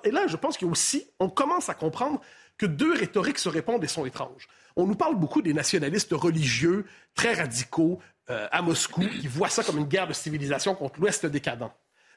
Et 0.04 0.12
là, 0.12 0.28
je 0.28 0.36
pense 0.36 0.58
qu'aussi, 0.58 1.08
on 1.20 1.30
commence 1.30 1.70
à 1.70 1.74
comprendre 1.74 2.20
que 2.58 2.66
deux 2.66 2.94
rhétoriques 2.94 3.40
se 3.40 3.50
répondent 3.50 3.84
et 3.84 3.88
sont 3.88 4.06
étranges. 4.06 4.48
On 4.76 4.86
nous 4.86 4.96
parle 4.96 5.16
beaucoup 5.16 5.42
des 5.42 5.54
nationalistes 5.54 6.12
religieux 6.12 6.86
très 7.14 7.34
radicaux 7.34 8.00
euh, 8.30 8.48
à 8.52 8.62
Moscou 8.62 9.02
qui 9.02 9.28
voient 9.28 9.50
ça 9.50 9.64
comme 9.64 9.78
une 9.78 9.86
guerre 9.86 10.08
de 10.08 10.14
civilisation 10.14 10.76
contre 10.76 11.00
l'Ouest 11.00 11.26
décadent. 11.26 11.70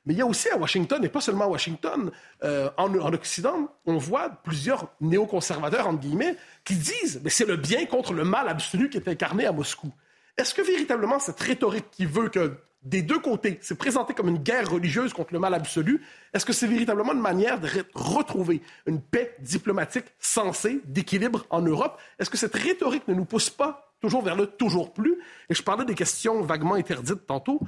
Mais 0.05 0.15
il 0.15 0.19
y 0.19 0.23
a 0.23 0.27
aussi 0.27 0.49
à 0.49 0.57
Washington, 0.57 1.05
et 1.05 1.09
pas 1.09 1.21
seulement 1.21 1.45
à 1.45 1.49
Washington, 1.49 2.11
euh, 2.43 2.71
en, 2.77 2.93
en, 2.95 3.13
Occident, 3.13 3.69
on 3.85 3.99
voit 3.99 4.31
plusieurs 4.31 4.91
néoconservateurs, 5.01 5.87
entre 5.87 6.01
guillemets, 6.01 6.37
qui 6.65 6.77
disent 6.77 7.21
mais 7.23 7.31
c'est 7.31 7.45
le 7.45 7.57
bien 7.57 7.85
contre 7.85 8.13
le 8.13 8.25
mal 8.25 8.49
absolu 8.49 8.89
qui 8.91 8.97
est 8.97 9.09
incarné 9.09 9.45
à 9.45 9.53
Moscou. 9.53 9.93
Est-ce 10.39 10.55
que 10.55 10.63
véritablement 10.63 11.19
cette 11.19 11.41
rhétorique 11.41 11.91
qui 11.91 12.07
veut 12.07 12.29
que 12.29 12.57
des 12.83 13.03
deux 13.03 13.19
côtés, 13.19 13.59
c'est 13.61 13.77
présenté 13.77 14.15
comme 14.15 14.29
une 14.29 14.39
guerre 14.39 14.71
religieuse 14.71 15.13
contre 15.13 15.33
le 15.33 15.41
mal 15.41 15.53
absolu, 15.53 16.01
est-ce 16.33 16.47
que 16.47 16.53
c'est 16.53 16.69
véritablement 16.69 17.13
une 17.13 17.21
manière 17.21 17.59
de 17.59 17.69
retrouver 17.93 18.63
une 18.87 19.01
paix 19.01 19.35
diplomatique 19.41 20.05
sensée, 20.21 20.81
d'équilibre 20.85 21.45
en 21.51 21.61
Europe? 21.61 22.01
Est-ce 22.21 22.31
que 22.31 22.37
cette 22.37 22.55
rhétorique 22.55 23.09
ne 23.09 23.15
nous 23.15 23.25
pousse 23.25 23.51
pas 23.51 23.93
toujours 24.01 24.23
vers 24.23 24.37
le 24.37 24.47
toujours 24.47 24.93
plus? 24.93 25.19
Et 25.51 25.55
je 25.55 25.63
parlais 25.63 25.85
des 25.85 25.97
questions 25.97 26.41
vaguement 26.43 26.75
interdites 26.75 27.27
tantôt 27.27 27.61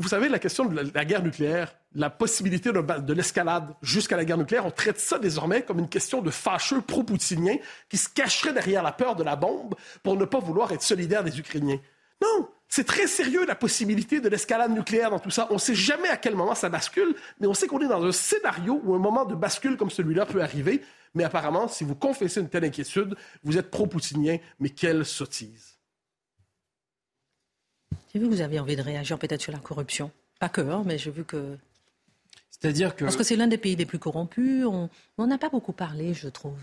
vous 0.00 0.08
savez, 0.08 0.28
la 0.28 0.38
question 0.38 0.64
de 0.64 0.92
la, 0.94 1.04
guerre 1.04 1.22
nucléaire, 1.22 1.74
la 1.94 2.08
possibilité 2.08 2.70
de, 2.70 2.80
de 2.80 3.12
l'escalade 3.12 3.74
jusqu'à 3.82 4.16
la 4.16 4.24
guerre 4.24 4.38
nucléaire, 4.38 4.64
on 4.64 4.70
traite 4.70 5.00
ça 5.00 5.18
désormais 5.18 5.62
comme 5.62 5.80
une 5.80 5.88
question 5.88 6.22
de 6.22 6.30
fâcheux 6.30 6.80
pro-poutiniens 6.80 7.56
qui 7.88 7.96
se 7.96 8.08
cacheraient 8.08 8.52
derrière 8.52 8.84
la 8.84 8.92
peur 8.92 9.16
de 9.16 9.24
la 9.24 9.34
bombe 9.34 9.74
pour 10.04 10.16
ne 10.16 10.24
pas 10.24 10.38
vouloir 10.38 10.70
être 10.70 10.82
solidaires 10.82 11.24
des 11.24 11.40
Ukrainiens. 11.40 11.80
Non, 12.22 12.48
c'est 12.68 12.84
très 12.84 13.08
sérieux 13.08 13.44
la 13.44 13.56
possibilité 13.56 14.20
de 14.20 14.28
l'escalade 14.28 14.70
nucléaire 14.70 15.10
dans 15.10 15.18
tout 15.18 15.30
ça. 15.30 15.48
On 15.50 15.54
ne 15.54 15.58
sait 15.58 15.74
jamais 15.74 16.08
à 16.08 16.16
quel 16.16 16.36
moment 16.36 16.54
ça 16.54 16.68
bascule, 16.68 17.14
mais 17.40 17.46
on 17.46 17.54
sait 17.54 17.66
qu'on 17.66 17.80
est 17.80 17.88
dans 17.88 18.04
un 18.04 18.12
scénario 18.12 18.80
où 18.84 18.94
un 18.94 18.98
moment 18.98 19.24
de 19.24 19.34
bascule 19.34 19.76
comme 19.76 19.90
celui-là 19.90 20.26
peut 20.26 20.42
arriver. 20.42 20.82
Mais 21.14 21.24
apparemment, 21.24 21.66
si 21.66 21.82
vous 21.82 21.94
confessez 21.94 22.40
une 22.40 22.48
telle 22.48 22.64
inquiétude, 22.64 23.16
vous 23.42 23.56
êtes 23.56 23.70
pro-poutinien, 23.70 24.38
mais 24.60 24.68
quelle 24.68 25.04
sottise. 25.04 25.77
J'ai 28.12 28.18
vu 28.18 28.26
que 28.26 28.30
vous 28.30 28.40
avez 28.40 28.58
envie 28.58 28.76
de 28.76 28.82
réagir 28.82 29.18
peut-être 29.18 29.42
sur 29.42 29.52
la 29.52 29.58
corruption. 29.58 30.10
Pas 30.40 30.48
que, 30.48 30.60
hein, 30.60 30.82
mais 30.86 30.98
j'ai 30.98 31.10
vu 31.10 31.24
que. 31.24 31.56
C'est-à-dire 32.50 32.96
que. 32.96 33.04
Parce 33.04 33.16
que 33.16 33.24
c'est 33.24 33.36
l'un 33.36 33.46
des 33.46 33.58
pays 33.58 33.76
les 33.76 33.86
plus 33.86 33.98
corrompus. 33.98 34.64
On 34.66 34.88
n'en 35.18 35.30
a 35.30 35.38
pas 35.38 35.48
beaucoup 35.48 35.72
parlé, 35.72 36.14
je 36.14 36.28
trouve. 36.28 36.58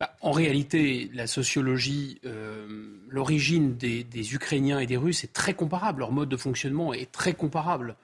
Bah, 0.00 0.14
en 0.20 0.30
réalité, 0.30 1.10
la 1.12 1.26
sociologie, 1.26 2.20
euh, 2.24 3.00
l'origine 3.08 3.76
des, 3.76 4.34
Ukrainiens 4.34 4.78
et 4.78 4.86
des 4.86 4.96
Russes 4.96 5.24
est 5.24 5.32
très 5.32 5.54
comparable. 5.54 6.00
Leur 6.00 6.12
mode 6.12 6.28
de 6.28 6.36
fonctionnement 6.36 6.94
est 6.94 7.10
très 7.10 7.32
comparable. 7.32 7.96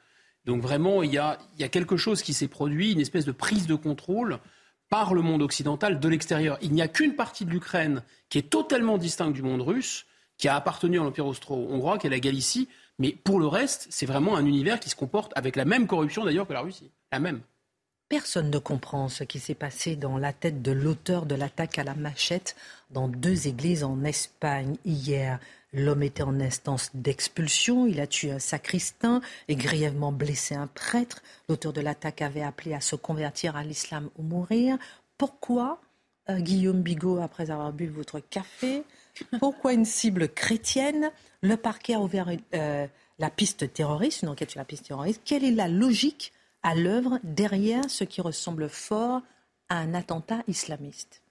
Donc 0.44 0.60
vraiment, 0.60 1.04
il 1.04 1.12
y 1.12 1.18
a, 1.18 1.38
il 1.54 1.60
y 1.60 1.64
a 1.64 1.68
quelque 1.68 1.96
chose 1.96 2.22
qui 2.22 2.34
s'est 2.34 2.48
produit, 2.48 2.92
une 2.92 3.00
espèce 3.00 3.24
de 3.24 3.32
prise 3.32 3.66
de 3.66 3.76
contrôle 3.76 4.40
par 4.90 5.14
le 5.14 5.22
monde 5.22 5.42
occidental 5.42 6.00
de 6.00 6.08
l'extérieur. 6.08 6.58
Il 6.62 6.72
n'y 6.72 6.82
a 6.82 6.88
qu'une 6.88 7.14
partie 7.14 7.44
de 7.44 7.50
l'Ukraine 7.50 8.02
qui 8.28 8.38
est 8.38 8.50
totalement 8.50 8.98
distincte 8.98 9.32
du 9.32 9.42
monde 9.42 9.62
russe, 9.62 10.04
qui 10.36 10.48
a 10.48 10.56
appartenu 10.56 11.00
à 11.00 11.02
l'Empire 11.02 11.26
austro-hongrois, 11.26 11.98
qui 11.98 12.06
est 12.06 12.10
la 12.10 12.20
Galicie. 12.20 12.68
Mais 12.98 13.12
pour 13.12 13.38
le 13.38 13.46
reste, 13.46 13.86
c'est 13.90 14.06
vraiment 14.06 14.36
un 14.36 14.46
univers 14.46 14.80
qui 14.80 14.90
se 14.90 14.96
comporte 14.96 15.32
avec 15.36 15.56
la 15.56 15.64
même 15.64 15.86
corruption 15.86 16.24
d'ailleurs 16.24 16.46
que 16.46 16.52
la 16.52 16.60
Russie. 16.60 16.90
La 17.12 17.18
même. 17.18 17.40
Personne 18.08 18.50
ne 18.50 18.58
comprend 18.58 19.08
ce 19.08 19.24
qui 19.24 19.40
s'est 19.40 19.54
passé 19.54 19.96
dans 19.96 20.18
la 20.18 20.32
tête 20.32 20.62
de 20.62 20.72
l'auteur 20.72 21.26
de 21.26 21.34
l'attaque 21.34 21.78
à 21.78 21.84
la 21.84 21.94
machette 21.94 22.54
dans 22.90 23.08
deux 23.08 23.48
églises 23.48 23.82
en 23.82 24.04
Espagne 24.04 24.76
hier. 24.84 25.40
L'homme 25.72 26.04
était 26.04 26.22
en 26.22 26.38
instance 26.38 26.90
d'expulsion, 26.94 27.86
il 27.86 27.98
a 28.00 28.06
tué 28.06 28.30
un 28.30 28.38
sacristain 28.38 29.20
et 29.48 29.56
grièvement 29.56 30.12
blessé 30.12 30.54
un 30.54 30.68
prêtre. 30.68 31.22
L'auteur 31.48 31.72
de 31.72 31.80
l'attaque 31.80 32.22
avait 32.22 32.42
appelé 32.42 32.74
à 32.74 32.80
se 32.80 32.94
convertir 32.94 33.56
à 33.56 33.64
l'islam 33.64 34.08
ou 34.16 34.22
mourir. 34.22 34.76
Pourquoi, 35.18 35.80
euh, 36.28 36.38
Guillaume 36.38 36.82
Bigot, 36.82 37.20
après 37.20 37.50
avoir 37.50 37.72
bu 37.72 37.88
votre 37.88 38.20
café, 38.20 38.84
pourquoi 39.38 39.72
une 39.72 39.84
cible 39.84 40.28
chrétienne 40.28 41.10
Le 41.42 41.56
parquet 41.56 41.94
a 41.94 42.00
ouvert 42.00 42.28
euh, 42.54 42.86
la 43.18 43.30
piste 43.30 43.72
terroriste, 43.72 44.22
une 44.22 44.28
enquête 44.28 44.50
sur 44.50 44.58
la 44.58 44.64
piste 44.64 44.86
terroriste. 44.86 45.22
Quelle 45.24 45.44
est 45.44 45.50
la 45.50 45.68
logique 45.68 46.32
à 46.62 46.74
l'œuvre 46.74 47.18
derrière 47.22 47.88
ce 47.88 48.04
qui 48.04 48.20
ressemble 48.20 48.68
fort 48.68 49.22
à 49.68 49.78
un 49.78 49.94
attentat 49.94 50.42
islamiste? 50.48 51.22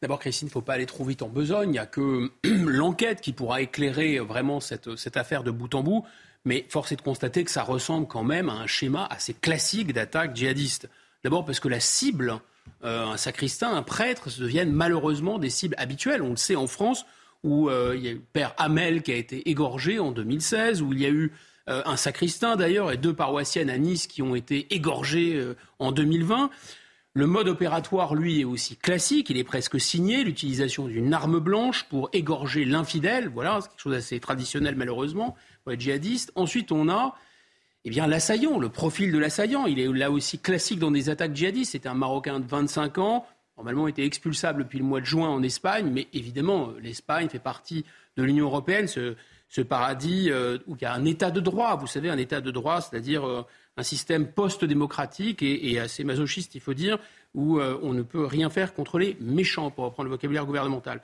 D'abord, 0.00 0.18
Christine, 0.18 0.48
il 0.48 0.50
ne 0.50 0.52
faut 0.52 0.62
pas 0.62 0.74
aller 0.74 0.86
trop 0.86 1.04
vite 1.04 1.22
en 1.22 1.28
besogne. 1.28 1.68
Il 1.68 1.72
n'y 1.72 1.78
a 1.78 1.86
que 1.86 2.30
l'enquête 2.44 3.20
qui 3.20 3.32
pourra 3.32 3.62
éclairer 3.62 4.18
vraiment 4.18 4.58
cette, 4.60 4.96
cette 4.96 5.16
affaire 5.16 5.44
de 5.44 5.50
bout 5.50 5.74
en 5.74 5.82
bout. 5.82 6.04
Mais 6.44 6.66
force 6.68 6.90
est 6.90 6.96
de 6.96 7.02
constater 7.02 7.44
que 7.44 7.52
ça 7.52 7.62
ressemble 7.62 8.08
quand 8.08 8.24
même 8.24 8.48
à 8.48 8.54
un 8.54 8.66
schéma 8.66 9.06
assez 9.06 9.32
classique 9.32 9.92
d'attaque 9.92 10.34
djihadiste. 10.34 10.88
D'abord 11.22 11.44
parce 11.44 11.60
que 11.60 11.68
la 11.68 11.78
cible 11.78 12.40
euh, 12.84 13.06
un 13.06 13.16
sacristain, 13.16 13.74
un 13.74 13.82
prêtre 13.82 14.28
deviennent 14.38 14.72
malheureusement 14.72 15.38
des 15.38 15.50
cibles 15.50 15.76
habituelles. 15.78 16.22
On 16.22 16.30
le 16.30 16.36
sait 16.36 16.56
en 16.56 16.66
France, 16.66 17.06
où 17.44 17.68
euh, 17.68 17.94
il 17.96 18.02
y 18.04 18.08
a 18.08 18.12
eu 18.12 18.20
père 18.32 18.54
Hamel 18.58 19.02
qui 19.02 19.12
a 19.12 19.16
été 19.16 19.48
égorgé 19.48 20.00
en 20.00 20.10
2016, 20.10 20.82
où 20.82 20.92
il 20.92 21.00
y 21.00 21.06
a 21.06 21.10
eu 21.10 21.32
euh, 21.68 21.82
un 21.84 21.96
sacristain 21.96 22.56
d'ailleurs 22.56 22.90
et 22.90 22.96
deux 22.96 23.14
paroissiennes 23.14 23.70
à 23.70 23.78
Nice 23.78 24.08
qui 24.08 24.20
ont 24.20 24.34
été 24.34 24.74
égorgées 24.74 25.40
en 25.78 25.92
2020. 25.92 26.50
Le 27.14 27.26
mode 27.26 27.46
opératoire, 27.46 28.14
lui, 28.14 28.40
est 28.40 28.44
aussi 28.44 28.76
classique. 28.76 29.30
Il 29.30 29.36
est 29.36 29.44
presque 29.44 29.78
signé. 29.78 30.24
L'utilisation 30.24 30.88
d'une 30.88 31.12
arme 31.12 31.38
blanche 31.38 31.84
pour 31.84 32.08
égorger 32.12 32.64
l'infidèle. 32.64 33.28
Voilà, 33.28 33.60
c'est 33.60 33.68
quelque 33.68 33.80
chose 33.80 33.92
d'assez 33.92 34.18
traditionnel, 34.18 34.74
malheureusement, 34.76 35.36
pour 35.62 35.72
les 35.72 35.78
djihadistes. 35.78 36.32
Ensuite, 36.34 36.72
on 36.72 36.88
a 36.88 37.14
eh 37.84 37.90
bien, 37.90 38.06
l'assaillant, 38.06 38.58
le 38.58 38.68
profil 38.68 39.10
de 39.10 39.18
l'assaillant, 39.18 39.66
il 39.66 39.80
est 39.80 39.88
là 39.88 40.10
aussi 40.10 40.38
classique 40.38 40.78
dans 40.78 40.92
des 40.92 41.08
attaques 41.08 41.34
djihadistes. 41.34 41.72
C'était 41.72 41.88
un 41.88 41.94
Marocain 41.94 42.38
de 42.38 42.46
25 42.46 42.98
ans, 42.98 43.26
normalement 43.56 43.88
était 43.88 44.06
expulsable 44.06 44.62
depuis 44.64 44.78
le 44.78 44.84
mois 44.84 45.00
de 45.00 45.06
juin 45.06 45.28
en 45.28 45.42
Espagne, 45.42 45.90
mais 45.92 46.06
évidemment, 46.12 46.70
l'Espagne 46.80 47.28
fait 47.28 47.40
partie 47.40 47.84
de 48.16 48.22
l'Union 48.22 48.46
européenne, 48.46 48.86
ce, 48.86 49.14
paradis 49.62 50.30
euh, 50.30 50.58
où 50.66 50.76
il 50.76 50.82
y 50.82 50.84
a 50.84 50.94
un 50.94 51.04
état 51.04 51.30
de 51.30 51.40
droit. 51.40 51.76
Vous 51.76 51.86
savez, 51.86 52.08
un 52.08 52.18
état 52.18 52.40
de 52.40 52.50
droit, 52.50 52.80
c'est-à-dire 52.80 53.26
euh, 53.26 53.44
un 53.76 53.82
système 53.82 54.28
post-démocratique 54.28 55.42
et, 55.42 55.78
assez 55.78 56.04
masochiste, 56.04 56.54
il 56.54 56.60
faut 56.60 56.74
dire, 56.74 56.98
où 57.34 57.58
euh, 57.58 57.78
on 57.82 57.92
ne 57.92 58.02
peut 58.02 58.24
rien 58.24 58.48
faire 58.48 58.74
contre 58.74 58.98
les 58.98 59.16
méchants, 59.20 59.70
pour 59.70 59.84
reprendre 59.84 60.08
le 60.08 60.14
vocabulaire 60.14 60.46
gouvernemental. 60.46 61.00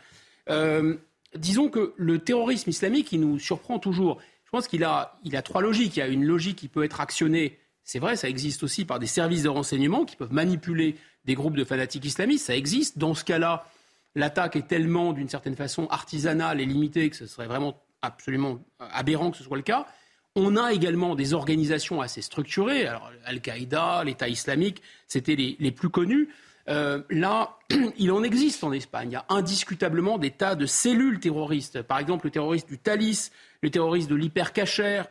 disons 1.35 1.69
que 1.69 1.93
le 1.97 2.19
terrorisme 2.21 2.71
islamique, 2.71 3.13
il 3.13 3.21
nous 3.21 3.39
surprend 3.39 3.79
toujours. 3.79 4.19
Je 4.49 4.51
pense 4.51 4.67
qu'il 4.67 4.83
a, 4.83 5.19
il 5.25 5.37
a 5.37 5.43
trois 5.43 5.61
logiques. 5.61 5.99
Il 5.99 6.01
y 6.01 6.03
a 6.03 6.09
une 6.09 6.25
logique 6.25 6.57
qui 6.57 6.69
peut 6.69 6.83
être 6.83 7.03
actionnée, 7.03 7.59
c'est 7.85 7.99
vrai, 7.99 8.17
ça 8.17 8.31
existe 8.31 8.63
aussi 8.63 8.87
par 8.87 8.99
des 8.99 9.07
services 9.07 9.43
de 9.43 9.51
renseignement 9.51 10.07
qui 10.07 10.17
peuvent 10.17 10.33
manipuler 10.33 10.97
des 11.27 11.35
groupes 11.35 11.57
de 11.57 11.65
fanatiques 11.65 12.07
islamistes, 12.07 12.47
ça 12.47 12.57
existe. 12.57 12.97
Dans 12.97 13.13
ce 13.13 13.25
cas-là, 13.25 13.67
l'attaque 14.15 14.57
est 14.57 14.67
tellement, 14.67 15.13
d'une 15.13 15.29
certaine 15.29 15.55
façon, 15.55 15.87
artisanale 15.89 16.63
et 16.63 16.65
limitée 16.65 17.11
que 17.11 17.17
ce 17.17 17.27
serait 17.27 17.47
vraiment 17.47 17.79
absolument 18.01 18.59
aberrant 18.79 19.31
que 19.31 19.37
ce 19.37 19.45
soit 19.45 19.59
le 19.59 19.63
cas. 19.63 19.87
On 20.35 20.57
a 20.57 20.73
également 20.73 21.15
des 21.15 21.35
organisations 21.35 22.01
assez 22.01 22.23
structurées. 22.23 22.89
Al-Qaïda, 23.27 24.03
l'État 24.05 24.29
islamique, 24.29 24.81
c'était 25.07 25.37
les, 25.37 25.57
les, 25.61 25.73
plus 25.73 25.91
connus. 25.91 26.31
Euh, 26.69 27.03
là, 27.11 27.59
il 27.99 28.13
en 28.13 28.23
existe 28.23 28.63
en 28.65 28.73
Espagne. 28.73 29.11
Il 29.11 29.15
y 29.15 29.17
a 29.17 29.25
indiscutablement 29.29 30.19
des 30.19 30.31
tas 30.31 30.55
de 30.55 30.67
cellules 30.67 31.21
terroristes. 31.21 31.83
Par 31.83 31.99
exemple, 31.99 32.27
le 32.27 32.31
terroriste 32.31 32.69
du 32.69 32.79
Thalys, 32.79 33.31
le 33.63 33.71
terroriste 33.71 34.11
de 34.11 34.15
l'hypercacher, 34.15 35.03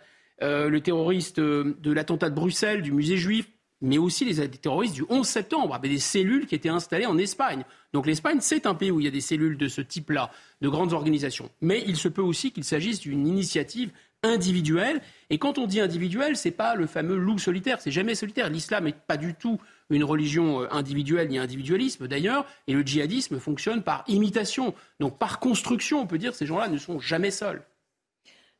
euh, 0.44 0.70
le 0.70 0.82
terroriste 0.82 1.40
euh, 1.40 1.76
de 1.82 1.92
l'attentat 1.92 2.30
de 2.30 2.36
Bruxelles, 2.36 2.82
du 2.82 2.92
musée 2.92 3.18
juif, 3.18 3.48
mais 3.82 3.98
aussi 3.98 4.26
les, 4.26 4.48
terroristes 4.50 4.96
du 4.96 5.04
11 5.10 5.26
septembre, 5.28 5.76
avec 5.76 5.92
des 5.92 6.00
cellules 6.00 6.48
qui 6.48 6.56
étaient 6.56 6.70
installées 6.70 7.06
en 7.06 7.18
Espagne. 7.18 7.64
Donc 7.94 8.08
l'Espagne, 8.08 8.38
c'est 8.42 8.66
un 8.66 8.74
pays 8.74 8.92
où 8.92 9.00
il 9.00 9.06
y 9.06 9.08
a 9.08 9.12
des 9.12 9.22
cellules 9.22 9.58
de 9.58 9.68
ce 9.68 9.82
type-là, 9.82 10.32
de 10.62 10.70
grandes 10.70 10.94
organisations. 10.94 11.50
Mais 11.62 11.84
il 11.88 11.96
se 11.96 12.08
peut 12.08 12.22
aussi 12.22 12.52
qu'il 12.52 12.64
s'agisse 12.64 13.00
d'une 13.00 13.28
initiative 13.28 13.92
individuelle. 14.24 15.02
Et 15.30 15.38
quand 15.38 15.60
on 15.60 15.68
dit 15.68 15.80
individuelle, 15.80 16.34
n'est 16.44 16.52
pas 16.52 16.76
le 16.76 16.88
fameux 16.88 17.18
loup 17.18 17.38
solitaire, 17.38 17.80
c'est 17.80 17.92
jamais 17.92 18.16
solitaire. 18.16 18.50
L'islam 18.50 18.86
n'est 18.86 18.94
pas 18.94 19.18
du 19.18 19.36
tout 19.36 19.60
une 19.90 20.04
religion 20.04 20.62
euh, 20.62 20.68
individuelle 20.72 21.30
ni 21.30 21.38
individualisme 21.38 22.08
d'ailleurs, 22.08 22.46
et 22.68 22.74
le 22.74 22.82
djihadisme 22.82 23.40
fonctionne 23.40 23.84
par 23.84 24.04
imitation. 24.08 24.74
Donc 25.00 25.18
par 25.18 25.40
construction, 25.40 26.02
on 26.02 26.08
peut 26.08 26.18
dire 26.18 26.32
que 26.32 26.38
ces 26.38 26.46
gens-là 26.46 26.68
ne 26.68 26.78
sont 26.78 27.00
jamais 27.00 27.32
seuls. 27.32 27.64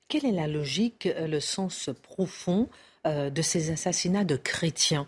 Quelle 0.08 0.26
est 0.26 0.32
la 0.32 0.48
logique, 0.48 1.06
euh, 1.06 1.28
le 1.28 1.40
sens 1.40 1.90
profond 2.02 2.70
euh, 3.06 3.30
de 3.30 3.42
ces 3.42 3.72
assassinats 3.72 4.24
de 4.24 4.38
chrétiens, 4.38 5.08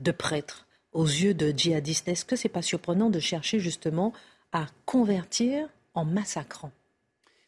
de 0.00 0.10
prêtres, 0.10 0.66
aux 0.92 1.06
yeux 1.06 1.34
de 1.34 1.52
djihadistes? 1.56 2.08
Est-ce 2.08 2.24
que 2.24 2.36
ce 2.36 2.46
n'est 2.46 2.52
pas 2.52 2.62
surprenant 2.62 3.10
de 3.10 3.20
chercher 3.20 3.58
justement 3.58 4.12
à 4.52 4.66
convertir 4.84 5.68
en 5.94 6.04
massacrant? 6.04 6.72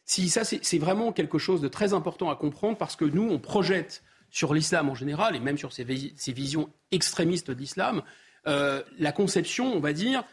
Si, 0.07 0.29
ça 0.29 0.45
c'est 0.45 0.79
vraiment 0.79 1.13
quelque 1.13 1.39
chose 1.39 1.61
de 1.61 1.69
très 1.69 1.93
important 1.93 2.31
à 2.31 2.37
comprendre 2.37 2.79
parce 2.79 2.95
que 2.95 3.05
nous, 3.05 3.29
on 3.29 3.41
projette 3.41 4.05
sur 4.37 4.53
l'islam 4.53 4.91
en 4.91 4.95
général 4.95 5.35
et 5.35 5.41
même 5.41 5.57
sur 5.57 5.73
ces, 5.73 5.83
visions 5.83 6.69
extrémistes 6.93 7.51
de 7.51 7.59
l'islam, 7.59 8.03
euh, 8.47 8.83
la 8.99 9.11
conception, 9.11 9.73
on 9.73 9.81
va 9.81 9.95
dire, 9.95 10.25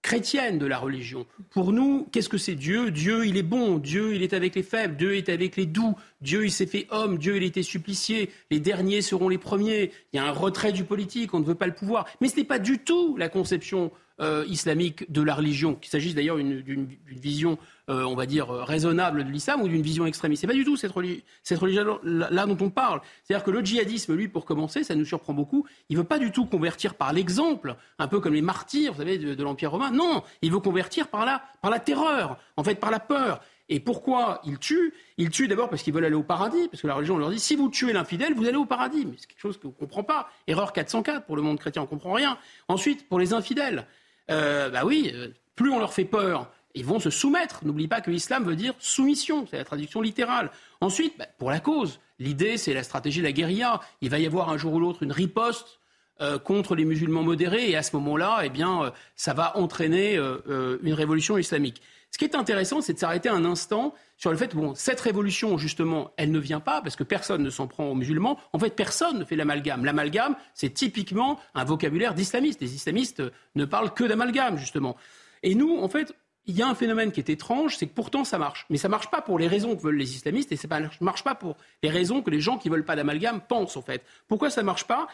chrétienne 0.00 0.58
de 0.58 0.64
la 0.64 0.78
religion. 0.78 1.26
Pour 1.50 1.70
nous, 1.70 2.08
qu'est-ce 2.10 2.30
que 2.30 2.38
c'est 2.38 2.54
Dieu? 2.54 2.90
Dieu, 2.90 3.26
il 3.26 3.36
est 3.36 3.42
bon, 3.42 3.76
Dieu, 3.76 4.14
il 4.14 4.22
est 4.22 4.32
avec 4.32 4.54
les 4.54 4.62
faibles, 4.62 4.96
Dieu 4.96 5.16
est 5.16 5.28
avec 5.28 5.56
les 5.56 5.66
doux, 5.66 5.94
Dieu, 6.22 6.46
il 6.46 6.50
s'est 6.50 6.64
fait 6.64 6.86
homme, 6.88 7.18
Dieu, 7.18 7.36
il 7.36 7.42
été 7.42 7.62
supplicié, 7.62 8.30
les 8.50 8.58
derniers 8.58 9.02
seront 9.02 9.28
les 9.28 9.36
premiers, 9.36 9.92
il 10.14 10.16
y 10.16 10.18
a 10.18 10.24
un 10.24 10.32
retrait 10.32 10.72
du 10.72 10.84
politique, 10.84 11.34
on 11.34 11.40
ne 11.40 11.44
veut 11.44 11.54
pas 11.54 11.66
le 11.66 11.74
pouvoir. 11.74 12.06
Mais 12.22 12.28
ce 12.28 12.36
n'est 12.36 12.44
pas 12.44 12.58
du 12.58 12.78
tout 12.78 13.18
la 13.18 13.28
conception 13.28 13.90
euh, 14.20 14.44
islamique 14.48 15.10
de 15.12 15.22
la 15.22 15.34
religion, 15.34 15.74
qu'il 15.74 15.90
s'agisse 15.90 16.14
d'ailleurs 16.14 16.36
d'une 16.36 16.88
vision, 17.06 17.58
euh, 17.90 18.02
on 18.04 18.14
va 18.14 18.26
dire, 18.26 18.48
raisonnable 18.48 19.24
de 19.24 19.30
l'islam 19.30 19.60
ou 19.60 19.68
d'une 19.68 19.82
vision 19.82 20.06
extrémiste. 20.06 20.40
C'est 20.40 20.46
pas 20.46 20.54
du 20.54 20.64
tout 20.64 20.76
cette, 20.76 20.92
religion-là 20.92 22.46
dont 22.46 22.56
on 22.60 22.70
parle. 22.70 23.00
C'est-à-dire 23.24 23.44
que 23.44 23.50
le 23.50 23.64
djihadisme, 23.64 24.14
lui, 24.14 24.28
pour 24.28 24.44
commencer, 24.44 24.84
ça 24.84 24.94
nous 24.94 25.04
surprend 25.04 25.34
beaucoup, 25.34 25.66
il 25.88 25.96
veut 25.96 26.04
pas 26.04 26.18
du 26.18 26.32
tout 26.32 26.46
convertir 26.46 26.94
par 26.94 27.12
l'exemple, 27.12 27.76
un 27.98 28.08
peu 28.08 28.20
comme 28.20 28.34
les 28.34 28.42
martyrs, 28.42 28.92
vous 28.92 29.00
savez, 29.00 29.18
de, 29.18 29.34
de 29.34 29.42
l'Empire 29.42 29.70
romain. 29.70 29.90
Non, 29.90 30.22
il 30.42 30.50
veut 30.50 30.60
convertir 30.60 31.08
par 31.08 31.26
la, 31.26 31.42
par 31.60 31.70
la 31.70 31.78
terreur, 31.78 32.38
en 32.56 32.64
fait, 32.64 32.76
par 32.76 32.90
la 32.90 33.00
peur. 33.00 33.40
Et 33.68 33.80
pourquoi 33.80 34.40
ils 34.44 34.58
tuent 34.58 34.94
Ils 35.18 35.30
tuent 35.30 35.48
d'abord 35.48 35.68
parce 35.68 35.82
qu'ils 35.82 35.92
veulent 35.92 36.04
aller 36.04 36.14
au 36.14 36.22
paradis, 36.22 36.68
parce 36.68 36.82
que 36.82 36.86
la 36.86 36.94
religion 36.94 37.18
leur 37.18 37.30
dit 37.30 37.40
si 37.40 37.56
vous 37.56 37.68
tuez 37.68 37.92
l'infidèle, 37.92 38.34
vous 38.34 38.46
allez 38.46 38.56
au 38.56 38.64
paradis. 38.64 39.04
Mais 39.04 39.16
c'est 39.18 39.26
quelque 39.26 39.40
chose 39.40 39.58
qu'on 39.58 39.68
ne 39.68 39.72
comprend 39.72 40.04
pas. 40.04 40.30
Erreur 40.46 40.72
404 40.72 41.26
pour 41.26 41.36
le 41.36 41.42
monde 41.42 41.58
chrétien, 41.58 41.82
on 41.82 41.86
ne 41.86 41.90
comprend 41.90 42.12
rien. 42.12 42.38
Ensuite, 42.68 43.08
pour 43.08 43.18
les 43.18 43.32
infidèles, 43.32 43.86
euh, 44.30 44.70
bah 44.70 44.84
oui, 44.84 45.12
euh, 45.14 45.28
plus 45.54 45.70
on 45.70 45.78
leur 45.78 45.92
fait 45.92 46.04
peur, 46.04 46.50
ils 46.74 46.84
vont 46.84 46.98
se 46.98 47.10
soumettre. 47.10 47.64
N'oublie 47.64 47.88
pas 47.88 48.00
que 48.00 48.10
l'islam 48.10 48.44
veut 48.44 48.56
dire 48.56 48.74
soumission, 48.78 49.46
c'est 49.50 49.56
la 49.56 49.64
traduction 49.64 50.00
littérale. 50.00 50.50
Ensuite, 50.80 51.14
bah, 51.18 51.26
pour 51.38 51.50
la 51.50 51.60
cause, 51.60 52.00
l'idée 52.18 52.56
c'est 52.56 52.74
la 52.74 52.82
stratégie 52.82 53.20
de 53.20 53.24
la 53.24 53.32
guérilla. 53.32 53.80
Il 54.00 54.10
va 54.10 54.18
y 54.18 54.26
avoir 54.26 54.50
un 54.50 54.56
jour 54.56 54.74
ou 54.74 54.80
l'autre 54.80 55.02
une 55.02 55.12
riposte 55.12 55.80
euh, 56.20 56.38
contre 56.38 56.74
les 56.74 56.84
musulmans 56.84 57.22
modérés, 57.22 57.70
et 57.70 57.76
à 57.76 57.82
ce 57.82 57.94
moment-là, 57.96 58.40
eh 58.42 58.48
bien, 58.48 58.92
ça 59.16 59.34
va 59.34 59.56
entraîner 59.56 60.16
une 60.16 60.94
révolution 60.94 61.38
islamique. 61.38 61.82
Ce 62.16 62.18
qui 62.18 62.24
est 62.24 62.34
intéressant, 62.34 62.80
c'est 62.80 62.94
de 62.94 62.98
s'arrêter 62.98 63.28
un 63.28 63.44
instant 63.44 63.92
sur 64.16 64.30
le 64.30 64.38
fait 64.38 64.48
que 64.48 64.56
cette 64.74 65.02
révolution, 65.02 65.58
justement, 65.58 66.12
elle 66.16 66.30
ne 66.30 66.38
vient 66.38 66.60
pas 66.60 66.80
parce 66.80 66.96
que 66.96 67.04
personne 67.04 67.42
ne 67.42 67.50
s'en 67.50 67.66
prend 67.66 67.88
aux 67.88 67.94
musulmans. 67.94 68.38
En 68.54 68.58
fait, 68.58 68.70
personne 68.70 69.18
ne 69.18 69.24
fait 69.26 69.36
l'amalgame. 69.36 69.84
L'amalgame, 69.84 70.34
c'est 70.54 70.70
typiquement 70.70 71.38
un 71.54 71.64
vocabulaire 71.64 72.14
d'islamiste. 72.14 72.62
Les 72.62 72.74
islamistes 72.74 73.22
ne 73.54 73.66
parlent 73.66 73.92
que 73.92 74.02
d'amalgame, 74.02 74.56
justement. 74.56 74.96
Et 75.42 75.54
nous, 75.54 75.76
en 75.76 75.90
fait, 75.90 76.14
il 76.46 76.56
y 76.56 76.62
a 76.62 76.68
un 76.68 76.74
phénomène 76.74 77.12
qui 77.12 77.20
est 77.20 77.28
étrange, 77.28 77.76
c'est 77.76 77.86
que 77.86 77.94
pourtant 77.94 78.24
ça 78.24 78.38
marche. 78.38 78.64
Mais 78.70 78.78
ça 78.78 78.88
ne 78.88 78.92
marche 78.92 79.10
pas 79.10 79.20
pour 79.20 79.38
les 79.38 79.46
raisons 79.46 79.76
que 79.76 79.82
veulent 79.82 79.98
les 79.98 80.14
islamistes 80.14 80.52
et 80.52 80.56
ça 80.56 80.68
ne 80.68 80.88
marche 81.00 81.22
pas 81.22 81.34
pour 81.34 81.56
les 81.82 81.90
raisons 81.90 82.22
que 82.22 82.30
les 82.30 82.40
gens 82.40 82.56
qui 82.56 82.70
ne 82.70 82.74
veulent 82.74 82.84
pas 82.86 82.96
d'amalgame 82.96 83.42
pensent, 83.46 83.76
en 83.76 83.82
fait. 83.82 84.02
Pourquoi 84.26 84.48
ça 84.48 84.62
ne 84.62 84.66
marche 84.66 84.84
pas? 84.84 85.06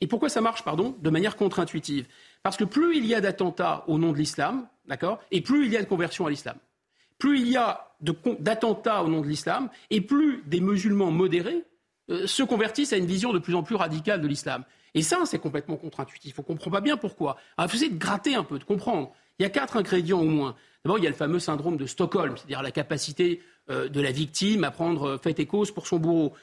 Et 0.00 0.06
pourquoi 0.06 0.28
ça 0.28 0.40
marche, 0.40 0.62
pardon, 0.62 0.94
de 1.00 1.10
manière 1.10 1.34
contre-intuitive? 1.34 2.06
Parce 2.44 2.56
que 2.56 2.64
plus 2.64 2.96
il 2.96 3.06
y 3.06 3.14
a 3.16 3.20
d'attentats 3.20 3.82
au 3.88 3.98
nom 3.98 4.12
de 4.12 4.18
l'islam, 4.18 4.68
D'accord 4.86 5.20
Et 5.30 5.40
plus 5.40 5.66
il 5.66 5.72
y 5.72 5.76
a 5.76 5.82
de 5.82 5.88
conversion 5.88 6.26
à 6.26 6.30
l'islam, 6.30 6.56
plus 7.18 7.40
il 7.40 7.48
y 7.48 7.56
a 7.56 7.88
d'attentats 8.00 9.02
au 9.02 9.08
nom 9.08 9.20
de 9.20 9.26
l'islam, 9.26 9.70
et 9.90 10.00
plus 10.00 10.42
des 10.46 10.60
musulmans 10.60 11.10
modérés 11.10 11.64
euh, 12.10 12.26
se 12.26 12.42
convertissent 12.42 12.92
à 12.92 12.98
une 12.98 13.06
vision 13.06 13.32
de 13.32 13.38
plus 13.38 13.54
en 13.54 13.62
plus 13.62 13.76
radicale 13.76 14.20
de 14.20 14.28
l'islam. 14.28 14.64
Et 14.92 15.02
ça, 15.02 15.18
c'est 15.24 15.38
complètement 15.38 15.76
contre-intuitif. 15.76 16.38
On 16.38 16.42
ne 16.42 16.46
comprend 16.46 16.70
pas 16.70 16.80
bien 16.80 16.96
pourquoi. 16.96 17.36
Alors, 17.56 17.70
il 17.72 17.78
faut 17.78 17.92
de 17.92 17.98
gratter 17.98 18.34
un 18.34 18.44
peu, 18.44 18.58
de 18.58 18.64
comprendre. 18.64 19.12
Il 19.38 19.42
y 19.42 19.46
a 19.46 19.50
quatre 19.50 19.76
ingrédients 19.76 20.20
au 20.20 20.28
moins. 20.28 20.54
D'abord, 20.84 20.98
il 20.98 21.04
y 21.04 21.06
a 21.06 21.10
le 21.10 21.16
fameux 21.16 21.38
syndrome 21.38 21.78
de 21.78 21.86
Stockholm, 21.86 22.36
c'est-à-dire 22.36 22.62
la 22.62 22.70
capacité 22.70 23.42
euh, 23.70 23.88
de 23.88 24.00
la 24.00 24.12
victime 24.12 24.64
à 24.64 24.70
prendre 24.70 25.12
euh, 25.12 25.18
fait 25.18 25.40
et 25.40 25.46
cause 25.46 25.70
pour 25.70 25.86
son 25.86 25.98
bourreau. 25.98 26.34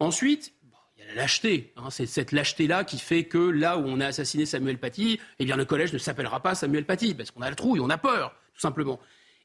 Ensuite, 0.00 0.52
il 0.98 1.04
y 1.04 1.06
a 1.06 1.14
la 1.14 1.22
lâcheté. 1.22 1.72
Hein. 1.76 1.90
c'est 1.90 2.06
cette 2.06 2.32
lâcheté-là 2.32 2.84
qui 2.84 2.98
fait 2.98 3.24
que 3.24 3.38
là 3.38 3.78
où 3.78 3.84
on 3.86 4.00
a 4.00 4.06
assassiné 4.06 4.46
Samuel 4.46 4.78
Paty, 4.78 5.20
eh 5.38 5.44
le 5.44 5.64
collège 5.64 5.92
ne 5.92 5.98
s'appellera 5.98 6.40
pas 6.40 6.54
Samuel 6.54 6.84
Paty, 6.84 7.14
parce 7.14 7.30
qu'on 7.30 7.42
a 7.42 7.50
le 7.50 7.56
trouille, 7.56 7.80
on 7.80 7.90
a 7.90 7.98
peur, 7.98 8.34
tout 8.54 8.60
simplement. 8.60 8.98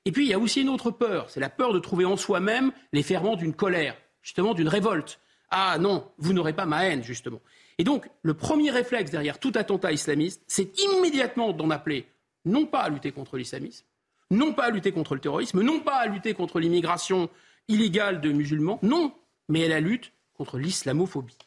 Et 0.06 0.12
puis 0.12 0.26
il 0.26 0.30
y 0.30 0.34
a 0.34 0.40
aussi 0.40 0.62
une 0.62 0.70
autre 0.70 0.92
peur, 0.92 1.30
c'est 1.30 1.40
la 1.40 1.50
peur 1.50 1.74
de 1.74 1.80
trouver 1.80 2.06
en 2.06 2.18
soi-même 2.18 2.72
les 2.92 3.04
ferments 3.04 3.36
d'une 3.36 3.54
colère, 3.54 3.96
justement 4.22 4.54
d'une 4.54 4.68
révolte. 4.68 5.20
Ah 5.50 5.78
non, 5.80 6.12
vous 6.18 6.34
n'aurez 6.34 6.54
pas 6.54 6.66
ma 6.66 6.86
haine, 6.86 7.04
justement. 7.04 7.40
Et 7.78 7.84
donc, 7.84 8.10
le 8.24 8.34
premier 8.34 8.72
réflexe 8.72 9.12
derrière 9.12 9.40
tout 9.40 9.52
attentat 9.56 9.92
islamiste, 9.92 10.44
c'est 10.48 10.78
immédiatement 10.80 11.54
d'en 11.54 11.70
appeler 11.70 12.08
non 12.46 12.66
pas 12.66 12.82
à 12.82 12.90
lutter 12.90 13.12
contre 13.12 13.38
l'islamisme, 13.38 13.86
non 14.32 14.54
pas 14.54 14.66
à 14.66 14.70
lutter 14.72 14.92
contre 14.92 15.14
le 15.14 15.22
terrorisme, 15.22 15.62
non 15.62 15.80
pas 15.80 15.98
à 15.98 16.08
lutter 16.08 16.34
contre 16.34 16.60
l'immigration 16.60 17.30
illégale 17.68 18.20
de 18.20 18.32
musulmans, 18.32 18.80
non, 18.82 19.14
mais 19.48 19.66
à 19.66 19.70
la 19.70 19.80
lutte 19.80 20.12
contre 20.38 20.58
l'islamophobie. 20.58 21.38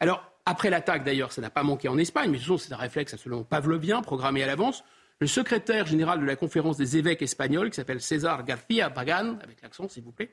Alors, 0.00 0.22
après 0.46 0.70
l'attaque, 0.70 1.04
d'ailleurs, 1.04 1.32
ça 1.32 1.42
n'a 1.42 1.50
pas 1.50 1.62
manqué 1.62 1.88
en 1.88 1.98
Espagne, 1.98 2.30
mais 2.30 2.38
ce 2.38 2.56
c'est 2.56 2.72
un 2.72 2.76
réflexe 2.76 3.12
absolument 3.14 3.44
pavlovien, 3.44 4.00
programmé 4.00 4.42
à 4.42 4.46
l'avance. 4.46 4.82
Le 5.20 5.26
secrétaire 5.26 5.84
général 5.84 6.20
de 6.20 6.24
la 6.24 6.36
conférence 6.36 6.76
des 6.76 6.96
évêques 6.96 7.22
espagnols, 7.22 7.70
qui 7.70 7.76
s'appelle 7.76 8.00
César 8.00 8.44
García 8.44 8.88
Pagan, 8.88 9.36
avec 9.42 9.60
l'accent 9.62 9.88
s'il 9.88 10.04
vous 10.04 10.12
plaît, 10.12 10.30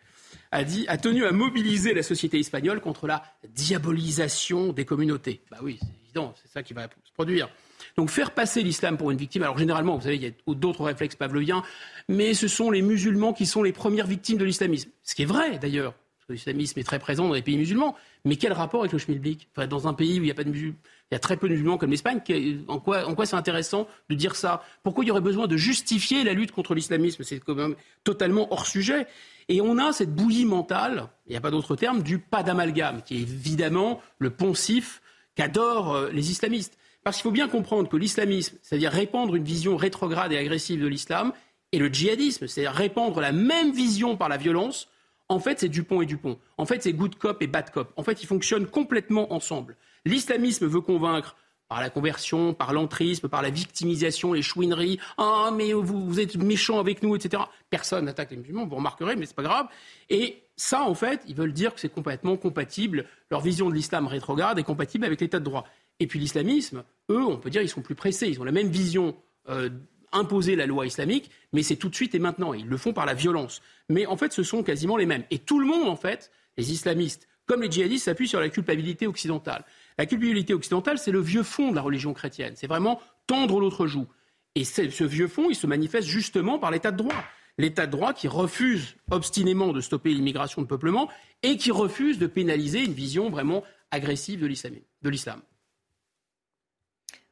a, 0.52 0.64
dit, 0.64 0.86
a 0.88 0.98
tenu 0.98 1.26
à 1.26 1.32
mobiliser 1.32 1.96
la 1.96 2.04
société 2.04 2.40
espagnole 2.40 2.82
contre 2.82 3.08
la 3.08 3.24
diabolisation 3.50 4.74
des 4.74 4.86
communautés. 4.86 5.42
Bah 5.50 5.58
oui, 5.64 5.80
c'est 5.82 6.04
évident, 6.06 6.36
c'est 6.42 6.52
ça 6.52 6.62
qui 6.62 6.74
va 6.74 6.84
se 6.84 7.12
produire. 7.14 7.50
Donc 7.98 8.10
faire 8.10 8.32
passer 8.32 8.62
l'islam 8.62 8.96
pour 8.96 9.10
une 9.10 9.18
victime, 9.18 9.42
alors 9.42 9.58
généralement, 9.58 9.96
vous 9.96 10.04
savez, 10.04 10.18
il 10.18 10.24
y 10.24 10.28
a 10.28 10.54
d'autres 10.54 10.84
réflexes 10.84 11.16
pavloviens, 11.16 11.64
mais 12.08 12.36
ce 12.36 12.48
sont 12.48 12.70
les 12.70 12.84
musulmans 12.84 13.34
qui 13.34 13.48
sont 13.48 13.64
les 13.64 13.74
premières 13.74 14.08
victimes 14.08 14.38
de 14.38 14.46
l'islamisme. 14.46 14.92
Ce 15.04 15.16
qui 15.16 15.24
est 15.24 15.26
vrai 15.26 15.58
d'ailleurs, 15.58 15.96
l'islamisme 16.30 16.80
est 16.80 16.84
très 16.84 17.00
présent 17.00 17.28
dans 17.28 17.34
les 17.34 17.42
pays 17.42 17.58
musulmans. 17.58 17.96
Mais 18.24 18.36
quel 18.36 18.54
rapport 18.54 18.82
avec 18.82 18.92
le 18.92 18.98
schmilblick 18.98 19.50
Dans 19.70 19.88
un 19.88 19.94
pays 19.94 20.20
où 20.20 20.24
il 20.24 20.28
y 20.28 20.32
a 20.32 20.36
pas 20.36 20.44
de 20.44 20.52
il 20.52 20.74
y 21.14 21.16
a 21.16 21.20
très 21.20 21.38
peu 21.38 21.48
de 21.48 21.54
musulmans 21.54 21.78
comme 21.78 21.92
l'Espagne, 21.92 22.22
en 22.68 22.80
quoi, 22.80 23.06
en 23.06 23.14
quoi 23.14 23.26
c'est 23.26 23.36
intéressant 23.36 23.88
de 24.10 24.16
dire 24.16 24.36
ça? 24.36 24.64
Pourquoi 24.82 25.04
il 25.04 25.08
y 25.08 25.12
aurait 25.12 25.22
besoin 25.22 25.48
de 25.48 25.58
justifier 25.58 26.24
la 26.24 26.34
lutte 26.34 26.52
contre 26.52 26.74
l'islamisme? 26.74 27.24
C'est 27.24 27.40
quand 27.40 27.56
même 27.56 27.76
totalement 28.04 28.52
hors 28.52 28.66
sujet. 28.66 29.06
Et 29.48 29.62
on 29.62 29.78
a 29.78 29.94
cette 29.94 30.16
bouillie 30.16 30.46
mentale, 30.46 31.10
il 31.28 31.32
n'y 31.32 31.38
a 31.38 31.42
pas 31.42 31.52
d'autre 31.52 31.76
terme, 31.76 32.02
du 32.02 32.18
pas 32.18 32.42
d'amalgame, 32.42 33.04
qui 33.04 33.18
est 33.18 33.22
évidemment 33.22 34.02
le 34.18 34.32
poncif 34.32 35.02
qu'adorent 35.36 35.94
euh, 35.94 36.10
les 36.12 36.32
islamistes. 36.32 36.78
Parce 37.04 37.18
qu'il 37.18 37.24
faut 37.24 37.32
bien 37.32 37.48
comprendre 37.48 37.88
que 37.88 37.98
l'islamisme, 37.98 38.58
c'est-à-dire 38.64 38.92
répandre 38.92 39.36
une 39.36 39.44
vision 39.44 39.78
rétrograde 39.78 40.32
et 40.32 40.38
agressive 40.40 40.82
de 40.82 40.88
l'islam, 40.88 41.34
et 41.72 41.78
le 41.78 41.90
djihadisme, 41.90 42.48
c'est-à-dire 42.48 42.72
répandre 42.72 43.20
la 43.20 43.32
même 43.32 43.72
vision 43.72 44.18
par 44.18 44.30
la 44.30 44.38
violence, 44.38 44.88
en 45.30 45.40
fait, 45.40 45.60
c'est 45.60 45.70
Dupont 45.70 46.02
et 46.02 46.06
Dupont. 46.06 46.38
En 46.58 46.66
fait, 46.66 46.84
c'est 46.84 46.94
good 46.94 47.16
cop 47.16 47.42
et 47.42 47.48
bad 47.48 47.72
cop. 47.72 47.92
En 47.98 48.04
fait, 48.04 48.22
ils 48.22 48.28
fonctionnent 48.28 48.68
complètement 48.68 49.34
ensemble. 49.34 49.76
L'islamisme 50.06 50.68
veut 50.68 50.82
convaincre 50.82 51.36
par 51.68 51.82
la 51.82 51.90
conversion, 51.90 52.54
par 52.54 52.74
l'entrisme, 52.74 53.28
par 53.28 53.42
la 53.42 53.50
victimisation, 53.50 54.34
les 54.34 54.44
chouineries. 54.44 55.00
Ah, 55.18 55.50
mais 55.56 55.74
vous, 55.74 56.20
êtes 56.20 56.36
méchants 56.38 56.80
avec 56.80 57.02
nous, 57.02 57.16
etc. 57.16 57.44
Personne 57.70 58.06
n'attaque 58.06 58.32
les 58.32 58.38
musulmans, 58.38 58.68
vous 58.68 58.76
remarquerez, 58.76 59.16
mais 59.16 59.26
c'est 59.26 59.36
pas 59.36 59.44
grave. 59.44 59.68
Et 60.10 60.44
ça, 60.56 60.84
en 60.84 60.94
fait, 60.94 61.22
ils 61.28 61.36
veulent 61.36 61.54
dire 61.54 61.74
que 61.74 61.80
c'est 61.80 61.90
complètement 61.90 62.38
compatible. 62.38 63.06
Leur 63.32 63.42
vision 63.42 63.70
de 63.70 63.76
l'islam 63.76 64.06
rétrograde 64.06 64.60
est 64.60 64.64
compatible 64.64 65.06
avec 65.06 65.22
l'état 65.22 65.40
de 65.40 65.44
droit. 65.44 65.66
Et 66.00 66.08
puis 66.08 66.20
l'islamisme, 66.20 66.84
eux, 67.10 67.24
on 67.24 67.38
peut 67.38 67.50
dire, 67.50 67.64
ils 67.64 67.70
sont 67.70 67.82
plus 67.82 67.96
pressés. 67.96 68.28
Ils 68.28 68.40
ont 68.40 68.44
la 68.44 68.52
même 68.52 68.70
vision 68.70 69.16
euh, 69.50 69.70
imposer 70.16 70.56
la 70.56 70.66
loi 70.66 70.86
islamique, 70.86 71.30
mais 71.54 71.64
c'est 71.64 71.76
tout 71.76 71.90
de 71.90 71.96
suite 71.96 72.16
et 72.16 72.20
maintenant. 72.20 72.54
Ils 72.54 72.68
le 72.68 72.78
font 72.78 72.94
par 72.94 73.06
la 73.06 73.14
violence. 73.14 73.62
Mais 73.90 74.06
en 74.06 74.18
fait, 74.18 74.34
ce 74.34 74.44
sont 74.44 74.64
quasiment 74.64 74.98
les 74.98 75.06
mêmes. 75.06 75.24
Et 75.32 75.40
tout 75.40 75.60
le 75.60 75.68
monde, 75.68 75.88
en 75.88 75.96
fait, 75.96 76.32
les 76.58 76.72
islamistes 76.72 77.28
comme 77.46 77.62
les 77.62 77.72
djihadistes, 77.72 78.06
s'appuient 78.06 78.28
sur 78.28 78.40
la 78.40 78.50
culpabilité 78.50 79.08
occidentale. 79.08 79.66
La 79.98 80.06
culpabilité 80.06 80.54
occidentale, 80.54 80.98
c'est 80.98 81.12
le 81.12 81.22
vieux 81.22 81.44
fond 81.44 81.72
de 81.72 81.76
la 81.76 81.82
religion 81.82 82.14
chrétienne. 82.14 82.54
C'est 82.56 82.68
vraiment 82.68 83.00
tendre 83.28 83.60
l'autre 83.60 83.88
joue. 83.88 84.08
Et 84.56 84.64
ce 84.64 85.04
vieux 85.04 85.28
fond, 85.28 85.48
il 85.50 85.56
se 85.56 85.68
manifeste 85.68 86.08
justement 86.08 86.60
par 86.60 86.72
l'état 86.72 86.92
de 86.92 86.98
droit. 86.98 87.24
L'état 87.58 87.86
de 87.86 87.92
droit 87.92 88.14
qui 88.14 88.28
refuse 88.28 88.96
obstinément 89.12 89.72
de 89.72 89.82
stopper 89.82 90.14
l'immigration 90.14 90.62
de 90.62 90.68
peuplement 90.68 91.10
et 91.44 91.58
qui 91.58 91.72
refuse 91.72 92.20
de 92.20 92.28
pénaliser 92.28 92.84
une 92.84 92.94
vision 92.94 93.30
vraiment 93.30 93.64
agressive 93.92 94.42
de 94.42 95.10
l'islam. 95.10 95.42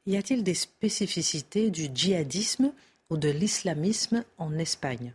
Y 0.06 0.16
a-t-il 0.16 0.42
des 0.42 0.54
spécificités 0.54 1.70
du 1.70 1.88
djihadisme 1.94 2.72
ou 3.08 3.16
de 3.16 3.30
l'islamisme 3.30 4.24
en 4.36 4.58
Espagne? 4.58 5.14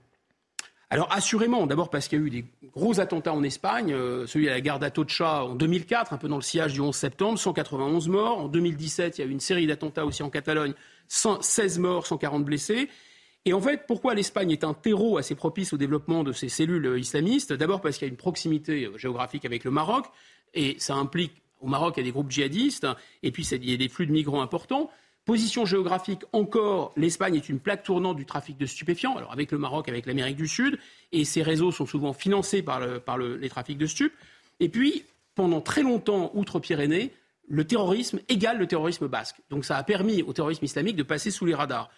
Alors 0.89 1.12
assurément, 1.12 1.67
d'abord 1.67 1.91
parce 1.91 2.08
qu'il 2.08 2.19
y 2.19 2.21
a 2.23 2.25
eu 2.25 2.30
des 2.32 2.45
gros 2.73 2.99
attentats 2.99 3.34
en 3.34 3.43
Espagne, 3.43 3.93
euh, 3.93 4.25
celui 4.25 4.49
à 4.49 4.54
la 4.54 4.62
gare 4.62 4.80
d'Atocha 4.80 5.45
en 5.45 5.54
2004, 5.54 6.13
un 6.13 6.17
peu 6.17 6.28
dans 6.28 6.38
le 6.38 6.41
sillage 6.41 6.73
du 6.73 6.82
11 6.82 6.95
septembre, 6.95 7.38
191 7.38 8.08
morts. 8.08 8.39
En 8.39 8.47
2017, 8.47 9.17
il 9.17 9.21
y 9.21 9.23
a 9.23 9.28
eu 9.28 9.32
une 9.32 9.39
série 9.39 9.67
d'attentats 9.67 10.06
aussi 10.06 10.23
en 10.23 10.32
Catalogne, 10.32 10.73
16 11.08 11.78
morts, 11.78 12.08
140 12.08 12.43
blessés. 12.43 12.89
Et 13.45 13.54
en 13.54 13.62
fait, 13.62 13.86
pourquoi 13.88 14.15
l'Espagne 14.15 14.49
est 14.49 14.63
un 14.63 14.73
terreau 14.73 15.19
assez 15.19 15.36
propice 15.36 15.73
au 15.73 15.78
développement 15.78 16.23
de 16.23 16.32
ces 16.32 16.49
cellules 16.49 16.99
islamistes? 16.99 17.54
D'abord 17.54 17.82
parce 17.82 17.97
qu'il 17.99 18.08
y 18.08 18.10
a 18.10 18.12
une 18.12 18.17
proximité 18.17 18.86
euh, 18.86 18.97
géographique 18.97 19.45
avec 19.45 19.63
le 19.65 19.71
Maroc, 19.71 20.08
et 20.56 20.75
ça 20.80 20.95
implique 20.95 21.43
au 21.60 21.67
Maroc, 21.67 21.95
il 21.98 22.02
y 22.02 22.04
a 22.04 22.06
des 22.06 22.12
groupes 22.12 22.32
djihadistes, 22.32 22.88
et 23.24 23.32
puis 23.32 23.45
il 23.45 23.69
y 23.69 23.74
a 23.74 23.78
des 23.78 23.89
flux 23.89 24.06
de 24.06 24.12
migrants 24.12 24.41
importants. 24.41 24.89
Position 25.26 25.65
géographique 25.65 26.22
encore, 26.34 26.91
l'Espagne 26.95 27.36
est 27.36 27.50
une 27.50 27.60
plaque 27.60 27.84
tournante 27.84 28.17
du 28.17 28.26
trafic 28.26 28.58
de 28.58 28.65
stupéfiants, 28.65 29.15
alors 29.15 29.32
avec 29.32 29.52
le 29.52 29.58
Maroc, 29.58 29.88
avec 29.88 30.06
l'Amérique 30.06 30.38
du 30.38 30.48
Sud, 30.48 30.80
et 31.12 31.26
ces 31.26 31.43
réseaux 31.43 31.72
sont 31.72 31.86
souvent 31.86 32.13
financés 32.13 32.63
par, 32.63 32.80
les 32.80 33.50
trafics 33.50 33.78
de 33.78 33.86
stupes. 33.86 34.13
Et 34.60 34.69
puis, 34.69 35.06
pendant 35.36 35.62
très 35.62 35.84
longtemps, 35.84 36.32
outre-Pyrénées, 36.34 37.12
le 37.48 37.65
terrorisme 37.65 38.19
égale 38.30 38.58
le 38.58 38.67
terrorisme 38.67 39.08
basque. 39.08 39.38
Donc 39.50 39.65
ça 39.65 39.78
a 39.78 39.84
permis 39.84 40.22
au 40.22 40.34
terrorisme 40.34 40.65
islamique 40.65 40.95
de 40.95 41.04
passer 41.04 41.32
sous 41.32 41.45
les 41.45 41.56
radars. 41.56 41.89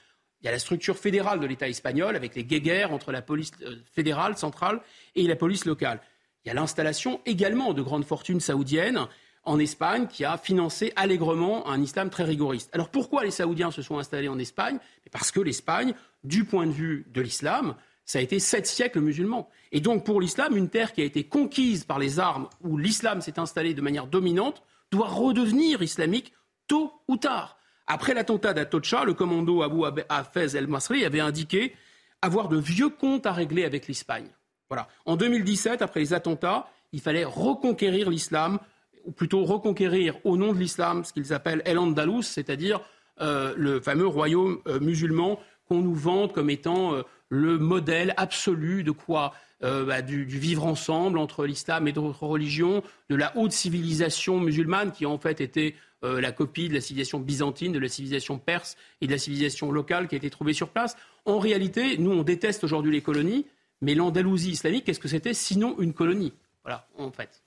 Il 0.41 0.45
y 0.45 0.47
a 0.47 0.51
la 0.51 0.59
structure 0.59 0.97
fédérale 0.97 1.39
de 1.39 1.45
l'État 1.45 1.69
espagnol 1.69 2.15
avec 2.15 2.35
les 2.35 2.43
guéguerres 2.43 2.91
entre 2.91 3.11
la 3.11 3.21
police 3.21 3.51
euh, 3.63 3.75
fédérale, 3.93 4.37
centrale, 4.37 4.81
et 5.15 5.27
la 5.27 5.35
police 5.35 5.65
locale. 5.65 6.01
Il 6.43 6.47
y 6.47 6.51
a 6.51 6.53
l'installation 6.53 7.21
également 7.25 7.73
de 7.73 7.81
grandes 7.81 8.05
fortunes 8.05 8.39
saoudiennes 8.39 9.07
en 9.43 9.59
Espagne 9.59 10.07
qui 10.07 10.23
a 10.23 10.37
financé 10.37 10.93
allègrement 10.95 11.67
un 11.67 11.81
islam 11.81 12.09
très 12.09 12.23
rigoriste. 12.23 12.69
Alors 12.73 12.89
pourquoi 12.89 13.23
les 13.23 13.31
Saoudiens 13.31 13.71
se 13.71 13.81
sont 13.81 13.97
installés 13.97 14.27
en 14.27 14.39
Espagne? 14.39 14.77
Parce 15.11 15.31
que 15.31 15.39
l'Espagne, 15.39 15.93
du 16.23 16.45
point 16.45 16.67
de 16.67 16.71
vue 16.71 17.05
de 17.11 17.21
l'islam, 17.21 17.75
ça 18.05 18.19
a 18.19 18.21
été 18.21 18.39
sept 18.39 18.67
siècles 18.67 18.99
musulmans. 18.99 19.49
Et 19.71 19.79
donc 19.79 20.05
pour 20.05 20.21
l'islam, 20.21 20.55
une 20.55 20.69
terre 20.69 20.93
qui 20.93 21.01
a 21.01 21.05
été 21.05 21.23
conquise 21.23 21.83
par 21.85 21.99
les 21.99 22.19
armes, 22.19 22.49
où 22.61 22.77
l'islam 22.77 23.21
s'est 23.21 23.39
installé 23.39 23.73
de 23.73 23.81
manière 23.81 24.07
dominante, 24.07 24.63
doit 24.91 25.07
redevenir 25.07 25.81
islamique 25.81 26.33
tôt 26.67 26.93
ou 27.07 27.17
tard. 27.17 27.57
Après 27.87 28.13
l'attentat 28.13 28.53
d'Atocha, 28.53 29.05
le 29.05 29.13
commando 29.13 29.63
Abu 29.63 30.01
Hafez 30.09 30.55
el-Masri 30.55 31.03
avait 31.03 31.19
indiqué 31.19 31.73
avoir 32.21 32.47
de 32.47 32.57
vieux 32.57 32.89
comptes 32.89 33.25
à 33.25 33.31
régler 33.31 33.65
avec 33.65 33.87
l'Espagne. 33.87 34.27
Voilà. 34.69 34.87
En 35.05 35.15
2017, 35.15 35.81
après 35.81 35.99
les 35.99 36.13
attentats, 36.13 36.69
il 36.93 37.01
fallait 37.01 37.25
reconquérir 37.25 38.09
l'islam, 38.09 38.59
ou 39.05 39.11
plutôt 39.11 39.43
reconquérir 39.43 40.17
au 40.23 40.37
nom 40.37 40.53
de 40.53 40.59
l'islam 40.59 41.03
ce 41.03 41.13
qu'ils 41.13 41.33
appellent 41.33 41.61
El 41.65 41.77
Andalus, 41.77 42.23
c'est-à-dire 42.23 42.81
euh, 43.21 43.53
le 43.55 43.79
fameux 43.79 44.07
royaume 44.07 44.59
euh, 44.67 44.79
musulman 44.79 45.39
qu'on 45.67 45.81
nous 45.81 45.93
vante 45.93 46.33
comme 46.33 46.49
étant 46.49 46.95
euh, 46.95 47.03
le 47.29 47.59
modèle 47.59 48.13
absolu 48.17 48.83
de 48.83 48.91
quoi 48.91 49.33
bah, 49.61 50.01
du, 50.01 50.25
vivre 50.25 50.65
ensemble 50.65 51.19
entre 51.19 51.45
l'islam 51.45 51.87
et 51.87 51.91
d'autres 51.91 52.23
religions, 52.23 52.81
de 53.11 53.15
la 53.15 53.31
haute 53.37 53.51
civilisation 53.51 54.39
musulmane 54.39 54.91
qui 54.91 55.05
en 55.05 55.19
fait 55.19 55.39
était 55.39 55.75
la 56.01 56.31
copie 56.31 56.67
de 56.67 56.73
la 56.73 56.81
civilisation 56.81 57.19
byzantine, 57.19 57.71
de 57.71 57.77
la 57.77 57.87
civilisation 57.87 58.39
perse 58.39 58.75
et 59.01 59.05
de 59.05 59.11
la 59.11 59.19
civilisation 59.19 59.71
locale 59.71 60.07
qui 60.07 60.15
a 60.15 60.17
été 60.17 60.31
trouvée 60.31 60.53
sur 60.53 60.69
place. 60.69 60.97
En 61.25 61.37
réalité, 61.37 61.99
nous 61.99 62.09
on 62.09 62.23
déteste 62.23 62.63
aujourd'hui 62.63 62.91
les 62.91 63.01
colonies, 63.01 63.45
mais 63.81 63.93
l'Andalousie 63.93 64.49
islamique, 64.49 64.85
qu'est-ce 64.85 64.99
que 64.99 65.07
c'était 65.07 65.35
sinon 65.35 65.75
une 65.77 65.93
colonie? 65.93 66.33
Voilà, 66.63 66.87
en 66.97 67.11
fait. 67.11 67.43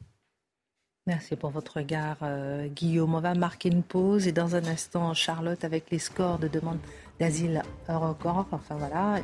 Merci 1.06 1.36
pour 1.36 1.50
votre 1.50 1.76
regard, 1.76 2.16
euh, 2.22 2.66
Guillaume. 2.66 3.14
On 3.14 3.20
va 3.20 3.34
marquer 3.34 3.68
une 3.68 3.82
pause 3.82 4.26
et 4.26 4.32
dans 4.32 4.56
un 4.56 4.64
instant, 4.64 5.12
Charlotte, 5.12 5.62
avec 5.62 5.90
les 5.90 5.98
scores 5.98 6.38
de 6.38 6.48
demande 6.48 6.78
d'asile 7.20 7.62
record, 7.86 8.46
enfin 8.52 8.76
voilà, 8.78 9.20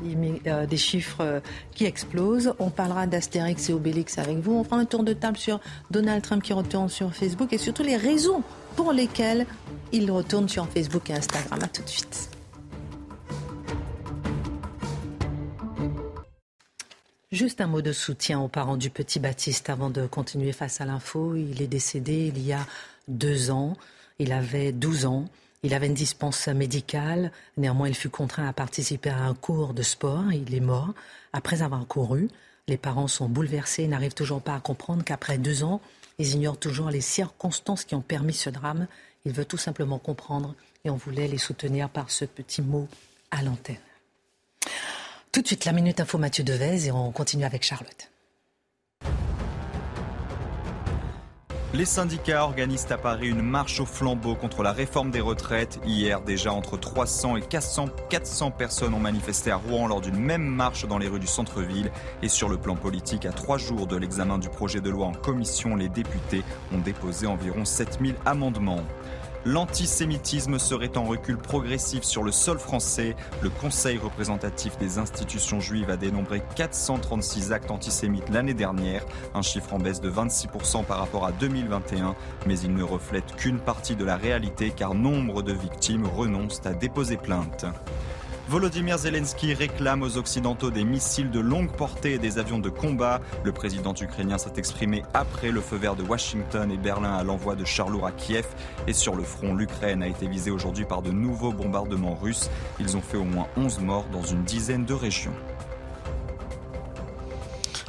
euh, 0.46 0.66
des 0.66 0.76
chiffres 0.76 1.22
euh, 1.22 1.40
qui 1.70 1.86
explosent. 1.86 2.52
On 2.58 2.68
parlera 2.68 3.06
d'Astérix 3.06 3.70
et 3.70 3.72
Obélix 3.72 4.18
avec 4.18 4.36
vous. 4.40 4.52
On 4.52 4.62
fera 4.62 4.76
un 4.76 4.84
tour 4.84 5.04
de 5.04 5.14
table 5.14 5.38
sur 5.38 5.58
Donald 5.90 6.22
Trump 6.22 6.42
qui 6.42 6.52
retourne 6.52 6.90
sur 6.90 7.14
Facebook 7.14 7.50
et 7.54 7.58
surtout 7.58 7.82
les 7.82 7.96
raisons 7.96 8.42
pour 8.76 8.92
lesquelles 8.92 9.46
il 9.90 10.10
retourne 10.10 10.50
sur 10.50 10.68
Facebook 10.68 11.08
et 11.08 11.14
Instagram. 11.14 11.60
À 11.62 11.68
tout 11.68 11.82
de 11.82 11.88
suite. 11.88 12.39
Juste 17.32 17.60
un 17.60 17.68
mot 17.68 17.80
de 17.80 17.92
soutien 17.92 18.40
aux 18.40 18.48
parents 18.48 18.76
du 18.76 18.90
petit 18.90 19.20
Baptiste 19.20 19.70
avant 19.70 19.88
de 19.88 20.04
continuer 20.04 20.50
face 20.50 20.80
à 20.80 20.84
l'info. 20.84 21.36
Il 21.36 21.62
est 21.62 21.68
décédé 21.68 22.32
il 22.34 22.44
y 22.44 22.52
a 22.52 22.66
deux 23.06 23.52
ans. 23.52 23.76
Il 24.18 24.32
avait 24.32 24.72
12 24.72 25.06
ans. 25.06 25.26
Il 25.62 25.72
avait 25.72 25.86
une 25.86 25.94
dispense 25.94 26.48
médicale. 26.48 27.30
Néanmoins, 27.56 27.86
il 27.86 27.94
fut 27.94 28.08
contraint 28.08 28.48
à 28.48 28.52
participer 28.52 29.10
à 29.10 29.18
un 29.18 29.34
cours 29.34 29.74
de 29.74 29.82
sport. 29.82 30.32
Il 30.32 30.52
est 30.52 30.58
mort 30.58 30.92
après 31.32 31.62
avoir 31.62 31.86
couru. 31.86 32.28
Les 32.66 32.76
parents 32.76 33.06
sont 33.06 33.28
bouleversés 33.28 33.84
et 33.84 33.88
n'arrivent 33.88 34.14
toujours 34.14 34.42
pas 34.42 34.56
à 34.56 34.60
comprendre 34.60 35.04
qu'après 35.04 35.38
deux 35.38 35.62
ans, 35.62 35.80
ils 36.18 36.34
ignorent 36.34 36.58
toujours 36.58 36.90
les 36.90 37.00
circonstances 37.00 37.84
qui 37.84 37.94
ont 37.94 38.00
permis 38.00 38.34
ce 38.34 38.50
drame. 38.50 38.88
Ils 39.24 39.32
veulent 39.32 39.46
tout 39.46 39.56
simplement 39.56 40.00
comprendre 40.00 40.56
et 40.84 40.90
on 40.90 40.96
voulait 40.96 41.28
les 41.28 41.38
soutenir 41.38 41.90
par 41.90 42.10
ce 42.10 42.24
petit 42.24 42.60
mot 42.60 42.88
à 43.30 43.42
l'antenne. 43.42 43.76
Tout 45.32 45.42
de 45.42 45.46
suite, 45.46 45.64
la 45.64 45.70
Minute 45.70 46.00
Info 46.00 46.18
Mathieu 46.18 46.42
Devez 46.42 46.86
et 46.86 46.90
on 46.90 47.12
continue 47.12 47.44
avec 47.44 47.62
Charlotte. 47.62 48.10
Les 51.72 51.84
syndicats 51.84 52.42
organisent 52.42 52.90
à 52.90 52.98
Paris 52.98 53.28
une 53.28 53.40
marche 53.40 53.78
au 53.78 53.86
flambeau 53.86 54.34
contre 54.34 54.64
la 54.64 54.72
réforme 54.72 55.12
des 55.12 55.20
retraites. 55.20 55.78
Hier, 55.86 56.20
déjà 56.20 56.52
entre 56.52 56.76
300 56.76 57.36
et 57.36 57.42
400, 57.42 57.90
400 58.08 58.50
personnes 58.50 58.92
ont 58.92 58.98
manifesté 58.98 59.52
à 59.52 59.56
Rouen 59.56 59.86
lors 59.86 60.00
d'une 60.00 60.18
même 60.18 60.42
marche 60.42 60.84
dans 60.88 60.98
les 60.98 61.06
rues 61.06 61.20
du 61.20 61.28
centre-ville. 61.28 61.92
Et 62.22 62.28
sur 62.28 62.48
le 62.48 62.56
plan 62.56 62.74
politique, 62.74 63.24
à 63.24 63.30
trois 63.30 63.56
jours 63.56 63.86
de 63.86 63.94
l'examen 63.94 64.38
du 64.38 64.48
projet 64.48 64.80
de 64.80 64.90
loi 64.90 65.06
en 65.06 65.12
commission, 65.12 65.76
les 65.76 65.88
députés 65.88 66.42
ont 66.74 66.78
déposé 66.78 67.28
environ 67.28 67.64
7000 67.64 68.16
amendements. 68.26 68.82
L'antisémitisme 69.46 70.59
serait 70.59 70.98
en 70.98 71.05
recul 71.05 71.38
progressif 71.38 72.03
sur 72.03 72.22
le 72.22 72.31
sol 72.31 72.59
français. 72.59 73.16
Le 73.40 73.48
Conseil 73.48 73.96
représentatif 73.96 74.76
des 74.76 74.98
institutions 74.98 75.61
juives 75.61 75.88
a 75.88 75.96
dénombré 75.96 76.42
436 76.57 77.50
actes 77.50 77.70
antisémites 77.70 78.29
l'année 78.29 78.53
dernière, 78.53 79.07
un 79.35 79.40
chiffre 79.40 79.72
en 79.72 79.79
baisse 79.79 80.03
de 80.03 80.11
26% 80.11 80.85
par 80.85 80.98
rapport 80.98 81.24
à 81.24 81.33
2021, 81.33 82.14
mais 82.46 82.59
il 82.59 82.74
ne 82.74 82.83
reflète 82.83 83.35
qu'une 83.37 83.61
partie 83.61 83.96
de 83.96 84.05
la 84.05 84.16
réalité 84.16 84.72
car 84.76 84.94
nombre 84.94 85.42
de 85.42 85.55
victimes 85.55 86.07
renoncent 86.07 86.66
à 86.66 86.74
déposer 86.74 87.16
plainte. 87.16 87.64
Volodymyr 88.50 88.98
Zelensky 88.98 89.54
réclame 89.54 90.02
aux 90.02 90.16
Occidentaux 90.16 90.72
des 90.72 90.82
missiles 90.82 91.30
de 91.30 91.38
longue 91.38 91.70
portée 91.70 92.14
et 92.14 92.18
des 92.18 92.40
avions 92.40 92.58
de 92.58 92.68
combat. 92.68 93.20
Le 93.44 93.52
président 93.52 93.94
ukrainien 93.94 94.38
s'est 94.38 94.54
exprimé 94.56 95.04
après 95.14 95.52
le 95.52 95.60
feu 95.60 95.76
vert 95.76 95.94
de 95.94 96.02
Washington 96.02 96.68
et 96.68 96.76
Berlin 96.76 97.12
à 97.12 97.22
l'envoi 97.22 97.54
de 97.54 97.64
chars 97.64 97.88
lourds 97.88 98.08
à 98.08 98.10
Kiev. 98.10 98.46
Et 98.88 98.92
sur 98.92 99.14
le 99.14 99.22
front, 99.22 99.54
l'Ukraine 99.54 100.02
a 100.02 100.08
été 100.08 100.26
visée 100.26 100.50
aujourd'hui 100.50 100.84
par 100.84 101.00
de 101.00 101.12
nouveaux 101.12 101.52
bombardements 101.52 102.16
russes. 102.20 102.50
Ils 102.80 102.96
ont 102.96 103.02
fait 103.02 103.18
au 103.18 103.22
moins 103.22 103.46
11 103.56 103.78
morts 103.82 104.06
dans 104.10 104.24
une 104.24 104.42
dizaine 104.42 104.84
de 104.84 104.94
régions. 104.94 105.30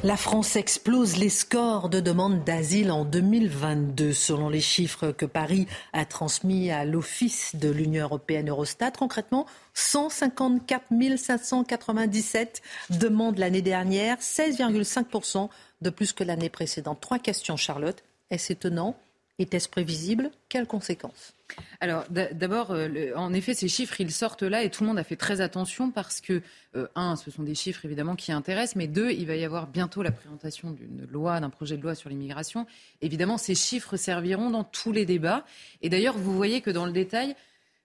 La 0.04 0.16
France 0.16 0.56
explose 0.56 1.16
les 1.16 1.28
scores 1.28 1.88
de 1.88 2.00
demande 2.00 2.42
d'asile 2.42 2.90
en 2.90 3.04
2022, 3.04 4.12
selon 4.12 4.48
les 4.48 4.60
chiffres 4.60 5.12
que 5.12 5.24
Paris 5.24 5.68
a 5.92 6.04
transmis 6.04 6.72
à 6.72 6.84
l'Office 6.84 7.54
de 7.54 7.70
l'Union 7.70 8.02
européenne 8.02 8.48
Eurostat. 8.48 8.90
Concrètement, 8.90 9.46
154 9.74 10.86
597 11.16 12.62
demandes 12.90 13.38
l'année 13.38 13.62
dernière, 13.62 14.18
16,5% 14.18 15.48
de 15.82 15.90
plus 15.90 16.12
que 16.12 16.24
l'année 16.24 16.50
précédente. 16.50 17.00
Trois 17.00 17.20
questions, 17.20 17.56
Charlotte. 17.56 18.02
Est-ce 18.30 18.54
étonnant 18.54 18.96
Était-ce 19.42 19.68
prévisible 19.68 20.30
Quelles 20.48 20.68
conséquences? 20.68 21.34
Alors 21.80 22.04
d'abord, 22.10 22.70
euh, 22.70 23.10
en 23.16 23.32
effet, 23.32 23.54
ces 23.54 23.66
chiffres, 23.66 24.00
ils 24.00 24.12
sortent 24.12 24.44
là 24.44 24.62
et 24.62 24.70
tout 24.70 24.84
le 24.84 24.88
monde 24.88 25.00
a 25.00 25.04
fait 25.04 25.16
très 25.16 25.40
attention 25.40 25.90
parce 25.90 26.20
que, 26.20 26.42
euh, 26.76 26.86
un, 26.94 27.16
ce 27.16 27.32
sont 27.32 27.42
des 27.42 27.56
chiffres 27.56 27.84
évidemment 27.84 28.14
qui 28.14 28.30
intéressent, 28.30 28.76
mais 28.76 28.86
deux, 28.86 29.10
il 29.10 29.26
va 29.26 29.34
y 29.34 29.44
avoir 29.44 29.66
bientôt 29.66 30.04
la 30.04 30.12
présentation 30.12 30.70
d'une 30.70 31.08
loi, 31.10 31.40
d'un 31.40 31.50
projet 31.50 31.76
de 31.76 31.82
loi 31.82 31.96
sur 31.96 32.08
l'immigration. 32.08 32.68
Évidemment, 33.00 33.36
ces 33.36 33.56
chiffres 33.56 33.96
serviront 33.96 34.48
dans 34.48 34.62
tous 34.62 34.92
les 34.92 35.06
débats. 35.06 35.44
Et 35.82 35.88
d'ailleurs, 35.88 36.16
vous 36.16 36.36
voyez 36.36 36.60
que 36.60 36.70
dans 36.70 36.86
le 36.86 36.92
détail, 36.92 37.34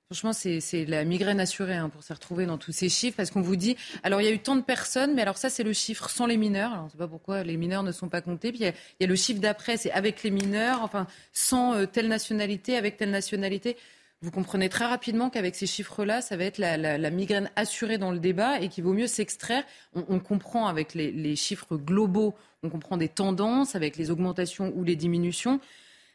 Franchement, 0.10 0.32
c'est 0.32 0.86
la 0.86 1.04
migraine 1.04 1.42
assurée 1.42 1.76
hein, 1.76 1.90
pour 1.90 2.02
se 2.02 2.14
retrouver 2.14 2.46
dans 2.46 2.58
tous 2.58 2.72
ces 2.72 2.88
chiffres, 2.88 3.18
parce 3.18 3.30
qu'on 3.30 3.42
vous 3.42 3.58
dit, 3.58 3.76
alors 4.04 4.22
il 4.22 4.24
y 4.24 4.30
a 4.30 4.32
eu 4.32 4.40
tant 4.40 4.56
de 4.56 4.62
personnes, 4.62 5.14
mais 5.14 5.22
alors 5.22 5.38
ça 5.38 5.50
c'est 5.50 5.64
le 5.64 5.74
chiffre 5.74 6.10
sans 6.10 6.26
les 6.26 6.38
mineurs. 6.38 6.72
Alors 6.72 6.84
on 6.84 6.86
ne 6.86 6.92
sait 6.92 6.98
pas 6.98 7.10
pourquoi 7.10 7.44
les 7.44 7.58
mineurs 7.58 7.84
ne 7.84 7.92
sont 7.92 8.08
pas 8.08 8.22
comptés. 8.22 8.54
Puis 8.54 8.62
il 8.62 8.74
y 9.02 9.04
a, 9.04 9.08
le 9.08 9.16
chiffre 9.18 9.42
d'après, 9.42 9.76
c'est 9.76 9.92
avec 9.92 10.24
les 10.24 10.32
mineurs, 10.32 10.82
enfin 10.82 11.08
sans 11.34 11.74
euh, 11.76 11.86
telle 11.88 12.08
nationalité, 12.08 12.78
avec 12.78 12.96
telle 12.96 13.12
nationalité. 13.12 13.76
Vous 14.22 14.32
comprenez 14.32 14.70
très 14.70 14.86
rapidement 14.86 15.30
qu'avec 15.30 15.56
ces 15.56 15.68
chiffres-là, 15.68 16.22
ça 16.22 16.38
va 16.38 16.46
être 16.46 16.58
la, 16.58 17.10
migraine 17.12 17.52
assurée 17.58 17.98
dans 17.98 18.12
le 18.12 18.20
débat 18.20 18.62
et 18.62 18.70
qu'il 18.70 18.86
vaut 18.86 18.94
mieux 18.94 19.08
s'extraire. 19.08 19.66
On, 19.94 20.20
comprend 20.20 20.68
avec 20.68 20.94
les, 20.94 21.12
les 21.12 21.36
chiffres 21.36 21.76
globaux, 21.76 22.34
on 22.64 22.70
comprend 22.70 22.96
des 22.96 23.10
tendances 23.10 23.76
avec 23.76 23.98
les 23.98 24.10
augmentations 24.10 24.72
ou 24.74 24.86
les 24.86 24.96
diminutions. 24.96 25.60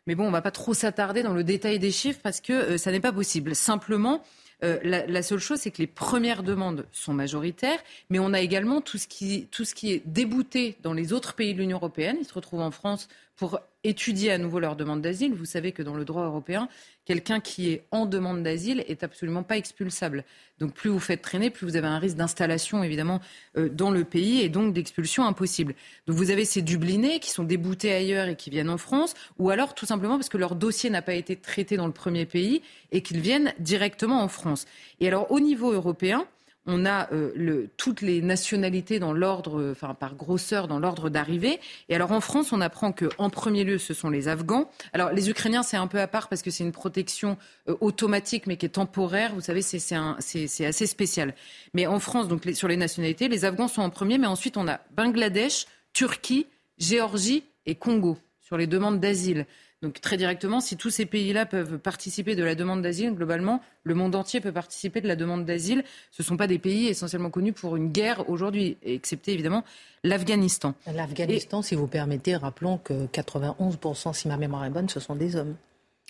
Mais 0.07 0.15
bon, 0.15 0.25
on 0.25 0.29
ne 0.29 0.33
va 0.33 0.43
pas 0.43 0.51
trop 0.51 0.75
s'attarder 0.75 1.23
dans 1.23 1.35
le 1.35 1.45
détail 1.45 1.79
des 1.79 1.93
chiffres 1.93 2.21
parce 2.23 2.41
que 2.41 2.53
euh, 2.53 2.79
ça 2.79 2.91
n'est 2.91 3.01
pas 3.01 3.13
possible. 3.13 3.55
Simplement, 3.55 4.23
euh, 4.65 4.79
la, 4.83 5.23
seule 5.23 5.39
chose, 5.39 5.59
c'est 5.61 5.71
que 5.71 5.79
les 5.79 5.87
premières 5.87 6.43
demandes 6.43 6.87
sont 6.93 7.13
majoritaires, 7.13 7.81
mais 8.11 8.19
on 8.19 8.33
a 8.33 8.41
également 8.41 8.81
tout 8.81 8.99
ce 8.99 9.07
qui, 9.09 9.49
est 9.91 10.07
débouté 10.07 10.77
dans 10.83 10.93
les 10.93 11.13
autres 11.13 11.35
pays 11.35 11.53
de 11.55 11.59
l'Union 11.59 11.79
européenne. 11.79 12.17
Ils 12.21 12.27
se 12.27 12.35
retrouvent 12.35 12.61
en 12.61 12.71
France 12.71 13.09
pour 13.37 13.61
étudier 13.85 14.31
à 14.31 14.39
nouveau 14.39 14.61
leur 14.61 14.77
demande 14.77 15.03
d'asile. 15.03 15.35
Vous 15.35 15.45
savez 15.45 15.73
que 15.73 15.83
dans 15.83 15.95
le 15.95 16.05
droit 16.05 16.25
européen, 16.25 16.69
quelqu'un 17.05 17.41
qui 17.41 17.71
est 17.71 17.85
en 17.91 18.07
demande 18.07 18.43
d'asile 18.43 18.85
est 18.87 19.03
absolument 19.03 19.43
pas 19.43 19.57
expulsable. 19.57 20.25
Donc 20.61 20.75
plus 20.75 20.91
vous 20.91 21.01
faites 21.01 21.23
traîner, 21.23 21.51
plus 21.51 21.67
vous 21.67 21.77
avez 21.77 21.89
un 21.89 21.99
risque 21.99 22.17
d'installation 22.17 22.85
évidemment 22.85 23.21
euh, 23.57 23.69
dans 23.69 23.91
le 23.91 24.05
pays 24.05 24.41
et 24.41 24.49
donc 24.49 24.73
d'expulsion 24.73 25.25
impossible. 25.25 25.75
Donc 26.07 26.17
vous 26.17 26.31
avez 26.31 26.45
ces 26.45 26.63
Dublinés 26.63 27.19
qui 27.19 27.31
sont 27.31 27.43
déboutés 27.43 27.93
ailleurs 27.93 28.29
et 28.29 28.37
qui 28.37 28.51
viennent 28.51 28.71
en 28.71 28.79
France, 28.79 29.15
ou 29.39 29.51
alors 29.51 29.75
tout 29.75 29.87
simplement 29.87 30.17
parce 30.17 30.29
que 30.29 30.39
leur 30.39 30.55
dossier 30.55 30.91
n'a 30.91 31.03
pas 31.03 31.15
été 31.15 31.35
traité 31.35 31.77
dans 31.77 31.87
le 31.87 31.93
premier 31.93 32.27
pays 32.27 32.63
et 32.93 33.03
qu'ils 33.03 33.21
viennent 33.21 33.53
directement 33.59 34.23
en 34.23 34.29
France. 34.29 34.67
Et 35.01 35.09
alors 35.09 35.33
au 35.33 35.41
niveau 35.41 35.73
européen, 35.73 36.27
on 36.67 36.87
a 36.87 37.13
euh, 37.13 37.67
toutes 37.77 38.03
les 38.03 38.23
nationalités 38.23 38.99
dans 38.99 39.13
l'ordre, 39.13 39.71
enfin 39.73 39.95
par 39.95 40.15
grosseur 40.15 40.69
dans 40.69 40.79
l'ordre 40.79 41.11
d'arrivée. 41.11 41.61
Et 41.89 41.95
alors 41.95 42.13
en 42.13 42.21
France, 42.21 42.53
on 42.53 42.61
apprend 42.61 42.93
que 42.93 43.09
en 43.19 43.31
premier 43.31 43.65
lieu, 43.65 43.79
ce 43.79 43.95
sont 43.95 44.11
les 44.11 44.29
Afghans. 44.29 44.71
Alors 44.93 45.11
les 45.11 45.31
Ukrainiens, 45.31 45.63
c'est 45.63 45.77
un 45.77 45.87
peu 45.87 46.01
à 46.01 46.07
part 46.07 46.29
parce 46.29 46.43
que 46.43 46.51
c'est 46.51 46.65
une 46.65 46.73
protection 46.73 47.37
euh, 47.69 47.77
automatique, 47.81 48.47
mais 48.47 48.57
qui 48.57 48.67
est 48.67 48.71
temporaire. 48.71 49.35
Vous 49.35 49.41
savez, 49.41 49.63
c'est 49.63 49.95
assez 49.95 50.87
spécial. 50.87 51.35
Mais 51.75 51.87
en 51.87 51.99
France, 51.99 52.29
donc 52.29 52.49
sur 52.55 52.69
les 52.69 52.77
nationalités, 52.77 53.29
les 53.29 53.45
Afghans 53.45 53.69
sont 53.69 53.83
en 53.83 53.91
premier, 53.91 54.19
mais 54.19 54.27
ensuite 54.27 54.57
on 54.57 54.69
a 54.69 54.81
Bangladesh, 54.95 55.67
Turquie, 55.93 56.47
Géorgie 56.79 57.45
et 57.67 57.75
Congo 57.75 58.19
sur 58.41 58.57
les 58.57 58.67
demandes 58.67 59.01
d'asile. 59.01 59.47
Donc 59.83 60.01
très 60.01 60.17
directement, 60.17 60.61
si 60.61 60.77
tous 60.77 60.91
ces 60.91 61.07
pays-là 61.07 61.45
peuvent 61.45 61.79
participer 61.79 62.37
de 62.37 62.45
la 62.45 62.55
demande 62.55 62.83
d'asile, 62.83 63.15
globalement, 63.15 63.61
le 63.83 63.95
monde 63.95 64.15
entier 64.15 64.41
peut 64.41 64.53
participer 64.53 65.01
de 65.01 65.09
la 65.09 65.17
demande 65.17 65.45
d'asile. 65.45 65.83
Ce 66.13 66.23
ne 66.23 66.25
sont 66.25 66.37
pas 66.37 66.47
des 66.47 66.61
pays 66.61 66.87
essentiellement 66.87 67.31
connus 67.31 67.53
pour 67.53 67.75
une 67.75 67.91
guerre 67.91 68.31
aujourd'hui, 68.31 68.77
excepté 68.85 69.33
évidemment 69.33 69.65
l'Afghanistan. 70.05 70.75
L'Afghanistan, 70.87 71.63
si 71.63 71.75
vous 71.75 71.89
permettez, 71.89 72.37
rappelons 72.37 72.79
que 72.79 73.07
91%, 73.07 74.15
si 74.15 74.29
ma 74.29 74.37
mémoire 74.37 74.65
est 74.65 74.71
bonne, 74.71 74.89
ce 74.89 75.01
sont 75.01 75.17
des 75.17 75.35
hommes. 75.35 75.57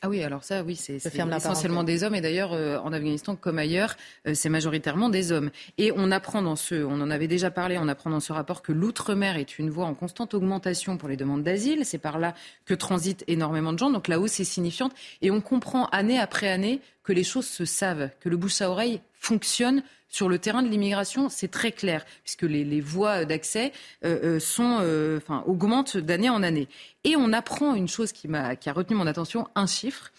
Ah 0.05 0.09
oui, 0.09 0.21
alors 0.25 0.43
ça, 0.43 0.65
oui, 0.65 0.75
c'est 0.75 0.97
essentiellement 0.97 1.85
des 1.85 2.03
hommes. 2.03 2.17
Et 2.17 2.21
d'ailleurs, 2.21 2.55
euh, 2.55 2.77
en 2.79 2.93
Afghanistan 2.93 3.37
comme 3.37 3.59
ailleurs, 3.59 3.97
euh, 4.27 4.35
c'est 4.35 4.49
majoritairement 4.49 5.09
des 5.09 5.31
hommes. 5.31 5.53
Et 5.79 5.93
on 5.95 6.11
apprend 6.11 6.43
dans 6.43 6.57
ce, 6.57 6.75
on 6.75 7.01
en 7.01 7.09
avait 7.09 7.29
déjà 7.29 7.53
parlé, 7.53 7.79
on 7.79 7.87
apprend 7.87 8.11
dans 8.11 8.19
ce 8.19 8.33
rapport 8.33 8.63
que 8.63 8.73
l'outre-mer 8.73 9.37
est 9.37 9.61
une 9.61 9.71
voie 9.71 9.87
en 9.87 9.95
constante 9.95 10.35
augmentation 10.35 10.97
pour 10.97 11.09
les 11.09 11.17
demandes 11.17 11.45
d'asile. 11.45 11.85
C'est 11.85 11.99
par 11.99 12.19
là 12.19 12.35
que 12.65 12.75
transitent 12.75 13.23
énormément 13.29 13.73
de 13.73 13.79
gens. 13.79 13.91
Donc 13.91 14.09
la 14.09 14.19
hausse 14.19 14.41
est 14.41 14.45
signifiante. 14.45 14.93
Et 15.21 15.31
on 15.31 15.41
comprend 15.41 15.87
année 15.87 16.19
après 16.19 16.49
année 16.49 16.81
que 17.05 17.13
les 17.13 17.23
choses 17.23 17.47
se 17.47 17.65
savent, 17.65 18.11
que 18.19 18.29
le 18.29 18.37
bouche 18.37 18.61
à 18.61 18.71
oreille 18.71 19.01
fonctionne 19.23 19.83
sur 20.09 20.29
le 20.29 20.39
terrain 20.39 20.63
de 20.63 20.69
l'immigration, 20.69 21.31
c'est 21.31 21.49
très 21.49 21.73
clair, 21.73 22.05
puisque 22.23 22.43
les, 22.43 22.81
voies 22.83 23.25
d'accès 23.25 23.73
euh, 24.05 24.37
euh, 24.37 24.41
sont, 24.41 24.79
euh, 24.83 25.17
enfin, 25.17 25.43
augmentent 25.47 25.97
d'année 25.97 26.29
en 26.29 26.43
année. 26.43 26.69
Et 27.05 27.17
on 27.17 27.33
apprend 27.33 27.75
une 27.75 27.89
chose 27.89 28.13
qui, 28.13 28.29
m'a, 28.29 28.57
qui 28.57 28.69
a 28.69 28.75
retenu 28.75 28.97
mon 28.97 29.07
attention, 29.07 29.49
un 29.55 29.67
chiffre. 29.67 30.13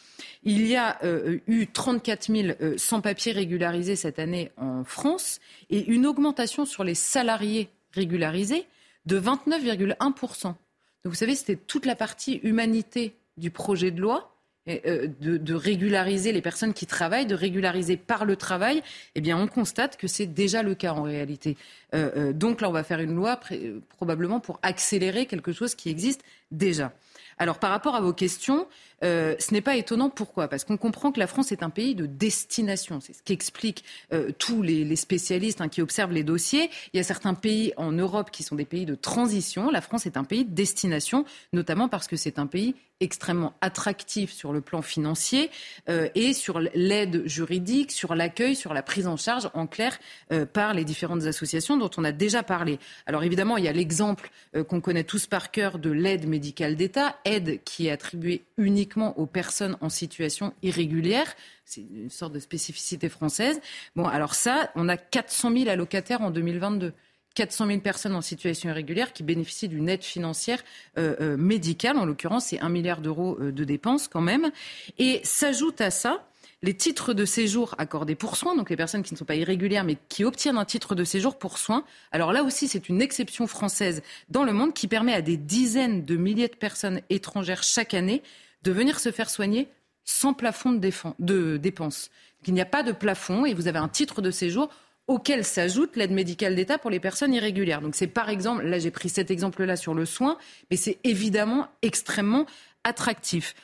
Il 0.44 0.66
y 0.66 0.76
a 0.76 1.00
eu 1.48 1.68
34 1.68 2.30
000 2.30 2.58
sans-papiers 2.76 3.32
régularisés 3.32 3.96
cette 3.96 4.20
année 4.20 4.52
en 4.58 4.84
France 4.84 5.40
et 5.70 5.86
une 5.86 6.06
augmentation 6.06 6.66
sur 6.66 6.84
les 6.84 6.96
salariés 6.96 7.70
régularisés 7.94 8.66
de 9.06 9.18
29,1%. 9.18 10.44
Donc 10.44 10.56
vous 11.06 11.14
savez, 11.14 11.36
c'était 11.36 11.56
toute 11.56 11.86
la 11.86 11.96
partie 11.96 12.42
humanité 12.44 13.16
du 13.38 13.52
projet 13.52 13.92
de 13.92 14.02
loi 14.02 14.33
euh, 14.70 15.10
de, 15.20 15.54
régulariser 15.54 16.32
les 16.32 16.42
personnes 16.42 16.74
qui 16.74 16.86
travaillent, 16.86 17.26
de 17.26 17.36
régulariser 17.36 17.98
par 17.98 18.24
le 18.24 18.38
travail, 18.38 18.82
eh 19.14 19.20
bien, 19.20 19.38
on 19.38 19.46
constate 19.46 19.98
que 19.98 20.08
c'est 20.08 20.26
déjà 20.26 20.64
le 20.64 20.74
cas 20.74 20.94
en 20.94 21.04
réalité. 21.04 21.58
Euh, 21.94 22.12
euh, 22.16 22.34
donc 22.34 22.62
là, 22.62 22.70
on 22.70 22.72
va 22.72 22.86
faire 22.86 23.02
une 23.02 23.14
loi 23.14 23.38
probablement 23.90 24.40
pour 24.40 24.60
accélérer 24.62 25.26
quelque 25.26 25.52
chose 25.52 25.76
qui 25.76 25.90
existe 25.90 26.22
déjà. 26.52 26.94
Alors, 27.38 27.60
par 27.60 27.72
rapport 27.72 27.96
à 27.96 28.00
vos 28.00 28.14
questions, 28.14 28.66
euh, 29.04 29.36
ce 29.40 29.54
n'est 29.54 29.62
pas 29.62 29.76
étonnant. 29.76 30.10
Pourquoi? 30.10 30.48
Parce 30.48 30.64
qu'on 30.64 30.78
comprend 30.78 31.12
que 31.12 31.20
la 31.20 31.28
France 31.28 31.52
est 31.52 31.64
un 31.64 31.70
pays 31.70 31.96
de 31.96 32.06
destination. 32.06 33.00
C'est 33.02 33.14
ce 33.14 33.24
qu'expliquent 33.24 33.84
euh, 34.14 34.32
tous 34.38 34.62
les, 34.62 34.96
spécialistes 34.96 35.62
hein, 35.62 35.70
qui 35.70 35.82
observent 35.82 36.14
les 36.14 36.24
dossiers. 36.24 36.70
Il 36.94 36.98
y 36.98 37.00
a 37.00 37.04
certains 37.04 37.34
pays 37.34 37.74
en 37.78 37.92
Europe 37.92 38.32
qui 38.32 38.44
sont 38.44 38.56
des 38.56 38.66
pays 38.66 38.86
de 38.86 38.96
transition. 38.96 39.70
La 39.70 39.82
France 39.82 40.06
est 40.06 40.18
un 40.18 40.24
pays 40.24 40.46
de 40.46 40.54
destination, 40.54 41.26
notamment 41.52 41.90
parce 41.90 42.08
que 42.08 42.16
c'est 42.16 42.40
un 42.40 42.48
pays 42.48 42.76
extrêmement 43.00 43.54
attractif 43.60 44.32
sur 44.32 44.54
le 44.54 44.62
plan 44.62 44.82
financier 44.82 45.50
euh, 45.90 46.08
et 46.16 46.32
sur 46.32 46.60
l'aide 46.60 47.24
juridique, 47.26 47.92
sur 47.92 48.16
l'accueil, 48.16 48.56
sur 48.56 48.74
la 48.74 48.82
prise 48.82 49.08
en 49.08 49.18
charge, 49.18 49.50
en 49.54 49.68
clair, 49.68 50.00
par 50.54 50.74
les 50.74 50.86
différentes 50.86 51.24
associations 51.24 51.76
dont 51.76 51.90
on 51.98 52.04
a 52.04 52.12
déjà 52.12 52.44
parlé. 52.44 52.80
Alors 53.06 53.24
évidemment, 53.24 53.58
il 53.58 53.66
y 53.66 53.68
a 53.68 53.74
l'exemple 53.74 54.30
qu'on 54.68 54.80
connaît 54.80 55.04
tous 55.04 55.28
par 55.28 55.52
cœur 55.52 55.80
de 55.80 55.90
l'aide 55.90 56.28
médicale 56.28 56.76
d'État, 56.76 57.18
aide 57.26 57.62
qui 57.64 57.88
est 57.88 57.92
attribuée 57.92 58.44
uniquement 58.58 58.93
aux 58.98 59.26
personnes 59.26 59.78
en 59.82 59.90
situation 59.90 60.54
irrégulière. 60.62 61.34
C'est 61.66 61.82
une 61.82 62.10
sorte 62.10 62.34
de 62.34 62.40
spécificité 62.40 63.10
française. 63.10 63.60
Bon, 63.96 64.06
alors 64.06 64.36
ça, 64.36 64.72
on 64.76 64.90
a 64.90 64.98
400 64.98 65.52
000 65.56 65.70
allocataires 65.70 66.22
en 66.22 66.32
2022. 66.32 66.94
400 67.36 67.68
000 67.68 67.80
personnes 67.80 68.16
en 68.16 68.22
situation 68.22 68.70
irrégulière 68.70 69.12
qui 69.12 69.24
bénéficient 69.24 69.68
d'une 69.68 69.90
aide 69.90 70.04
financière 70.04 70.64
euh, 70.98 71.16
euh, 71.20 71.38
médicale. 71.38 71.98
En 71.98 72.06
l'occurrence, 72.06 72.46
c'est 72.46 72.60
un 72.60 72.70
milliard 72.70 73.02
d'euros 73.02 73.38
euh, 73.40 73.52
de 73.52 73.64
dépenses 73.64 74.08
quand 74.08 74.22
même. 74.22 74.52
Et 74.98 75.20
s'ajoute 75.24 75.82
à 75.82 75.90
ça 75.90 76.28
les 76.62 76.76
titres 76.76 77.14
de 77.14 77.26
séjour 77.26 77.76
accordés 77.78 78.16
pour 78.16 78.38
soins, 78.38 78.56
donc 78.56 78.70
les 78.70 78.78
personnes 78.78 79.04
qui 79.04 79.14
ne 79.14 79.18
sont 79.18 79.26
pas 79.26 79.36
irrégulières 79.36 79.84
mais 79.84 79.98
qui 80.08 80.24
obtiennent 80.24 80.58
un 80.58 80.66
titre 80.66 80.96
de 80.96 81.04
séjour 81.04 81.38
pour 81.38 81.58
soins. 81.58 81.84
Alors 82.12 82.32
là 82.32 82.44
aussi, 82.44 82.68
c'est 82.68 82.88
une 82.88 83.02
exception 83.02 83.48
française 83.48 84.02
dans 84.30 84.44
le 84.44 84.54
monde 84.54 84.74
qui 84.74 84.88
permet 84.88 85.14
à 85.14 85.22
des 85.22 85.36
dizaines 85.36 86.06
de 86.06 86.16
milliers 86.16 86.48
de 86.48 86.56
personnes 86.56 87.02
étrangères 87.10 87.64
chaque 87.64 87.94
année 87.94 88.24
de 88.64 88.72
venir 88.72 89.00
se 89.00 89.12
faire 89.12 89.30
soigner 89.30 89.68
sans 90.06 90.34
plafond 90.34 90.72
de, 90.72 91.58
dépenses. 91.58 92.10
il 92.46 92.54
n'y 92.54 92.62
a 92.62 92.66
pas 92.66 92.84
de 92.84 92.92
plafond 92.92 93.46
et 93.46 93.54
vous 93.54 93.68
avez 93.68 93.80
un 93.80 93.88
titre 93.88 94.22
de 94.22 94.32
séjour 94.32 94.70
auquel 95.08 95.44
s'ajoute 95.44 95.96
l'aide 95.96 96.12
médicale 96.12 96.56
d'État 96.56 96.78
pour 96.78 96.90
les 96.90 97.00
personnes 97.00 97.34
irrégulières. 97.34 97.82
Donc 97.82 97.96
c'est 97.96 98.08
par 98.08 98.30
exemple, 98.30 98.64
là 98.64 98.80
j'ai 98.80 98.92
pris 98.92 99.10
cet 99.10 99.32
exemple-là 99.32 99.76
sur 99.76 99.94
le 99.94 100.06
soin, 100.06 100.38
mais 100.72 100.78
c'est 100.78 100.98
évidemment 101.04 101.68
extrêmement 101.82 102.46
attractif. 102.84 103.56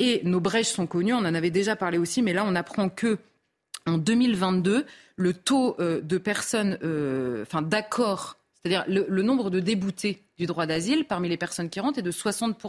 Et 0.00 0.20
nos 0.24 0.40
brèches 0.40 0.68
sont 0.68 0.86
connues, 0.86 1.14
on 1.14 1.18
en 1.18 1.34
avait 1.34 1.50
déjà 1.50 1.76
parlé 1.76 1.98
aussi, 1.98 2.22
mais 2.22 2.32
là 2.32 2.44
on 2.46 2.54
apprend 2.54 2.88
que 2.88 3.18
en 3.86 3.98
2022, 3.98 4.84
le 5.16 5.32
taux 5.32 5.76
euh, 5.80 6.00
de 6.00 6.18
personnes, 6.18 6.78
euh, 6.82 7.42
enfin 7.42 7.62
c'est-à-dire 8.62 8.84
le, 8.88 9.22
nombre 9.22 9.50
de 9.50 9.60
déboutés 9.60 10.24
du 10.36 10.46
droit 10.46 10.66
d'asile 10.66 11.04
parmi 11.06 11.28
les 11.28 11.36
personnes 11.36 11.70
qui 11.70 11.80
rentrent 11.80 11.98
est 11.98 12.02
de 12.02 12.10
60 12.10 12.60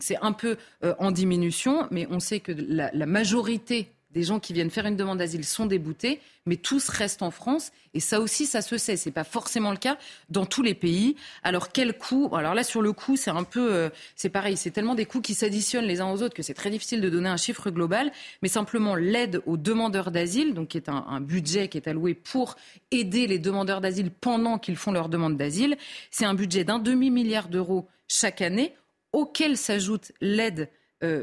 c'est 0.00 0.16
un 0.18 0.32
peu 0.32 0.56
euh, 0.84 0.94
en 0.98 1.10
diminution, 1.10 1.88
mais 1.90 2.06
on 2.10 2.20
sait 2.20 2.40
que 2.40 2.52
la, 2.52 3.06
majorité 3.06 3.90
des 4.10 4.22
gens 4.22 4.40
qui 4.40 4.54
viennent 4.54 4.70
faire 4.70 4.86
une 4.86 4.96
demande 4.96 5.18
d'asile 5.18 5.44
sont 5.44 5.66
déboutés, 5.66 6.20
mais 6.46 6.56
tous 6.56 6.88
restent 6.88 7.22
en 7.22 7.30
France. 7.30 7.72
Et 7.92 8.00
ça 8.00 8.20
aussi, 8.20 8.46
ça 8.46 8.62
se 8.62 8.78
sait. 8.78 8.96
C'est 8.96 9.10
pas 9.10 9.24
forcément 9.24 9.70
le 9.70 9.76
cas 9.76 9.98
dans 10.30 10.46
tous 10.46 10.62
les 10.62 10.74
pays. 10.74 11.16
Alors 11.42 11.72
quel 11.72 11.96
coût? 11.96 12.30
Alors 12.34 12.54
là, 12.54 12.64
sur 12.64 12.80
le 12.80 12.92
coût, 12.92 13.16
c'est 13.16 13.30
un 13.30 13.44
peu, 13.44 13.74
euh, 13.74 13.90
c'est 14.16 14.30
pareil. 14.30 14.56
C'est 14.56 14.70
tellement 14.70 14.94
des 14.94 15.04
coûts 15.04 15.20
qui 15.20 15.34
s'additionnent 15.34 15.84
les 15.84 16.00
uns 16.00 16.10
aux 16.10 16.22
autres 16.22 16.34
que 16.34 16.42
c'est 16.42 16.54
très 16.54 16.70
difficile 16.70 17.02
de 17.02 17.10
donner 17.10 17.28
un 17.28 17.36
chiffre 17.36 17.70
global. 17.70 18.10
Mais 18.40 18.48
simplement 18.48 18.94
l'aide 18.94 19.42
aux 19.44 19.58
demandeurs 19.58 20.10
d'asile, 20.10 20.54
donc 20.54 20.68
qui 20.68 20.78
est 20.78 20.88
un, 20.88 21.20
budget 21.20 21.68
qui 21.68 21.76
est 21.76 21.88
alloué 21.88 22.14
pour 22.14 22.56
aider 22.90 23.26
les 23.26 23.38
demandeurs 23.38 23.82
d'asile 23.82 24.10
pendant 24.10 24.58
qu'ils 24.58 24.76
font 24.76 24.92
leur 24.92 25.10
demande 25.10 25.36
d'asile, 25.36 25.76
c'est 26.10 26.24
un 26.24 26.34
budget 26.34 26.64
d'un 26.64 26.78
demi 26.78 27.10
milliard 27.10 27.48
d'euros 27.48 27.88
chaque 28.06 28.40
année 28.40 28.74
auquel 29.12 29.56
s'ajoute 29.56 30.12
l'aide 30.20 30.70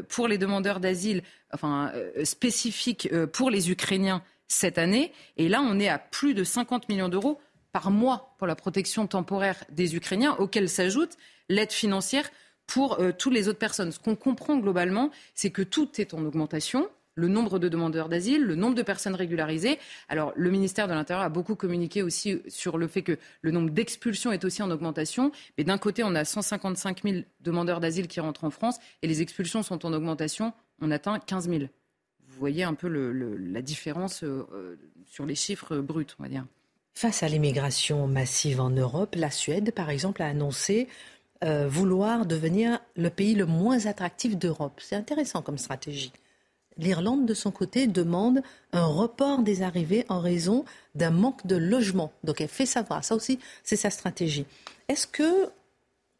pour 0.09 0.27
les 0.27 0.37
demandeurs 0.37 0.79
d'asile, 0.79 1.21
enfin 1.53 1.91
euh, 1.95 2.23
euh, 3.11 3.27
pour 3.27 3.49
les 3.49 3.71
Ukrainiens 3.71 4.23
cette 4.47 4.77
année. 4.77 5.11
Et 5.37 5.49
là, 5.49 5.61
on 5.61 5.79
est 5.79 5.89
à 5.89 5.99
plus 5.99 6.33
de 6.33 6.43
50 6.43 6.89
millions 6.89 7.09
d'euros 7.09 7.39
par 7.71 7.91
mois 7.91 8.35
pour 8.37 8.47
la 8.47 8.55
protection 8.55 9.07
temporaire 9.07 9.63
des 9.69 9.95
Ukrainiens, 9.95 10.35
auquel 10.39 10.69
s'ajoute 10.69 11.17
l'aide 11.49 11.71
financière 11.71 12.29
pour 12.67 12.99
toutes 13.19 13.33
les 13.33 13.47
autres 13.47 13.59
personnes. 13.59 13.91
Ce 13.91 13.99
qu'on 13.99 14.15
comprend 14.15 14.57
globalement, 14.57 15.11
c'est 15.33 15.51
que 15.51 15.61
tout 15.61 15.89
est 15.99 16.13
en 16.13 16.23
augmentation 16.25 16.89
le 17.15 17.27
nombre 17.27 17.59
de 17.59 17.69
demandeurs 17.69 18.09
d'asile, 18.09 18.43
le 18.43 18.55
nombre 18.55 18.75
de 18.75 18.81
personnes 18.81 19.15
régularisées. 19.15 19.79
Alors, 20.09 20.33
le 20.35 20.49
ministère 20.51 20.87
de 20.87 20.93
l'Intérieur 20.93 21.25
a 21.25 21.29
beaucoup 21.29 21.55
communiqué 21.55 22.03
aussi 22.03 22.41
sur 22.47 22.77
le 22.77 22.87
fait 22.87 23.01
que 23.01 23.17
le 23.41 23.51
nombre 23.51 23.69
d'expulsions 23.69 24.31
est 24.31 24.43
aussi 24.45 24.61
en 24.61 24.69
augmentation. 24.69 25.31
Mais 25.57 25.63
d'un 25.63 25.77
côté, 25.77 26.03
on 26.03 26.13
a 26.13 26.25
155 26.25 27.03
000 27.03 27.23
demandeurs 27.41 27.79
d'asile 27.79 28.07
qui 28.07 28.19
rentrent 28.19 28.43
en 28.43 28.49
France 28.49 28.77
et 29.01 29.07
les 29.07 29.21
expulsions 29.21 29.63
sont 29.63 29.85
en 29.85 29.93
augmentation. 29.93 30.53
On 30.81 30.91
atteint 30.91 31.19
15 31.19 31.49
000. 31.49 31.59
Vous 31.61 32.39
voyez 32.39 32.63
un 32.63 32.73
peu 32.73 32.87
la 32.89 33.61
différence 33.61 34.23
euh, 34.23 34.45
euh, 34.53 34.75
sur 35.05 35.25
les 35.25 35.35
chiffres 35.35 35.77
bruts, 35.77 36.05
on 36.19 36.23
va 36.23 36.29
dire. 36.29 36.45
Face 36.93 37.23
à 37.23 37.27
l'immigration 37.27 38.07
massive 38.07 38.61
en 38.61 38.69
Europe, 38.69 39.15
la 39.17 39.31
Suède, 39.31 39.73
par 39.73 39.89
exemple, 39.89 40.21
a 40.21 40.27
annoncé 40.27 40.87
euh, 41.43 41.67
vouloir 41.67 42.25
devenir 42.25 42.79
le 42.95 43.09
pays 43.09 43.35
le 43.35 43.45
moins 43.45 43.85
attractif 43.85 44.37
d'Europe. 44.37 44.79
C'est 44.81 44.95
intéressant 44.95 45.41
comme 45.41 45.57
stratégie. 45.57 46.11
L'Irlande, 46.77 47.25
de 47.25 47.33
son 47.33 47.51
côté, 47.51 47.87
demande 47.87 48.41
un 48.73 48.85
report 48.85 49.43
des 49.43 49.61
arrivées 49.61 50.05
en 50.09 50.19
raison 50.19 50.65
d'un 50.93 51.11
manque 51.11 51.45
de 51.47 51.55
logement. 51.55 52.11
Donc 52.23 52.41
elle 52.41 52.49
fait 52.49 52.65
savoir, 52.65 53.03
ça 53.03 53.15
aussi, 53.15 53.39
c'est 53.63 53.77
sa 53.77 53.89
stratégie. 53.89 54.45
Est-ce 54.89 55.07
que, 55.07 55.49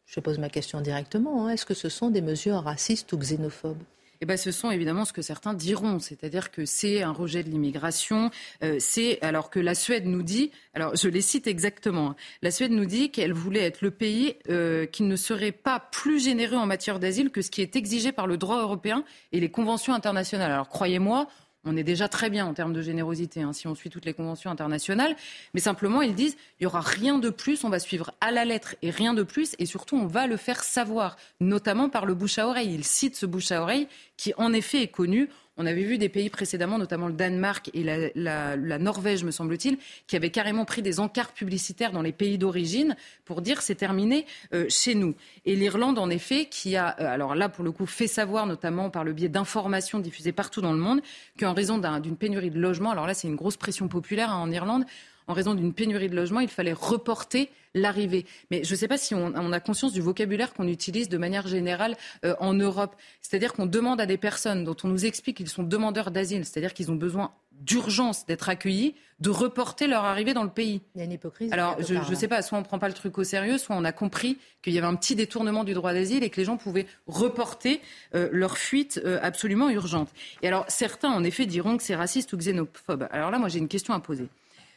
je 0.06 0.20
pose 0.20 0.38
ma 0.38 0.48
question 0.48 0.80
directement, 0.80 1.46
hein, 1.46 1.50
est-ce 1.50 1.66
que 1.66 1.74
ce 1.74 1.88
sont 1.88 2.10
des 2.10 2.22
mesures 2.22 2.62
racistes 2.62 3.12
ou 3.12 3.18
xénophobes? 3.18 3.82
Eh 4.20 4.26
ben, 4.26 4.36
ce 4.36 4.50
sont 4.50 4.70
évidemment 4.70 5.04
ce 5.04 5.12
que 5.12 5.22
certains 5.22 5.54
diront, 5.54 5.98
c'est-à-dire 5.98 6.50
que 6.50 6.64
c'est 6.64 7.02
un 7.02 7.12
rejet 7.12 7.42
de 7.42 7.50
l'immigration. 7.50 8.30
Euh, 8.62 8.76
c'est 8.78 9.18
alors 9.22 9.50
que 9.50 9.60
la 9.60 9.74
Suède 9.74 10.06
nous 10.06 10.22
dit, 10.22 10.50
alors 10.74 10.96
je 10.96 11.08
les 11.08 11.20
cite 11.20 11.46
exactement, 11.46 12.10
hein. 12.10 12.16
la 12.42 12.50
Suède 12.50 12.72
nous 12.72 12.86
dit 12.86 13.10
qu'elle 13.10 13.32
voulait 13.32 13.64
être 13.64 13.82
le 13.82 13.90
pays 13.90 14.36
euh, 14.48 14.86
qui 14.86 15.02
ne 15.02 15.16
serait 15.16 15.52
pas 15.52 15.80
plus 15.80 16.22
généreux 16.22 16.56
en 16.56 16.66
matière 16.66 16.98
d'asile 16.98 17.30
que 17.30 17.42
ce 17.42 17.50
qui 17.50 17.62
est 17.62 17.76
exigé 17.76 18.12
par 18.12 18.26
le 18.26 18.36
droit 18.36 18.60
européen 18.60 19.04
et 19.32 19.40
les 19.40 19.50
conventions 19.50 19.94
internationales. 19.94 20.52
Alors 20.52 20.68
croyez-moi, 20.68 21.26
on 21.66 21.76
est 21.76 21.82
déjà 21.82 22.08
très 22.08 22.30
bien 22.30 22.46
en 22.46 22.54
termes 22.54 22.72
de 22.72 22.80
générosité 22.80 23.42
hein, 23.42 23.52
si 23.52 23.66
on 23.66 23.74
suit 23.74 23.90
toutes 23.90 24.04
les 24.04 24.14
conventions 24.14 24.50
internationales. 24.50 25.16
Mais 25.52 25.60
simplement, 25.60 26.00
ils 26.00 26.14
disent 26.14 26.36
il 26.58 26.62
n'y 26.62 26.66
aura 26.66 26.80
rien 26.80 27.18
de 27.18 27.28
plus, 27.28 27.64
on 27.64 27.68
va 27.68 27.80
suivre 27.80 28.12
à 28.20 28.30
la 28.30 28.44
lettre 28.44 28.76
et 28.82 28.90
rien 28.90 29.12
de 29.14 29.24
plus. 29.24 29.56
Et 29.58 29.66
surtout, 29.66 29.96
on 29.96 30.06
va 30.06 30.26
le 30.26 30.36
faire 30.36 30.62
savoir, 30.62 31.16
notamment 31.40 31.88
par 31.88 32.06
le 32.06 32.14
bouche 32.14 32.38
à 32.38 32.46
oreille. 32.46 32.72
Ils 32.72 32.84
citent 32.84 33.16
ce 33.16 33.26
bouche 33.26 33.50
à 33.50 33.60
oreille 33.60 33.88
qui, 34.16 34.32
en 34.38 34.52
effet, 34.52 34.82
est 34.82 34.88
connu. 34.88 35.28
On 35.58 35.64
avait 35.64 35.84
vu 35.84 35.96
des 35.96 36.10
pays 36.10 36.28
précédemment, 36.28 36.78
notamment 36.78 37.06
le 37.08 37.14
Danemark 37.14 37.70
et 37.72 37.82
la, 37.82 38.78
Norvège, 38.78 39.24
me 39.24 39.30
semble-t-il, 39.30 39.78
qui 40.06 40.14
avaient 40.14 40.30
carrément 40.30 40.66
pris 40.66 40.82
des 40.82 41.00
encarts 41.00 41.32
publicitaires 41.32 41.92
dans 41.92 42.02
les 42.02 42.12
pays 42.12 42.36
d'origine 42.36 42.94
pour 43.24 43.40
dire 43.40 43.62
c'est 43.62 43.74
terminé 43.74 44.26
euh, 44.52 44.66
chez 44.68 44.94
nous. 44.94 45.14
Et 45.46 45.56
l'Irlande, 45.56 45.98
en 45.98 46.10
effet, 46.10 46.46
qui 46.46 46.76
a, 46.76 46.94
euh, 47.00 47.06
alors 47.06 47.34
là, 47.34 47.48
pour 47.48 47.64
le 47.64 47.72
coup, 47.72 47.86
fait 47.86 48.06
savoir, 48.06 48.46
notamment 48.46 48.90
par 48.90 49.02
le 49.02 49.14
biais 49.14 49.30
d'informations 49.30 49.98
diffusées 49.98 50.32
partout 50.32 50.60
dans 50.60 50.72
le 50.72 50.78
monde, 50.78 51.00
qu'en 51.38 51.54
raison 51.54 51.78
d'une 51.78 52.16
pénurie 52.16 52.50
de 52.50 52.60
logements, 52.60 52.90
alors 52.90 53.06
là, 53.06 53.14
c'est 53.14 53.28
une 53.28 53.36
grosse 53.36 53.56
pression 53.56 53.88
populaire 53.88 54.30
hein, 54.30 54.40
en 54.40 54.50
Irlande, 54.50 54.84
en 55.28 55.34
raison 55.34 55.54
d'une 55.54 55.72
pénurie 55.72 56.08
de 56.08 56.16
logements, 56.16 56.40
il 56.40 56.48
fallait 56.48 56.72
reporter 56.72 57.50
l'arrivée. 57.74 58.26
Mais 58.50 58.64
je 58.64 58.72
ne 58.72 58.76
sais 58.76 58.88
pas 58.88 58.98
si 58.98 59.14
on, 59.14 59.52
a 59.52 59.60
conscience 59.60 59.92
du 59.92 60.00
vocabulaire 60.00 60.54
qu'on 60.54 60.66
utilise 60.66 61.08
de 61.08 61.18
manière 61.18 61.46
générale 61.46 61.96
euh, 62.24 62.34
en 62.40 62.54
Europe. 62.54 62.96
C'est-à-dire 63.20 63.52
qu'on 63.52 63.66
demande 63.66 64.00
à 64.00 64.06
des 64.06 64.16
personnes 64.16 64.64
dont 64.64 64.76
on 64.82 64.88
nous 64.88 65.04
explique 65.04 65.36
qu'ils 65.36 65.48
sont 65.48 65.62
demandeurs 65.62 66.10
d'asile, 66.10 66.44
c'est-à-dire 66.44 66.74
qu'ils 66.74 66.90
ont 66.90 66.96
besoin 66.96 67.32
d'urgence 67.60 68.26
d'être 68.26 68.48
accueillis, 68.48 68.94
de 69.20 69.30
reporter 69.30 69.86
leur 69.86 70.04
arrivée 70.04 70.34
dans 70.34 70.42
le 70.42 70.50
pays. 70.50 70.82
Il 70.94 70.98
y 70.98 71.00
a 71.00 71.04
une 71.04 71.12
hypocrisie. 71.12 71.52
Alors, 71.52 71.76
je 71.82 71.94
ne 71.94 72.14
sais 72.14 72.28
pas, 72.28 72.42
soit 72.42 72.58
on 72.58 72.60
ne 72.60 72.66
prend 72.66 72.78
pas 72.78 72.88
le 72.88 72.94
truc 72.94 73.16
au 73.16 73.24
sérieux, 73.24 73.56
soit 73.56 73.74
on 73.74 73.84
a 73.84 73.92
compris 73.92 74.36
qu'il 74.62 74.74
y 74.74 74.78
avait 74.78 74.86
un 74.86 74.94
petit 74.94 75.14
détournement 75.14 75.64
du 75.64 75.72
droit 75.72 75.94
d'asile 75.94 76.22
et 76.22 76.28
que 76.28 76.36
les 76.36 76.44
gens 76.44 76.58
pouvaient 76.58 76.86
reporter 77.06 77.80
euh, 78.14 78.28
leur 78.30 78.58
fuite 78.58 79.00
euh, 79.04 79.18
absolument 79.22 79.70
urgente. 79.70 80.10
Et 80.42 80.48
alors, 80.48 80.66
certains, 80.68 81.10
en 81.10 81.24
effet, 81.24 81.46
diront 81.46 81.78
que 81.78 81.82
c'est 81.82 81.94
raciste 81.94 82.32
ou 82.34 82.36
xénophobe. 82.36 83.08
Alors 83.10 83.30
là, 83.30 83.38
moi, 83.38 83.48
j'ai 83.48 83.58
une 83.58 83.68
question 83.68 83.94
à 83.94 84.00
poser 84.00 84.28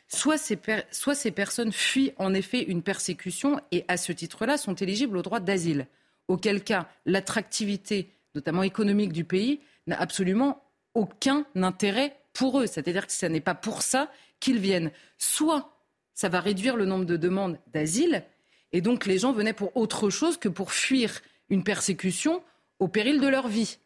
soit 0.09 0.37
ces, 0.37 1.31
personnes 1.31 1.71
fuient 1.71 2.13
en 2.17 2.33
effet 2.33 2.63
une 2.63 2.81
persécution 2.81 3.61
et 3.71 3.85
à 3.87 3.95
ce 3.95 4.11
titre-là 4.11 4.57
sont 4.57 4.75
éligibles 4.75 5.17
au 5.17 5.21
droit 5.21 5.39
d'asile. 5.39 5.87
Auquel 6.27 6.63
cas, 6.63 6.89
l'attractivité, 7.05 8.11
notamment 8.35 8.63
économique 8.63 9.13
du 9.13 9.23
pays, 9.23 9.61
n'a 9.87 9.99
absolument 9.99 10.63
aucun 10.93 11.45
intérêt 11.55 12.17
pour 12.33 12.59
eux. 12.59 12.67
C'est-à-dire 12.67 13.07
que 13.07 13.13
ce 13.13 13.25
n'est 13.25 13.39
pas 13.39 13.55
pour 13.55 13.81
ça 13.81 14.11
qu'ils 14.39 14.59
viennent. 14.59 14.91
Soit 15.17 15.71
ça 16.13 16.27
va 16.27 16.39
réduire 16.41 16.75
le 16.75 16.85
nombre 16.85 17.05
de 17.05 17.15
demandes 17.15 17.59
d'asile, 17.67 18.25
et 18.71 18.81
donc 18.81 19.05
les 19.05 19.19
gens 19.19 19.31
venaient 19.31 19.53
pour 19.53 19.75
autre 19.77 20.09
chose 20.09 20.37
que 20.37 20.49
pour 20.49 20.73
fuir 20.73 21.21
une 21.49 21.63
persécution 21.63 22.43
au 22.79 22.87
péril 22.87 23.21
de 23.21 23.27
leur 23.27 23.47
vie. 23.47 23.77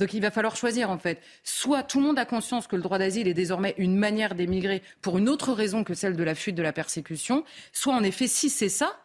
Donc 0.00 0.14
il 0.14 0.22
va 0.22 0.30
falloir 0.30 0.56
choisir 0.56 0.90
en 0.90 0.98
fait. 0.98 1.20
Soit 1.44 1.82
tout 1.82 2.00
le 2.00 2.06
monde 2.06 2.18
a 2.18 2.24
conscience 2.24 2.66
que 2.66 2.74
le 2.74 2.82
droit 2.82 2.98
d'asile 2.98 3.28
est 3.28 3.34
désormais 3.34 3.74
une 3.76 3.96
manière 3.96 4.34
d'émigrer 4.34 4.82
pour 5.02 5.18
une 5.18 5.28
autre 5.28 5.52
raison 5.52 5.84
que 5.84 5.92
celle 5.92 6.16
de 6.16 6.24
la 6.24 6.34
fuite 6.34 6.56
de 6.56 6.62
la 6.62 6.72
persécution, 6.72 7.44
soit 7.72 7.94
en 7.94 8.02
effet 8.02 8.26
si 8.26 8.48
c'est 8.48 8.70
ça, 8.70 8.98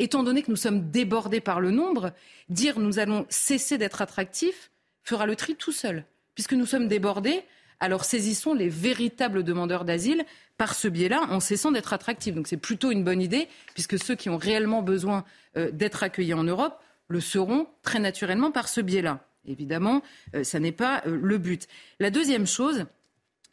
étant 0.00 0.24
donné 0.24 0.42
que 0.42 0.50
nous 0.50 0.56
sommes 0.56 0.90
débordés 0.90 1.40
par 1.40 1.60
le 1.60 1.70
nombre, 1.70 2.12
dire 2.48 2.80
nous 2.80 2.98
allons 2.98 3.26
cesser 3.30 3.78
d'être 3.78 4.02
attractifs 4.02 4.72
fera 5.04 5.24
le 5.24 5.36
tri 5.36 5.54
tout 5.54 5.72
seul. 5.72 6.04
Puisque 6.34 6.54
nous 6.54 6.66
sommes 6.66 6.88
débordés, 6.88 7.42
alors 7.78 8.04
saisissons 8.04 8.52
les 8.52 8.68
véritables 8.68 9.44
demandeurs 9.44 9.84
d'asile 9.84 10.24
par 10.58 10.74
ce 10.74 10.88
biais-là 10.88 11.28
en 11.30 11.38
cessant 11.38 11.70
d'être 11.70 11.92
attractifs. 11.92 12.34
Donc 12.34 12.48
c'est 12.48 12.56
plutôt 12.56 12.90
une 12.90 13.04
bonne 13.04 13.22
idée, 13.22 13.46
puisque 13.74 14.02
ceux 14.02 14.16
qui 14.16 14.28
ont 14.28 14.36
réellement 14.36 14.82
besoin 14.82 15.24
euh, 15.56 15.70
d'être 15.70 16.02
accueillis 16.02 16.34
en 16.34 16.44
Europe 16.44 16.80
le 17.06 17.20
seront 17.20 17.68
très 17.82 18.00
naturellement 18.00 18.50
par 18.50 18.68
ce 18.68 18.80
biais-là. 18.80 19.24
Évidemment, 19.46 20.02
euh, 20.34 20.44
ça 20.44 20.60
n'est 20.60 20.72
pas 20.72 21.02
euh, 21.06 21.18
le 21.20 21.38
but. 21.38 21.66
La 21.98 22.10
deuxième 22.10 22.46
chose 22.46 22.86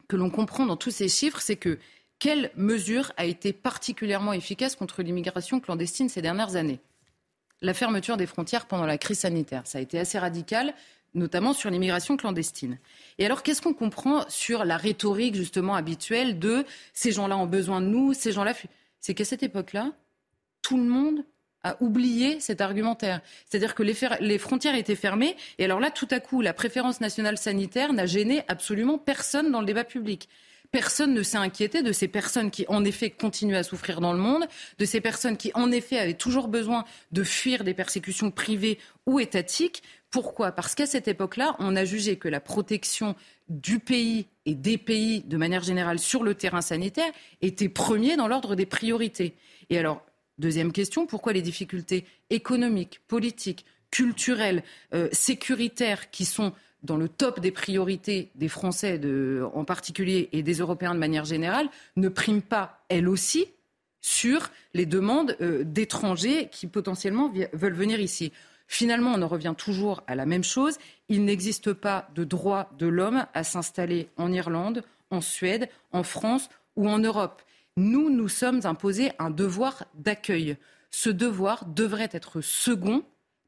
que 0.08 0.16
l'on 0.16 0.30
comprend 0.30 0.66
dans 0.66 0.78
tous 0.78 0.92
ces 0.92 1.08
chiffres, 1.08 1.40
c'est 1.42 1.56
que 1.56 1.80
quelle 2.20 2.52
mesure 2.56 3.12
a 3.18 3.26
été 3.26 3.54
particulièrement 3.54 4.34
efficace 4.34 4.76
contre 4.76 5.04
l'immigration 5.04 5.60
clandestine 5.60 6.10
ces 6.10 6.22
dernières 6.22 6.56
années? 6.56 6.80
La 7.62 7.74
fermeture 7.74 8.18
des 8.18 8.26
frontières 8.26 8.66
pendant 8.66 8.86
la 8.86 8.98
crise 8.98 9.20
sanitaire. 9.20 9.64
Ça 9.66 9.78
a 9.78 9.82
été 9.82 10.00
assez 10.00 10.18
radical, 10.20 10.74
notamment 11.14 11.54
sur 11.54 11.70
l'immigration 11.70 12.18
clandestine. 12.18 12.80
Et 13.18 13.26
alors, 13.26 13.44
qu'est-ce 13.44 13.62
qu'on 13.62 13.74
comprend 13.74 14.28
sur 14.30 14.66
la 14.66 14.78
rhétorique 14.78 15.36
justement 15.36 15.76
habituelle 15.76 16.40
de 16.40 16.66
ces 16.94 17.12
gens-là 17.12 17.38
ont 17.38 17.48
besoin 17.48 17.82
de 17.82 17.88
nous, 17.88 18.14
ces 18.14 18.32
gens-là... 18.32 18.54
C'est 19.00 19.14
qu'à 19.14 19.26
cette 19.26 19.44
époque-là, 19.44 19.94
tout 20.62 20.78
le 20.78 20.84
monde 20.84 21.24
a 21.64 21.78
oublié 21.82 22.40
cet 22.40 22.62
argumentaire. 22.62 23.22
C'est-à-dire 23.50 23.76
que 23.76 23.84
les, 23.84 24.38
frontières 24.38 24.76
étaient 24.76 24.96
fermées, 24.96 25.36
et 25.58 25.66
alors 25.66 25.80
là, 25.80 25.92
tout 25.92 26.08
à 26.12 26.20
coup, 26.20 26.42
la 26.42 26.54
préférence 26.54 27.02
nationale 27.02 27.38
sanitaire 27.38 27.94
n'a 27.94 28.06
gêné 28.06 28.44
absolument 28.48 28.98
personne 28.98 29.52
dans 29.52 29.60
le 29.60 29.66
débat 29.66 29.84
public. 29.84 30.30
Personne 30.72 31.14
ne 31.14 31.24
s'est 31.24 31.38
inquiété 31.38 31.82
de 31.82 31.92
ces 31.94 32.10
personnes 32.10 32.52
qui, 32.52 32.66
en 32.68 32.84
effet, 32.84 33.10
continuent 33.10 33.56
à 33.56 33.64
souffrir 33.64 34.02
dans 34.02 34.12
le 34.12 34.20
monde, 34.20 34.46
de 34.80 34.86
ces 34.86 35.00
personnes 35.00 35.38
qui, 35.38 35.52
en 35.54 35.72
effet, 35.72 35.98
avaient 35.98 36.14
toujours 36.14 36.50
besoin 36.50 36.84
de 37.12 37.24
fuir 37.24 37.64
des 37.64 37.74
persécutions 37.74 38.32
privées 38.32 38.78
ou 39.06 39.20
étatiques. 39.20 39.82
Pourquoi? 40.12 40.52
Parce 40.52 40.76
qu'à 40.76 40.86
cette 40.86 41.08
époque-là, 41.08 41.56
on 41.60 41.76
a 41.76 41.86
jugé 41.86 42.18
que 42.18 42.28
la 42.28 42.42
protection 42.42 43.16
du 43.48 43.80
pays 43.80 44.28
et 44.46 44.56
des 44.56 44.78
pays, 44.78 45.22
de 45.22 45.38
manière 45.38 45.64
générale, 45.64 46.00
sur 46.00 46.24
le 46.24 46.36
terrain 46.36 46.62
sanitaire, 46.62 47.12
était 47.42 47.70
premier 47.70 48.18
dans 48.18 48.28
l'ordre 48.28 48.56
des 48.56 48.66
priorités. 48.66 49.36
Et 49.70 49.78
alors, 49.78 50.06
Deuxième 50.38 50.72
question, 50.72 51.08
pourquoi 51.08 51.34
les 51.34 51.42
difficultés 51.42 52.06
économiques, 52.30 53.02
politiques, 53.08 53.66
culturelles, 53.90 54.64
euh, 54.94 55.10
sécuritaires 55.12 56.12
qui 56.12 56.26
sont 56.26 56.54
dans 56.84 56.98
le 56.98 57.10
top 57.10 57.40
des 57.40 57.52
priorités 57.52 58.30
des 58.36 58.48
Français 58.48 59.02
en 59.54 59.66
particulier 59.66 60.30
et 60.32 60.44
des 60.44 60.56
Européens 60.56 60.94
de 60.94 61.00
manière 61.00 61.26
générale 61.26 61.70
ne 61.96 62.08
priment 62.08 62.42
pas, 62.42 62.84
elles 62.90 63.08
aussi, 63.08 63.48
sur 64.00 64.52
les 64.74 64.86
demandes 64.86 65.36
euh, 65.42 65.64
d'étrangers 65.64 66.50
qui 66.52 66.68
potentiellement 66.68 67.34
veulent 67.54 67.74
venir 67.74 68.00
ici? 68.00 68.32
Finalement, 68.68 69.14
on 69.16 69.22
en 69.22 69.28
revient 69.28 69.56
toujours 69.58 70.04
à 70.08 70.16
la 70.16 70.26
même 70.26 70.44
chose. 70.44 70.78
Il 71.10 71.26
n'existe 71.26 71.74
pas 71.74 72.10
de 72.14 72.24
droit 72.24 72.70
de 72.78 72.86
l'homme 72.86 73.26
à 73.34 73.44
s'installer 73.44 74.10
en 74.18 74.32
Irlande, 74.32 74.84
en 75.10 75.22
Suède, 75.22 75.70
en 75.94 76.04
France 76.04 76.50
ou 76.76 76.90
en 76.90 77.00
Europe 77.00 77.42
nous 77.78 78.10
nous 78.10 78.28
sommes 78.28 78.62
imposés 78.66 79.12
un 79.20 79.30
devoir 79.30 79.86
d'accueil. 79.94 80.58
Ce 80.92 81.10
devoir 81.10 81.66
devrait 81.66 82.10
être 82.12 82.42
second 82.42 83.04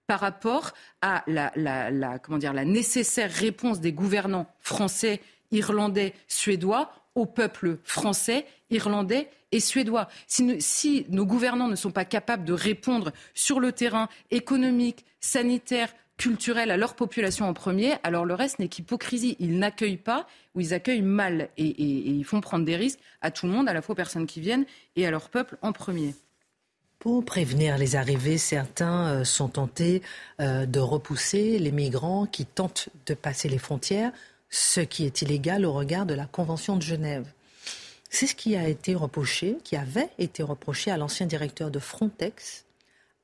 par 0.08 0.22
rapport 0.22 0.74
à 1.02 1.24
la, 1.28 2.20
comment 2.20 2.38
dire, 2.38 2.54
nécessaire 2.54 3.32
réponse 3.32 3.80
des 3.80 3.92
gouvernants 3.92 4.48
français, 4.60 5.22
irlandais, 5.52 6.14
suédois 6.28 6.92
au 7.16 7.26
peuple 7.26 7.80
français, 7.84 8.46
irlandais 8.70 9.30
et 9.52 9.60
suédois. 9.60 10.08
si, 10.28 11.06
nos 11.10 11.26
gouvernants 11.26 11.68
ne 11.68 11.76
sont 11.76 11.92
pas 11.92 12.06
capables 12.06 12.46
de 12.46 12.54
répondre 12.54 13.12
sur 13.34 13.60
le 13.60 13.72
terrain 13.72 14.10
économique, 14.32 15.06
sanitaire, 15.20 15.94
culturel 16.20 16.70
à 16.70 16.78
leur 16.78 16.96
population 16.96 17.48
en 17.48 17.54
premier, 17.54 17.94
alors 18.04 18.26
le 18.26 18.36
reste 18.36 18.60
n'est 18.60 18.68
qu'hypocrisie. 18.68 19.38
Ils 19.40 19.58
n'accueillent 19.58 19.98
pas 19.98 20.28
ou 20.54 20.60
ils 20.60 20.74
accueillent 20.74 21.02
mal 21.02 21.50
et, 21.58 21.82
ils 21.82 22.26
font 22.26 22.42
prendre 22.42 22.66
des 22.66 22.76
risques 22.76 23.00
à 23.22 23.32
tout 23.32 23.48
le 23.48 23.54
monde, 23.54 23.70
à 23.70 23.74
la 23.74 23.82
fois 23.82 23.94
aux 23.94 23.96
personnes 23.96 24.28
qui 24.28 24.42
viennent 24.42 24.66
et 24.98 25.08
à 25.08 25.12
leur 25.12 25.30
peuple 25.30 25.58
en 25.62 25.72
premier. 25.72 26.14
Pour 27.00 27.24
prévenir 27.24 27.78
les 27.78 27.96
arrivées, 27.96 28.38
certains 28.38 29.08
euh, 29.08 29.24
sont 29.24 29.48
tentés 29.48 30.02
euh, 30.42 30.66
de 30.66 30.82
repousser 30.82 31.58
les 31.58 31.72
migrants 31.72 32.26
qui 32.26 32.46
tentent 32.46 32.90
de 33.06 33.14
passer 33.14 33.48
les 33.48 33.58
frontières, 33.58 34.12
ce 34.50 34.82
qui 34.82 35.06
est 35.06 35.22
illégal 35.22 35.66
au 35.66 35.72
regard 35.72 36.06
de 36.06 36.14
la 36.14 36.26
Convention 36.26 36.76
de 36.76 36.82
Genève. 36.82 37.26
C'est 38.10 38.28
ce 38.28 38.36
qui 38.36 38.58
a 38.58 38.68
été 38.68 38.94
reproché, 38.94 39.58
qui 39.64 39.78
avait 39.78 40.10
été 40.18 40.44
reproché 40.44 40.92
à 40.92 40.98
l'ancien 40.98 41.26
directeur 41.26 41.72
de 41.72 41.80
Frontex, 41.80 42.66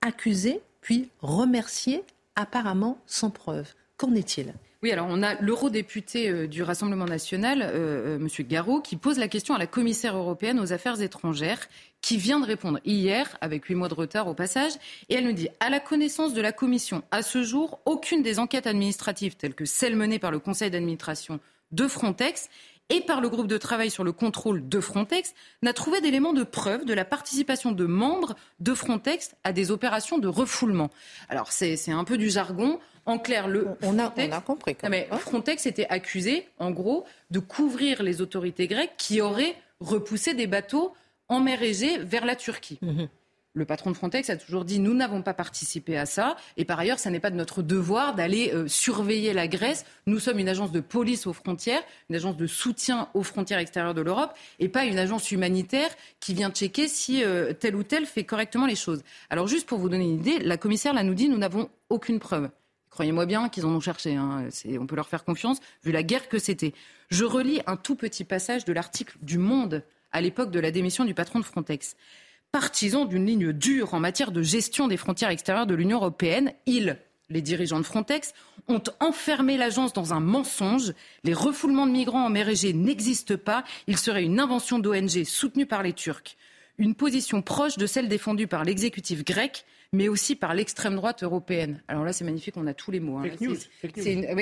accusé 0.01 0.61
puis 0.79 1.09
remercié 1.21 2.03
apparemment 2.35 3.01
sans 3.05 3.29
preuve. 3.29 3.73
Qu'en 3.97 4.13
est-il? 4.13 4.53
Oui, 4.83 4.91
alors 4.91 5.07
on 5.09 5.23
a 5.23 5.33
l'eurodéputé 5.41 6.29
euh, 6.29 6.47
du 6.47 6.61
Rassemblement 6.61 7.05
national, 7.05 7.61
euh, 7.63 8.19
euh, 8.19 8.19
M. 8.19 8.27
Garot, 8.47 8.81
qui 8.81 8.97
pose 8.97 9.17
la 9.17 9.27
question 9.27 9.55
à 9.55 9.57
la 9.57 9.65
commissaire 9.65 10.15
européenne 10.15 10.59
aux 10.59 10.73
affaires 10.73 11.01
étrangères, 11.01 11.67
qui 12.01 12.17
vient 12.17 12.39
de 12.39 12.45
répondre 12.45 12.79
hier, 12.85 13.35
avec 13.41 13.65
huit 13.65 13.73
mois 13.73 13.87
de 13.87 13.95
retard 13.95 14.27
au 14.27 14.35
passage, 14.35 14.73
et 15.09 15.15
elle 15.15 15.25
nous 15.25 15.33
dit 15.33 15.49
à 15.59 15.71
la 15.71 15.79
connaissance 15.79 16.35
de 16.35 16.41
la 16.41 16.51
Commission, 16.51 17.01
à 17.09 17.23
ce 17.23 17.41
jour, 17.41 17.79
aucune 17.85 18.21
des 18.21 18.37
enquêtes 18.37 18.67
administratives 18.67 19.35
telles 19.37 19.55
que 19.55 19.65
celles 19.65 19.95
menées 19.95 20.19
par 20.19 20.29
le 20.29 20.37
Conseil 20.37 20.69
d'administration 20.69 21.39
de 21.71 21.87
Frontex 21.87 22.49
et 22.89 23.01
par 23.01 23.21
le 23.21 23.29
groupe 23.29 23.47
de 23.47 23.57
travail 23.57 23.89
sur 23.89 24.03
le 24.03 24.11
contrôle 24.11 24.67
de 24.67 24.79
Frontex 24.79 25.33
n'a 25.61 25.73
trouvé 25.73 26.01
d'éléments 26.01 26.33
de 26.33 26.43
preuve 26.43 26.85
de 26.85 26.93
la 26.93 27.05
participation 27.05 27.71
de 27.71 27.85
membres 27.85 28.35
de 28.59 28.73
Frontex 28.73 29.35
à 29.43 29.53
des 29.53 29.71
opérations 29.71 30.17
de 30.17 30.27
refoulement. 30.27 30.89
Alors 31.29 31.51
c'est 31.51 31.91
un 31.91 32.03
peu 32.03 32.17
du 32.17 32.29
jargon. 32.29 32.79
En 33.07 33.19
clair, 33.19 33.47
le 33.47 33.67
on 33.83 33.99
a, 33.99 34.09
Frontex, 34.09 34.39
compris. 34.45 34.75
mais 34.89 35.07
Frontex 35.19 35.67
était 35.67 35.85
accusé, 35.89 36.47
en 36.57 36.71
gros, 36.71 37.05
de 37.29 37.39
couvrir 37.39 38.01
les 38.01 38.19
autorités 38.19 38.65
grecques 38.65 38.95
qui 38.97 39.21
auraient 39.21 39.55
repoussé 39.79 40.33
des 40.33 40.47
bateaux 40.47 40.93
en 41.27 41.39
mer 41.39 41.61
Égée 41.61 41.99
vers 41.99 42.25
la 42.25 42.35
Turquie. 42.35 42.79
Mhm. 42.81 43.07
Le 43.55 43.63
patron 43.63 43.89
de 43.89 43.95
Frontex 43.95 44.29
a 44.29 44.35
toujours 44.35 44.65
dit 44.65 44.79
nous 44.79 44.93
n'avons 44.93 45.21
pas 45.21 45.33
participé 45.33 45.97
à 45.97 46.05
ça. 46.05 46.35
Et 46.57 46.65
par 46.65 46.77
ailleurs, 46.77 46.99
ça 46.99 47.09
n'est 47.09 47.21
pas 47.21 47.31
de 47.31 47.37
notre 47.37 47.61
devoir 47.61 48.13
d'aller 48.13 48.51
euh, 48.53 48.67
surveiller 48.67 49.31
la 49.31 49.47
Grèce. 49.47 49.85
Nous 50.07 50.19
sommes 50.19 50.39
une 50.39 50.49
agence 50.49 50.73
de 50.73 50.81
police 50.81 51.25
aux 51.25 51.31
frontières, 51.31 51.81
une 52.09 52.17
agence 52.17 52.35
de 52.35 52.47
soutien 52.47 53.07
aux 53.13 53.23
frontières 53.23 53.59
extérieures 53.59 53.93
de 53.93 54.01
l'Europe, 54.01 54.33
et 54.59 54.67
pas 54.67 54.83
une 54.83 54.99
agence 54.99 55.31
humanitaire 55.31 55.89
qui 56.19 56.33
vient 56.33 56.51
checker 56.51 56.89
si 56.89 57.23
euh, 57.23 57.53
tel 57.53 57.77
ou 57.77 57.83
tel 57.83 58.05
fait 58.05 58.25
correctement 58.25 58.65
les 58.65 58.75
choses. 58.75 59.03
Alors 59.29 59.47
juste 59.47 59.67
pour 59.67 59.79
vous 59.79 59.87
donner 59.87 60.03
une 60.03 60.19
idée, 60.19 60.39
la 60.39 60.57
commissaire 60.57 60.93
nous 61.01 61.13
dit 61.13 61.29
nous 61.29 61.37
n'avons 61.37 61.69
aucune 61.89 62.19
preuve. 62.19 62.49
Croyez-moi 62.89 63.25
bien 63.25 63.47
qu'ils 63.47 63.65
en 63.65 63.69
ont 63.69 63.79
cherché. 63.79 64.15
Hein. 64.15 64.49
On 64.79 64.85
peut 64.85 64.95
leur 64.97 65.07
faire 65.07 65.23
confiance, 65.23 65.59
vu 65.83 65.93
la 65.93 66.03
guerre 66.03 66.27
que 66.27 66.39
c'était. 66.39 66.73
Je 67.09 67.23
relis 67.23 67.61
un 67.67 67.77
tout 67.77 67.95
petit 67.95 68.25
passage 68.25 68.65
de 68.65 68.73
l'article 68.73 69.17
du 69.21 69.37
Monde 69.37 69.83
à 70.11 70.21
l'époque 70.21 70.51
de 70.51 70.59
la 70.59 70.71
démission 70.71 71.05
du 71.05 71.13
patron 71.13 71.39
de 71.39 71.45
Frontex. 71.45 71.95
Partisans 72.51 73.07
d'une 73.07 73.25
ligne 73.25 73.51
dure 73.51 73.93
en 73.93 73.99
matière 73.99 74.31
de 74.31 74.41
gestion 74.41 74.87
des 74.87 74.97
frontières 74.97 75.29
extérieures 75.29 75.67
de 75.67 75.75
l'Union 75.75 75.97
européenne, 75.97 76.53
ils, 76.65 76.97
les 77.29 77.41
dirigeants 77.41 77.79
de 77.79 77.85
Frontex, 77.85 78.33
ont 78.67 78.83
enfermé 78.99 79.57
l'agence 79.57 79.93
dans 79.93 80.13
un 80.13 80.19
mensonge. 80.19 80.93
Les 81.23 81.33
refoulements 81.33 81.87
de 81.87 81.91
migrants 81.91 82.25
en 82.25 82.29
mer 82.29 82.49
Égée 82.49 82.73
n'existent 82.73 83.37
pas. 83.37 83.63
Ils 83.87 83.97
seraient 83.97 84.23
une 84.23 84.39
invention 84.39 84.79
d'ONG 84.79 85.23
soutenue 85.23 85.65
par 85.65 85.83
les 85.83 85.93
Turcs. 85.93 86.37
Une 86.77 86.95
position 86.95 87.41
proche 87.41 87.77
de 87.77 87.85
celle 87.85 88.09
défendue 88.09 88.47
par 88.47 88.63
l'exécutif 88.63 89.23
grec 89.23 89.65
mais 89.95 90.07
aussi 90.09 90.35
par 90.35 90.53
l'extrême 90.53 90.95
droite 90.95 91.23
européenne. 91.23 91.81
Alors 91.87 92.03
là, 92.03 92.13
c'est 92.13 92.25
magnifique, 92.25 92.55
on 92.57 92.67
a 92.67 92.73
tous 92.73 92.91
les 92.91 92.99
mots. 92.99 93.17
Hein. 93.17 93.23
Fake 93.23 93.41
news. 93.41 93.57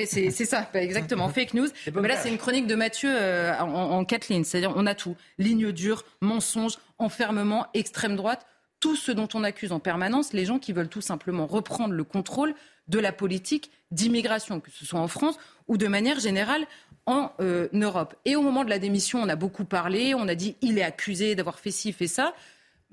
C'est 0.05 0.45
ça, 0.45 0.69
exactement, 0.73 1.29
fake 1.29 1.53
news. 1.53 1.67
Mais 1.93 2.07
là, 2.07 2.17
c'est 2.17 2.29
une 2.29 2.37
chronique 2.37 2.67
de 2.67 2.75
Mathieu 2.75 3.09
euh, 3.13 3.57
en, 3.59 3.91
en 3.91 4.05
quatre 4.05 4.29
lignes, 4.29 4.43
c'est-à-dire 4.43 4.73
on 4.75 4.85
a 4.85 4.95
tout. 4.95 5.15
Ligne 5.37 5.71
dure, 5.71 6.03
mensonge, 6.21 6.77
enfermement, 6.97 7.67
extrême 7.73 8.15
droite, 8.15 8.45
tout 8.79 8.95
ce 8.95 9.11
dont 9.11 9.29
on 9.33 9.43
accuse 9.43 9.71
en 9.71 9.79
permanence 9.79 10.33
les 10.33 10.45
gens 10.45 10.59
qui 10.59 10.73
veulent 10.73 10.89
tout 10.89 11.01
simplement 11.01 11.45
reprendre 11.47 11.93
le 11.93 12.03
contrôle 12.03 12.53
de 12.89 12.99
la 12.99 13.13
politique 13.13 13.71
d'immigration, 13.91 14.59
que 14.59 14.71
ce 14.71 14.85
soit 14.85 14.99
en 14.99 15.07
France 15.07 15.37
ou 15.69 15.77
de 15.77 15.87
manière 15.87 16.19
générale 16.19 16.65
en 17.05 17.31
euh, 17.39 17.67
Europe. 17.73 18.15
Et 18.25 18.35
au 18.35 18.41
moment 18.41 18.65
de 18.65 18.69
la 18.69 18.79
démission, 18.79 19.21
on 19.21 19.29
a 19.29 19.35
beaucoup 19.35 19.65
parlé, 19.65 20.13
on 20.15 20.27
a 20.27 20.35
dit 20.35 20.57
il 20.61 20.77
est 20.77 20.83
accusé 20.83 21.35
d'avoir 21.35 21.59
fait 21.59 21.71
ci, 21.71 21.93
fait 21.93 22.07
ça. 22.07 22.33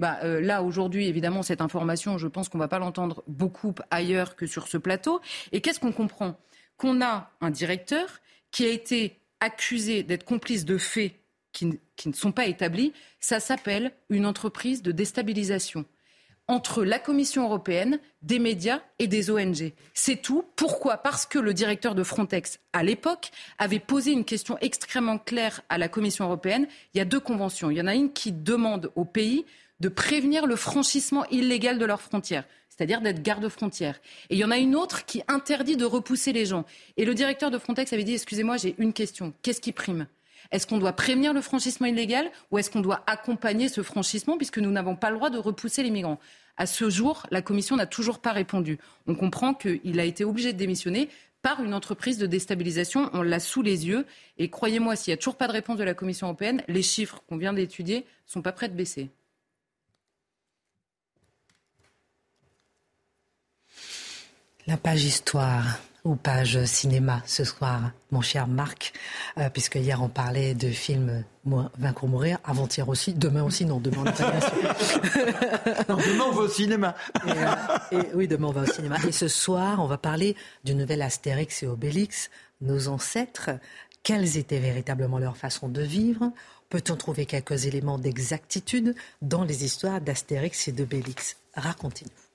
Bah, 0.01 0.19
euh, 0.25 0.41
là, 0.41 0.63
aujourd'hui, 0.63 1.09
évidemment, 1.09 1.43
cette 1.43 1.61
information, 1.61 2.17
je 2.17 2.27
pense 2.27 2.49
qu'on 2.49 2.57
ne 2.57 2.63
va 2.63 2.69
pas 2.69 2.79
l'entendre 2.79 3.23
beaucoup 3.29 3.75
ailleurs 3.91 4.35
que 4.35 4.47
sur 4.47 4.67
ce 4.67 4.79
plateau. 4.79 5.21
Et 5.53 5.61
qu'est-ce 5.61 5.79
qu'on 5.79 5.93
comprend? 5.93 6.41
Qu'on 6.79 7.03
a 7.03 7.31
un 7.43 7.51
directeur 7.51 8.21
qui 8.51 8.65
a 8.65 8.71
été 8.71 9.19
accusé 9.41 10.03
d'être 10.03 10.25
complice 10.25 10.65
de 10.65 10.79
faits 10.79 11.13
qui, 11.53 11.67
ne 11.67 12.13
sont 12.15 12.33
pas 12.33 12.47
établis. 12.47 12.95
Ça 13.21 13.41
s'appelle 13.41 13.93
une 14.09 14.25
entreprise 14.25 14.81
de 14.81 14.91
déstabilisation 14.91 15.85
entre 16.49 16.83
la 16.83 16.99
Commission 16.99 17.45
européenne, 17.45 18.01
des 18.23 18.39
médias 18.39 18.81
et 18.99 19.07
des 19.07 19.31
ONG. 19.31 19.73
C'est 19.93 20.23
tout. 20.23 20.45
Pourquoi? 20.57 20.97
Parce 20.97 21.27
que 21.27 21.39
le 21.39 21.53
directeur 21.53 21.95
de 21.95 22.03
Frontex, 22.03 22.59
à 22.73 22.83
l'époque, 22.83 23.31
avait 23.59 23.79
posé 23.79 24.13
une 24.13 24.25
question 24.25 24.57
extrêmement 24.63 25.19
claire 25.19 25.61
à 25.69 25.77
la 25.77 25.89
Commission 25.89 26.25
européenne. 26.25 26.67
Il 26.95 26.99
y 26.99 27.01
a 27.03 27.05
deux 27.05 27.21
conventions. 27.21 27.71
Il 27.71 27.77
y 27.77 27.83
en 27.83 27.87
a 27.87 27.95
une 27.95 28.13
qui 28.13 28.33
demande 28.33 28.91
aux 28.97 29.05
pays 29.05 29.45
de 29.81 29.89
prévenir 29.89 30.47
le 30.47 30.57
franchissement 30.57 31.25
illégal 31.31 31.79
de 31.79 31.85
leurs 31.85 32.03
frontières 32.03 32.45
c'est-à-dire 32.81 33.03
d'être 33.03 33.23
garde-frontière. 33.23 34.01
Et 34.31 34.37
il 34.37 34.39
y 34.39 34.45
en 34.45 34.51
a 34.51 34.57
une 34.57 34.75
autre 34.75 35.05
qui 35.05 35.23
interdit 35.29 35.77
de 35.77 35.85
repousser 35.85 36.33
les 36.33 36.47
gens. 36.47 36.65
Et 36.97 37.05
le 37.05 37.15
directeur 37.15 37.51
de 37.51 37.59
Frontex 37.59 37.93
avait 37.93 38.05
dit, 38.05 38.15
excusez-moi, 38.15 38.57
j'ai 38.57 38.75
une 38.79 38.95
question. 38.95 39.35
Qu'est-ce 39.43 39.61
qui 39.61 39.73
prime? 39.73 40.07
Est-ce 40.51 40.67
qu'on 40.67 40.79
doit 40.79 40.95
prévenir 40.95 41.35
le 41.35 41.43
franchissement 41.43 41.87
illégal 41.87 42.31
ou 42.51 42.57
est-ce 42.57 42.71
qu'on 42.71 42.81
doit 42.81 43.03
accompagner 43.07 43.69
ce 43.69 43.83
franchissement 43.83 44.39
puisque 44.39 44.57
nous 44.57 44.71
n'avons 44.71 44.97
pas 44.97 45.11
le 45.11 45.17
droit 45.17 45.29
de 45.29 45.37
repousser 45.37 45.83
les 45.83 45.91
migrants? 45.91 46.19
À 46.57 46.65
ce 46.65 46.89
jour, 46.89 47.27
la 47.31 47.43
Commission 47.43 47.77
n'a 47.77 47.85
toujours 47.85 48.19
pas 48.19 48.33
répondu. 48.33 48.79
On 49.07 49.15
comprend 49.15 49.53
qu'il 49.53 50.01
a 50.01 50.05
été 50.05 50.25
obligé 50.25 50.55
de 50.55 50.59
démissionner 50.59 51.11
par 51.43 51.63
une 51.63 51.75
entreprise 51.75 52.17
de 52.17 52.27
déstabilisation. 52.27 53.11
On 53.13 53.21
l'a 53.21 53.41
sous 53.41 53.61
les 53.61 53.87
yeux. 53.87 54.07
Et 54.39 54.49
croyez-moi, 54.49 54.97
s'il 54.97 55.11
n'y 55.11 55.15
a 55.15 55.19
toujours 55.19 55.37
pas 55.37 55.49
de 55.49 55.53
réponse 55.53 55.77
de 55.77 55.85
la 55.85 55.93
Commission 55.93 56.29
européenne, 56.29 56.63
les 56.67 56.83
chiffres 56.83 57.23
qu'on 57.29 57.37
vient 57.37 57.53
d'étudier 57.53 57.99
ne 57.99 58.33
sont 58.33 58.43
pas 58.43 58.53
prêts 58.53 58.71
de 58.71 58.75
baisser. 58.75 59.11
La 64.67 64.77
page 64.77 65.05
histoire 65.05 65.79
ou 66.05 66.17
page 66.17 66.65
cinéma 66.65 67.23
ce 67.27 67.45
soir, 67.45 67.93
mon 68.11 68.21
cher 68.21 68.47
Marc, 68.47 68.93
euh, 69.39 69.49
puisque 69.51 69.77
hier 69.77 70.03
on 70.03 70.09
parlait 70.09 70.55
de 70.55 70.69
films 70.69 71.25
Vaincre 71.45 72.05
ou 72.05 72.07
mourir, 72.07 72.39
avant-hier 72.45 72.89
aussi, 72.89 73.15
demain 73.15 73.43
aussi, 73.43 73.65
non, 73.65 73.81
demain 73.81 74.03
on 74.03 74.05
non, 75.89 75.97
demain 75.97 76.25
on 76.29 76.33
va 76.33 76.43
au 76.43 76.49
cinéma. 76.49 76.95
Euh, 77.27 78.03
oui, 78.15 78.29
demain 78.29 78.49
on 78.49 78.53
va 78.53 78.63
au 78.63 78.67
cinéma. 78.67 78.97
Et 79.09 79.13
ce 79.13 79.29
soir, 79.29 79.81
on 79.81 79.87
va 79.87 79.97
parler 79.99 80.37
du 80.65 80.75
nouvel 80.75 81.01
Astérix 81.03 81.63
et 81.63 81.67
Obélix, 81.67 82.31
nos 82.61 82.89
ancêtres. 82.89 83.51
Quelles 84.03 84.37
étaient 84.37 84.59
véritablement 84.59 85.19
leurs 85.19 85.37
façons 85.37 85.69
de 85.69 85.83
vivre? 85.83 86.33
Peut-on 86.69 86.97
trouver 86.97 87.27
quelques 87.27 87.67
éléments 87.67 87.99
d'exactitude 87.99 88.95
dans 89.23 89.45
les 89.45 89.65
histoires 89.65 90.01
d'Astérix 90.01 90.69
et 90.69 90.73
d'Obélix? 90.73 91.37
Racontez-nous. 91.55 92.30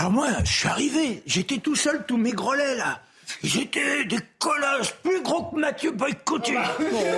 Alors 0.00 0.12
moi, 0.12 0.28
je 0.44 0.50
suis 0.50 0.66
arrivé, 0.66 1.22
j'étais 1.26 1.58
tout 1.58 1.76
seul, 1.76 2.06
tous 2.06 2.16
mes 2.16 2.32
grelets 2.32 2.76
là. 2.76 3.00
J'étais 3.42 4.06
des 4.06 4.18
colosses 4.38 4.92
plus 5.02 5.20
gros 5.20 5.50
que 5.50 5.56
Mathieu 5.56 5.90
Boycotté. 5.90 6.56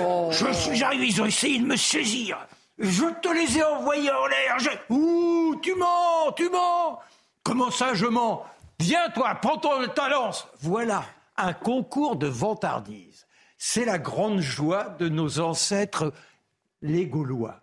Oh. 0.05 0.29
Je 0.31 0.51
suis 0.51 0.83
arrivé, 0.83 1.07
ils 1.07 1.21
ont 1.21 1.25
essayé 1.25 1.59
de 1.59 1.65
me 1.65 1.77
saisir. 1.77 2.45
Je 2.77 3.05
te 3.21 3.29
les 3.29 3.57
ai 3.57 3.63
envoyés 3.63 4.11
en 4.11 4.25
l'air. 4.25 4.57
Ouh, 4.89 5.55
tu 5.61 5.73
mens, 5.75 6.33
tu 6.35 6.49
mens. 6.49 6.99
Comment 7.41 7.71
ça, 7.71 7.93
je 7.93 8.05
mens 8.05 8.45
Viens, 8.81 9.09
toi, 9.11 9.33
prends 9.35 9.59
ton, 9.59 9.87
ta 9.87 10.09
lance. 10.09 10.45
Voilà, 10.59 11.05
un 11.37 11.53
concours 11.53 12.17
de 12.17 12.27
vantardise. 12.27 13.27
C'est 13.57 13.85
la 13.85 13.97
grande 13.97 14.41
joie 14.41 14.89
de 14.99 15.07
nos 15.07 15.39
ancêtres, 15.39 16.11
les 16.81 17.05
Gaulois. 17.05 17.61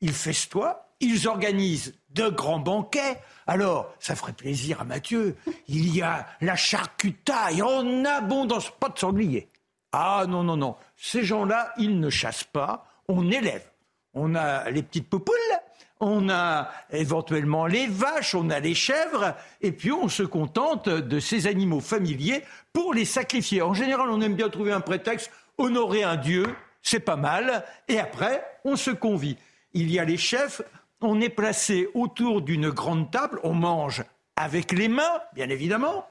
Ils 0.00 0.14
festoient, 0.14 0.87
ils 1.00 1.28
organisent 1.28 1.94
de 2.10 2.28
grands 2.28 2.58
banquets. 2.58 3.20
Alors, 3.46 3.94
ça 3.98 4.16
ferait 4.16 4.32
plaisir 4.32 4.80
à 4.80 4.84
Mathieu. 4.84 5.36
Il 5.68 5.94
y 5.94 6.02
a 6.02 6.26
la 6.40 6.56
charcutaille 6.56 7.62
en 7.62 8.04
abondance, 8.04 8.70
pas 8.70 8.88
de 8.88 8.98
sanglier. 8.98 9.48
Ah 9.92 10.24
non, 10.28 10.42
non, 10.42 10.56
non. 10.56 10.76
Ces 10.96 11.24
gens-là, 11.24 11.72
ils 11.78 11.98
ne 11.98 12.10
chassent 12.10 12.44
pas, 12.44 12.86
on 13.08 13.30
élève. 13.30 13.64
On 14.14 14.34
a 14.34 14.70
les 14.70 14.82
petites 14.82 15.08
poupoules, 15.08 15.34
on 16.00 16.28
a 16.28 16.70
éventuellement 16.90 17.66
les 17.66 17.86
vaches, 17.86 18.34
on 18.34 18.50
a 18.50 18.60
les 18.60 18.74
chèvres, 18.74 19.34
et 19.60 19.72
puis 19.72 19.92
on 19.92 20.08
se 20.08 20.22
contente 20.22 20.88
de 20.88 21.20
ces 21.20 21.46
animaux 21.46 21.80
familiers 21.80 22.42
pour 22.72 22.94
les 22.94 23.04
sacrifier. 23.04 23.62
En 23.62 23.74
général, 23.74 24.10
on 24.10 24.20
aime 24.20 24.34
bien 24.34 24.48
trouver 24.48 24.72
un 24.72 24.80
prétexte, 24.80 25.30
honorer 25.56 26.04
un 26.04 26.16
dieu, 26.16 26.46
c'est 26.82 27.00
pas 27.00 27.16
mal, 27.16 27.64
et 27.88 27.98
après, 27.98 28.44
on 28.64 28.76
se 28.76 28.90
convie. 28.90 29.36
Il 29.72 29.90
y 29.90 29.98
a 29.98 30.04
les 30.04 30.16
chefs, 30.16 30.62
on 31.00 31.20
est 31.20 31.28
placé 31.28 31.88
autour 31.94 32.42
d'une 32.42 32.70
grande 32.70 33.10
table, 33.10 33.40
on 33.42 33.54
mange 33.54 34.04
avec 34.36 34.72
les 34.72 34.88
mains, 34.88 35.20
bien 35.34 35.48
évidemment. 35.48 36.06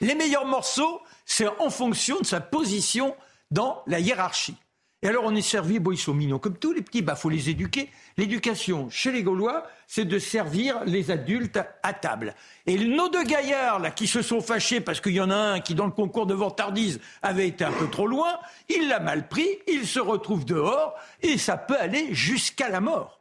Les 0.00 0.14
meilleurs 0.14 0.46
morceaux, 0.46 1.00
c'est 1.24 1.48
en 1.60 1.70
fonction 1.70 2.18
de 2.20 2.26
sa 2.26 2.40
position 2.40 3.16
dans 3.50 3.82
la 3.86 3.98
hiérarchie. 3.98 4.56
Et 5.00 5.06
alors 5.06 5.24
on 5.24 5.34
est 5.36 5.42
servi, 5.42 5.78
bon 5.78 5.92
ils 5.92 5.98
sont 5.98 6.12
mignons 6.12 6.40
comme 6.40 6.56
tous 6.56 6.72
les 6.72 6.82
petits, 6.82 7.02
bah 7.02 7.14
faut 7.14 7.28
les 7.28 7.50
éduquer. 7.50 7.88
L'éducation 8.16 8.90
chez 8.90 9.12
les 9.12 9.22
Gaulois, 9.22 9.64
c'est 9.86 10.04
de 10.04 10.18
servir 10.18 10.82
les 10.86 11.12
adultes 11.12 11.60
à 11.84 11.92
table. 11.92 12.34
Et 12.66 12.76
nos 12.76 13.08
deux 13.08 13.22
gaillards 13.22 13.78
là 13.78 13.92
qui 13.92 14.08
se 14.08 14.22
sont 14.22 14.40
fâchés 14.40 14.80
parce 14.80 15.00
qu'il 15.00 15.12
y 15.12 15.20
en 15.20 15.30
a 15.30 15.36
un 15.36 15.60
qui 15.60 15.76
dans 15.76 15.86
le 15.86 15.92
concours 15.92 16.26
de 16.26 16.34
vantardise 16.34 17.00
avait 17.22 17.46
été 17.46 17.64
un 17.64 17.70
peu 17.70 17.88
trop 17.88 18.08
loin, 18.08 18.40
il 18.68 18.88
l'a 18.88 18.98
mal 18.98 19.28
pris, 19.28 19.46
il 19.68 19.86
se 19.86 20.00
retrouve 20.00 20.44
dehors 20.44 20.94
et 21.22 21.38
ça 21.38 21.56
peut 21.56 21.78
aller 21.78 22.12
jusqu'à 22.12 22.68
la 22.68 22.80
mort. 22.80 23.17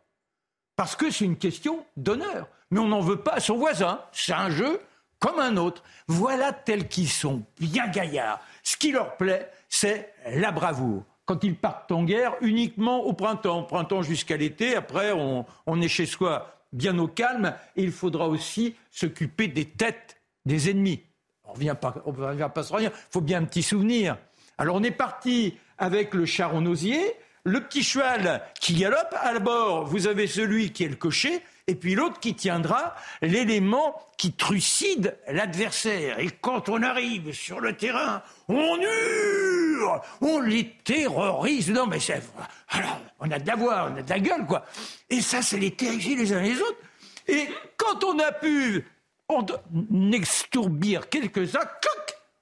Parce 0.78 0.96
que 0.96 1.10
c'est 1.12 1.26
une 1.26 1.38
question 1.38 1.84
d'honneur. 1.98 2.48
Mais 2.72 2.80
on 2.80 2.88
n'en 2.88 3.02
veut 3.02 3.20
pas 3.20 3.34
à 3.34 3.40
son 3.42 3.58
voisin. 3.58 4.00
C'est 4.14 4.32
un 4.32 4.50
jeu 4.50 4.80
comme 5.20 5.40
un 5.40 5.58
autre. 5.58 5.84
Voilà 6.08 6.54
tels 6.54 6.88
qu'ils 6.88 7.10
sont, 7.10 7.44
bien 7.60 7.88
gaillards. 7.88 8.40
Ce 8.64 8.78
qui 8.78 8.92
leur 8.92 9.18
plaît, 9.18 9.52
c'est 9.68 10.14
la 10.30 10.52
bravoure. 10.52 11.04
Quand 11.26 11.44
ils 11.44 11.56
partent 11.56 11.92
en 11.92 12.04
guerre, 12.04 12.36
uniquement 12.42 13.04
au 13.04 13.14
printemps. 13.14 13.64
Printemps 13.64 14.04
jusqu'à 14.04 14.38
l'été, 14.38 14.76
après, 14.76 15.12
on, 15.12 15.82
est 15.82 15.88
chez 15.88 16.06
soi 16.06 16.54
bien 16.72 16.98
au 17.00 17.08
calme. 17.08 17.56
Et 17.76 17.84
il 17.84 17.92
faudra 17.92 18.28
aussi 18.28 18.76
s'occuper 18.92 19.48
des 19.48 19.66
têtes 19.66 20.22
des 20.46 20.70
ennemis. 20.70 21.02
On 21.44 21.50
ne 21.50 21.56
revient 21.56 21.76
pas, 22.54 22.64
sans 22.64 22.76
rien. 22.76 22.92
Il 22.94 23.12
faut 23.12 23.22
bien 23.22 23.42
un 23.42 23.46
petit 23.46 23.64
souvenir. 23.64 24.16
Alors 24.60 24.76
on 24.76 24.84
est 24.84 24.92
parti 24.92 25.58
avec 25.78 26.14
le 26.14 26.26
char 26.26 26.56
en 26.56 26.66
osier 26.66 27.16
le 27.48 27.62
petit 27.62 27.82
cheval 27.82 28.42
qui 28.60 28.74
galope, 28.74 29.16
à 29.22 29.40
bord, 29.40 29.86
vous 29.86 30.08
avez 30.08 30.28
celui 30.28 30.74
qui 30.74 30.84
est 30.84 30.90
le 30.90 30.98
cocher, 30.98 31.42
et 31.68 31.76
puis 31.76 31.96
l'autre 31.96 32.20
qui 32.20 32.36
tiendra 32.36 32.94
l'élément 33.22 33.96
qui 34.18 34.34
trucide 34.34 35.18
l'adversaire. 35.30 36.20
Et 36.20 36.30
quand 36.30 36.68
on 36.68 36.84
arrive 36.84 37.34
sur 37.34 37.62
le 37.62 37.74
terrain, 37.74 38.22
on 38.50 38.78
hurle, 38.78 40.02
on 40.20 40.42
les 40.42 40.70
terrorise. 40.84 41.70
Non, 41.72 41.88
mais 41.88 42.00
c'est. 42.00 42.22
Alors, 42.70 43.00
on 43.20 43.32
a 43.32 43.40
de 43.40 43.48
la 43.48 43.56
voix, 43.56 43.92
on 43.92 43.98
a 43.98 44.02
de 44.02 44.10
la 44.10 44.20
gueule, 44.20 44.46
quoi. 44.46 44.66
Et 45.10 45.22
ça, 45.22 45.42
c'est 45.42 45.60
les 45.60 45.72
terrifier 45.72 46.18
les 46.18 46.34
uns 46.34 46.42
les 46.42 46.60
autres. 46.60 46.80
Et 47.30 47.48
quand 47.78 48.04
on 48.04 48.20
a 48.20 48.34
pu 48.34 48.86
on 49.30 49.46
extourbir 50.12 51.08
quelques-uns, 51.10 51.60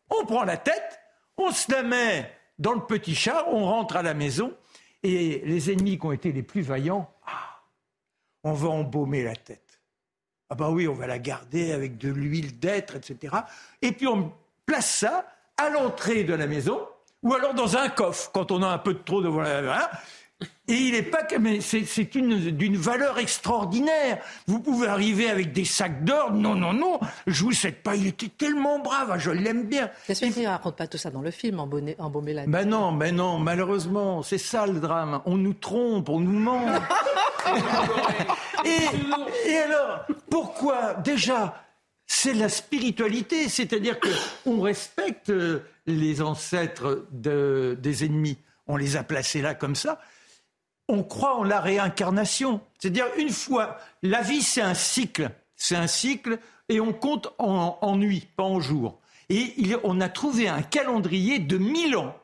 on 0.09 0.25
prend 0.25 0.43
la 0.43 0.57
tête, 0.57 0.99
on 1.37 1.51
se 1.51 1.71
la 1.71 1.83
met 1.83 2.31
dans 2.57 2.73
le 2.73 2.81
petit 2.81 3.15
char, 3.15 3.47
on 3.51 3.65
rentre 3.65 3.97
à 3.97 4.03
la 4.03 4.13
maison, 4.13 4.53
et 5.05 5.41
les 5.45 5.71
ennemis 5.71 5.99
qui 5.99 6.05
ont 6.05 6.11
été 6.11 6.31
les 6.31 6.43
plus 6.43 6.61
vaillants, 6.61 7.09
ah, 7.27 7.61
on 8.43 8.53
va 8.53 8.69
embaumer 8.69 9.23
la 9.23 9.35
tête. 9.35 9.81
Ah 10.49 10.55
bah 10.55 10.69
oui, 10.69 10.87
on 10.87 10.93
va 10.93 11.07
la 11.07 11.19
garder 11.19 11.71
avec 11.71 11.97
de 11.97 12.09
l'huile 12.09 12.59
d'être, 12.59 12.95
etc. 12.95 13.35
Et 13.81 13.91
puis 13.91 14.07
on 14.07 14.31
place 14.65 14.99
ça 14.99 15.27
à 15.57 15.69
l'entrée 15.69 16.23
de 16.23 16.33
la 16.33 16.47
maison, 16.47 16.87
ou 17.23 17.33
alors 17.33 17.53
dans 17.53 17.77
un 17.77 17.89
coffre, 17.89 18.31
quand 18.31 18.51
on 18.51 18.61
a 18.63 18.67
un 18.67 18.77
peu 18.77 18.93
de 18.93 18.99
trop 18.99 19.21
de... 19.21 19.27
Voilà, 19.27 19.91
et 20.67 20.73
il 20.73 20.91
n'est 20.93 21.03
pas 21.03 21.19
mais 21.39 21.61
c'est 21.61 22.17
d'une 22.17 22.75
valeur 22.75 23.19
extraordinaire. 23.19 24.17
Vous 24.47 24.59
pouvez 24.59 24.87
arriver 24.87 25.29
avec 25.29 25.53
des 25.53 25.63
sacs 25.63 26.03
d'or. 26.03 26.33
Non, 26.33 26.55
non, 26.55 26.73
non. 26.73 26.99
Je 27.27 27.43
vous 27.43 27.51
sais 27.51 27.71
pas. 27.71 27.95
Il 27.95 28.07
était 28.07 28.29
tellement 28.29 28.79
brave. 28.79 29.09
Ah, 29.11 29.19
je 29.19 29.29
l'aime 29.29 29.65
bien. 29.65 29.91
J'espère 30.07 30.33
qu'il 30.33 30.43
ne 30.43 30.47
raconte 30.47 30.75
pas 30.75 30.87
tout 30.87 30.97
ça 30.97 31.11
dans 31.11 31.21
le 31.21 31.29
film, 31.29 31.59
en, 31.59 31.67
bonnet, 31.67 31.95
en 31.99 32.09
Mais 32.09 32.47
ben 32.47 32.67
non, 32.67 32.91
mais 32.91 33.11
ben 33.11 33.15
non. 33.15 33.37
Malheureusement, 33.37 34.23
c'est 34.23 34.39
ça 34.39 34.65
le 34.65 34.79
drame. 34.79 35.21
On 35.25 35.37
nous 35.37 35.53
trompe, 35.53 36.09
on 36.09 36.19
nous 36.19 36.39
ment. 36.39 36.65
et, 38.65 39.49
et 39.49 39.57
alors, 39.57 40.07
pourquoi? 40.31 40.95
Déjà, 40.95 41.63
c'est 42.07 42.33
la 42.33 42.49
spiritualité, 42.49 43.49
c'est-à-dire 43.49 43.99
qu'on 43.99 44.61
respecte 44.61 45.31
les 45.85 46.21
ancêtres 46.23 47.05
de, 47.11 47.77
des 47.79 48.03
ennemis. 48.03 48.39
On 48.65 48.77
les 48.77 48.97
a 48.97 49.03
placés 49.03 49.43
là 49.43 49.53
comme 49.53 49.75
ça 49.75 49.99
on 50.87 51.03
croit 51.03 51.35
en 51.35 51.43
la 51.43 51.59
réincarnation. 51.59 52.61
C'est-à-dire, 52.79 53.07
une 53.17 53.29
fois, 53.29 53.77
la 54.03 54.21
vie, 54.21 54.41
c'est 54.41 54.61
un 54.61 54.73
cycle. 54.73 55.31
C'est 55.55 55.75
un 55.75 55.87
cycle 55.87 56.39
et 56.69 56.79
on 56.79 56.93
compte 56.93 57.33
en, 57.37 57.95
nuit, 57.95 58.27
pas 58.35 58.43
en 58.43 58.59
jour. 58.59 58.99
Et 59.29 59.53
on 59.83 60.01
a 60.01 60.09
trouvé 60.09 60.47
un 60.47 60.61
calendrier 60.61 61.39
de 61.39 61.57
1000 61.57 61.97
ans. 61.97 62.15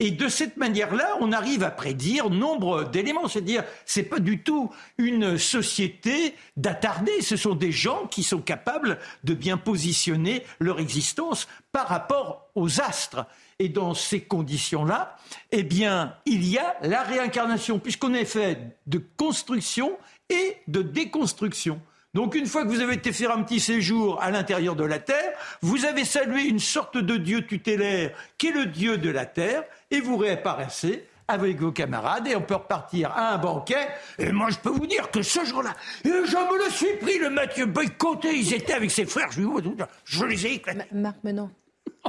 Et 0.00 0.10
de 0.10 0.26
cette 0.26 0.56
manière-là, 0.56 1.16
on 1.20 1.30
arrive 1.30 1.62
à 1.62 1.70
prédire 1.70 2.28
nombre 2.28 2.82
d'éléments. 2.90 3.28
C'est-à-dire, 3.28 3.62
c'est 3.86 4.02
pas 4.02 4.18
du 4.18 4.42
tout 4.42 4.70
une 4.98 5.38
société 5.38 6.34
d'attardés. 6.56 7.22
Ce 7.22 7.36
sont 7.36 7.54
des 7.54 7.70
gens 7.70 8.08
qui 8.08 8.24
sont 8.24 8.40
capables 8.40 8.98
de 9.22 9.32
bien 9.32 9.56
positionner 9.56 10.42
leur 10.58 10.80
existence 10.80 11.46
par 11.70 11.86
rapport 11.86 12.48
aux 12.56 12.80
astres. 12.80 13.26
Et 13.58 13.68
dans 13.68 13.94
ces 13.94 14.20
conditions-là, 14.20 15.16
eh 15.50 15.62
bien, 15.62 16.16
il 16.26 16.46
y 16.46 16.58
a 16.58 16.76
la 16.82 17.02
réincarnation, 17.02 17.78
puisqu'on 17.78 18.14
est 18.14 18.24
fait 18.24 18.58
de 18.86 19.00
construction 19.16 19.96
et 20.28 20.56
de 20.68 20.82
déconstruction. 20.82 21.80
Donc 22.14 22.34
une 22.34 22.46
fois 22.46 22.64
que 22.64 22.68
vous 22.68 22.80
avez 22.80 22.94
été 22.94 23.12
faire 23.12 23.34
un 23.34 23.42
petit 23.42 23.60
séjour 23.60 24.20
à 24.20 24.30
l'intérieur 24.30 24.76
de 24.76 24.84
la 24.84 24.98
Terre, 24.98 25.32
vous 25.62 25.86
avez 25.86 26.04
salué 26.04 26.42
une 26.42 26.58
sorte 26.58 26.98
de 26.98 27.16
Dieu 27.16 27.46
tutélaire 27.46 28.10
qui 28.36 28.48
est 28.48 28.52
le 28.52 28.66
Dieu 28.66 28.98
de 28.98 29.08
la 29.08 29.24
Terre, 29.24 29.64
et 29.90 30.00
vous 30.00 30.18
réapparaissez 30.18 31.06
avec 31.28 31.58
vos 31.58 31.72
camarades 31.72 32.26
et 32.26 32.36
on 32.36 32.42
peut 32.42 32.54
repartir 32.54 33.10
à 33.12 33.34
un 33.34 33.38
banquet. 33.38 33.88
Et 34.18 34.32
moi, 34.32 34.50
je 34.50 34.58
peux 34.58 34.70
vous 34.70 34.86
dire 34.86 35.10
que 35.10 35.22
ce 35.22 35.44
jour-là, 35.44 35.74
je 36.04 36.10
me 36.10 36.64
le 36.64 36.70
suis 36.70 36.96
pris, 37.00 37.18
le 37.18 37.30
Mathieu 37.30 37.66
boycotté. 37.66 38.36
Ils 38.36 38.52
étaient 38.54 38.74
avec 38.74 38.90
ses 38.90 39.06
frères, 39.06 39.30
je, 39.32 40.24
les 40.24 40.46
ai 40.46 40.54
éclatés. 40.54 40.84
Marc 40.92 41.16
Menon, 41.24 41.50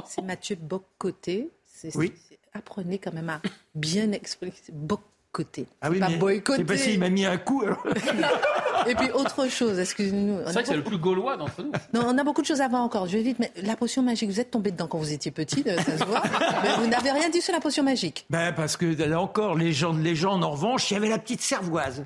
c'est 0.06 0.22
Mathieu 0.22 0.56
Bocoté. 0.56 1.50
Oui. 1.94 2.12
Apprenez 2.52 2.98
quand 2.98 3.12
même 3.12 3.30
à 3.30 3.40
bien 3.74 4.12
expliquer. 4.12 4.72
Bocoté. 4.72 5.66
Ah 5.80 5.90
oui, 5.90 5.98
pas 5.98 6.10
boycotter. 6.10 6.58
C'est 6.58 6.64
parce 6.64 6.82
qu'il 6.82 7.00
m'a 7.00 7.10
mis 7.10 7.26
un 7.26 7.36
coup. 7.36 7.64
Et 8.86 8.94
puis 8.94 9.10
autre 9.12 9.48
chose, 9.48 9.78
excusez-nous. 9.78 10.38
C'est 10.46 10.52
vrai 10.52 10.62
que 10.62 10.68
c'est 10.68 10.76
le 10.76 10.84
plus 10.84 10.98
gaulois 10.98 11.36
d'entre 11.36 11.62
nous. 11.62 11.72
Non, 11.92 12.06
on 12.06 12.18
a 12.18 12.24
beaucoup 12.24 12.42
de 12.42 12.46
choses 12.46 12.60
à 12.60 12.68
voir 12.68 12.82
encore. 12.82 13.06
Je 13.06 13.16
vais 13.16 13.22
vite, 13.22 13.38
mais 13.38 13.50
la 13.62 13.76
potion 13.76 14.02
magique, 14.02 14.30
vous 14.30 14.40
êtes 14.40 14.50
tombé 14.50 14.70
dedans 14.70 14.86
quand 14.86 14.98
vous 14.98 15.12
étiez 15.12 15.30
petit, 15.30 15.64
euh, 15.66 15.76
ça 15.78 15.98
se 15.98 16.04
voit. 16.04 16.22
mais 16.62 16.74
vous 16.78 16.86
n'avez 16.86 17.10
rien 17.10 17.30
dit 17.30 17.40
sur 17.40 17.52
la 17.52 17.60
potion 17.60 17.82
magique. 17.82 18.26
Ben 18.30 18.52
parce 18.52 18.76
que 18.76 18.86
là 18.86 19.20
encore, 19.20 19.56
les 19.56 19.72
gens, 19.72 19.92
les 19.92 20.14
gens 20.14 20.40
en 20.40 20.50
revanche, 20.50 20.90
il 20.90 20.94
y 20.94 20.96
avait 20.96 21.08
la 21.08 21.18
petite 21.18 21.40
cervoise. 21.40 22.04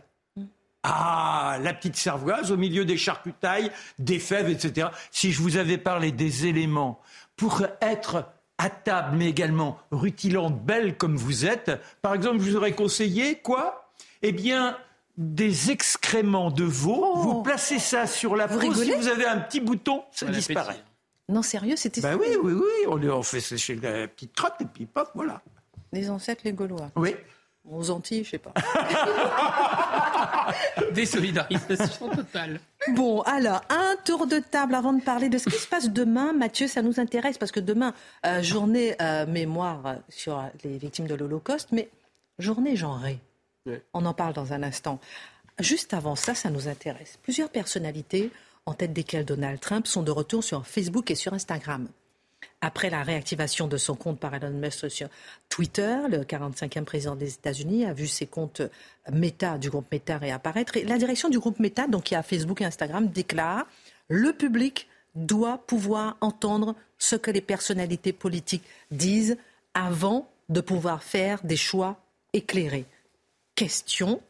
Ah, 0.84 1.58
la 1.60 1.74
petite 1.74 1.96
cervoise 1.96 2.52
au 2.52 2.56
milieu 2.56 2.84
des 2.84 2.96
charcutailles, 2.96 3.70
des 3.98 4.20
fèves, 4.20 4.48
etc. 4.48 4.88
Si 5.10 5.32
je 5.32 5.42
vous 5.42 5.56
avais 5.56 5.76
parlé 5.76 6.12
des 6.12 6.46
éléments 6.46 7.00
pour 7.38 7.62
être 7.80 8.26
à 8.58 8.68
table, 8.68 9.16
mais 9.16 9.28
également 9.28 9.78
rutilante, 9.92 10.60
belle 10.62 10.98
comme 10.98 11.16
vous 11.16 11.46
êtes, 11.46 11.70
par 12.02 12.12
exemple, 12.12 12.40
je 12.40 12.50
vous 12.50 12.56
aurais 12.56 12.72
conseillé 12.72 13.36
quoi? 13.36 13.92
Eh 14.20 14.32
bien, 14.32 14.76
des 15.16 15.70
excréments 15.70 16.50
de 16.50 16.64
veau. 16.64 17.00
Oh. 17.00 17.18
Vous 17.18 17.42
placez 17.42 17.78
ça 17.78 18.06
sur 18.06 18.36
la 18.36 18.48
peau. 18.48 18.60
Si 18.74 18.92
vous 18.92 19.08
avez 19.08 19.26
un 19.26 19.38
petit 19.38 19.60
bouton, 19.60 20.02
ça 20.10 20.26
disparaît. 20.26 20.82
Non, 21.28 21.42
sérieux, 21.42 21.76
c'était 21.76 22.00
bah 22.00 22.16
oui, 22.18 22.36
oui, 22.42 22.52
oui. 22.52 22.86
On, 22.88 23.00
on 23.10 23.22
fait 23.22 23.40
sécher 23.40 23.76
la 23.76 24.08
petite 24.08 24.34
crotte 24.34 24.54
et 24.60 24.64
puis 24.64 24.86
pop, 24.86 25.08
voilà. 25.14 25.40
Les 25.92 26.10
ancêtres, 26.10 26.42
les 26.44 26.52
Gaulois. 26.52 26.90
Oui. 26.96 27.14
Aux 27.70 27.90
Antilles, 27.90 28.24
je 28.24 28.30
sais 28.30 28.38
pas. 28.38 28.54
Désolidarisation 30.92 32.08
totale. 32.08 32.60
Bon, 32.94 33.20
alors, 33.22 33.62
un 33.68 33.96
tour 34.04 34.26
de 34.26 34.38
table 34.38 34.74
avant 34.74 34.92
de 34.92 35.02
parler 35.02 35.28
de 35.28 35.38
ce 35.38 35.50
qui 35.50 35.58
se 35.58 35.66
passe 35.66 35.90
demain. 35.90 36.32
Mathieu, 36.32 36.66
ça 36.66 36.82
nous 36.82 36.98
intéresse 36.98 37.36
parce 37.36 37.52
que 37.52 37.60
demain, 37.60 37.92
euh, 38.24 38.42
journée 38.42 38.96
euh, 39.02 39.26
mémoire 39.26 39.96
sur 40.08 40.42
les 40.64 40.78
victimes 40.78 41.06
de 41.06 41.14
l'Holocauste, 41.14 41.68
mais 41.72 41.90
journée 42.38 42.76
genrée. 42.76 43.18
On 43.92 44.06
en 44.06 44.14
parle 44.14 44.32
dans 44.32 44.52
un 44.52 44.62
instant. 44.62 44.98
Juste 45.58 45.92
avant 45.92 46.16
ça, 46.16 46.34
ça 46.34 46.50
nous 46.50 46.68
intéresse. 46.68 47.18
Plusieurs 47.22 47.50
personnalités, 47.50 48.30
en 48.64 48.72
tête 48.72 48.92
desquelles 48.92 49.26
Donald 49.26 49.60
Trump, 49.60 49.86
sont 49.86 50.02
de 50.02 50.10
retour 50.10 50.42
sur 50.42 50.66
Facebook 50.66 51.10
et 51.10 51.14
sur 51.14 51.34
Instagram 51.34 51.88
après 52.60 52.90
la 52.90 53.02
réactivation 53.02 53.68
de 53.68 53.76
son 53.76 53.94
compte 53.94 54.18
par 54.18 54.34
Elon 54.34 54.50
Musk 54.50 54.90
sur 54.90 55.08
Twitter. 55.48 55.96
Le 56.10 56.24
45e 56.24 56.84
président 56.84 57.16
des 57.16 57.34
États-Unis 57.34 57.84
a 57.84 57.92
vu 57.92 58.06
ses 58.06 58.26
comptes 58.26 58.62
Meta 59.12 59.58
du 59.58 59.70
groupe 59.70 59.90
Meta 59.92 60.18
réapparaître. 60.18 60.76
Et 60.76 60.84
la 60.84 60.98
direction 60.98 61.28
du 61.28 61.38
groupe 61.38 61.60
Meta, 61.60 61.86
donc 61.86 62.04
qui 62.04 62.14
a 62.14 62.22
Facebook 62.22 62.60
et 62.60 62.64
Instagram, 62.64 63.08
déclare 63.08 63.66
le 64.08 64.32
public 64.32 64.88
doit 65.14 65.58
pouvoir 65.58 66.16
entendre 66.20 66.74
ce 66.98 67.16
que 67.16 67.30
les 67.30 67.40
personnalités 67.40 68.12
politiques 68.12 68.64
disent 68.90 69.36
avant 69.74 70.28
de 70.48 70.60
pouvoir 70.60 71.02
faire 71.02 71.42
des 71.44 71.56
choix 71.56 72.00
éclairés. 72.32 72.86
Question 73.54 74.20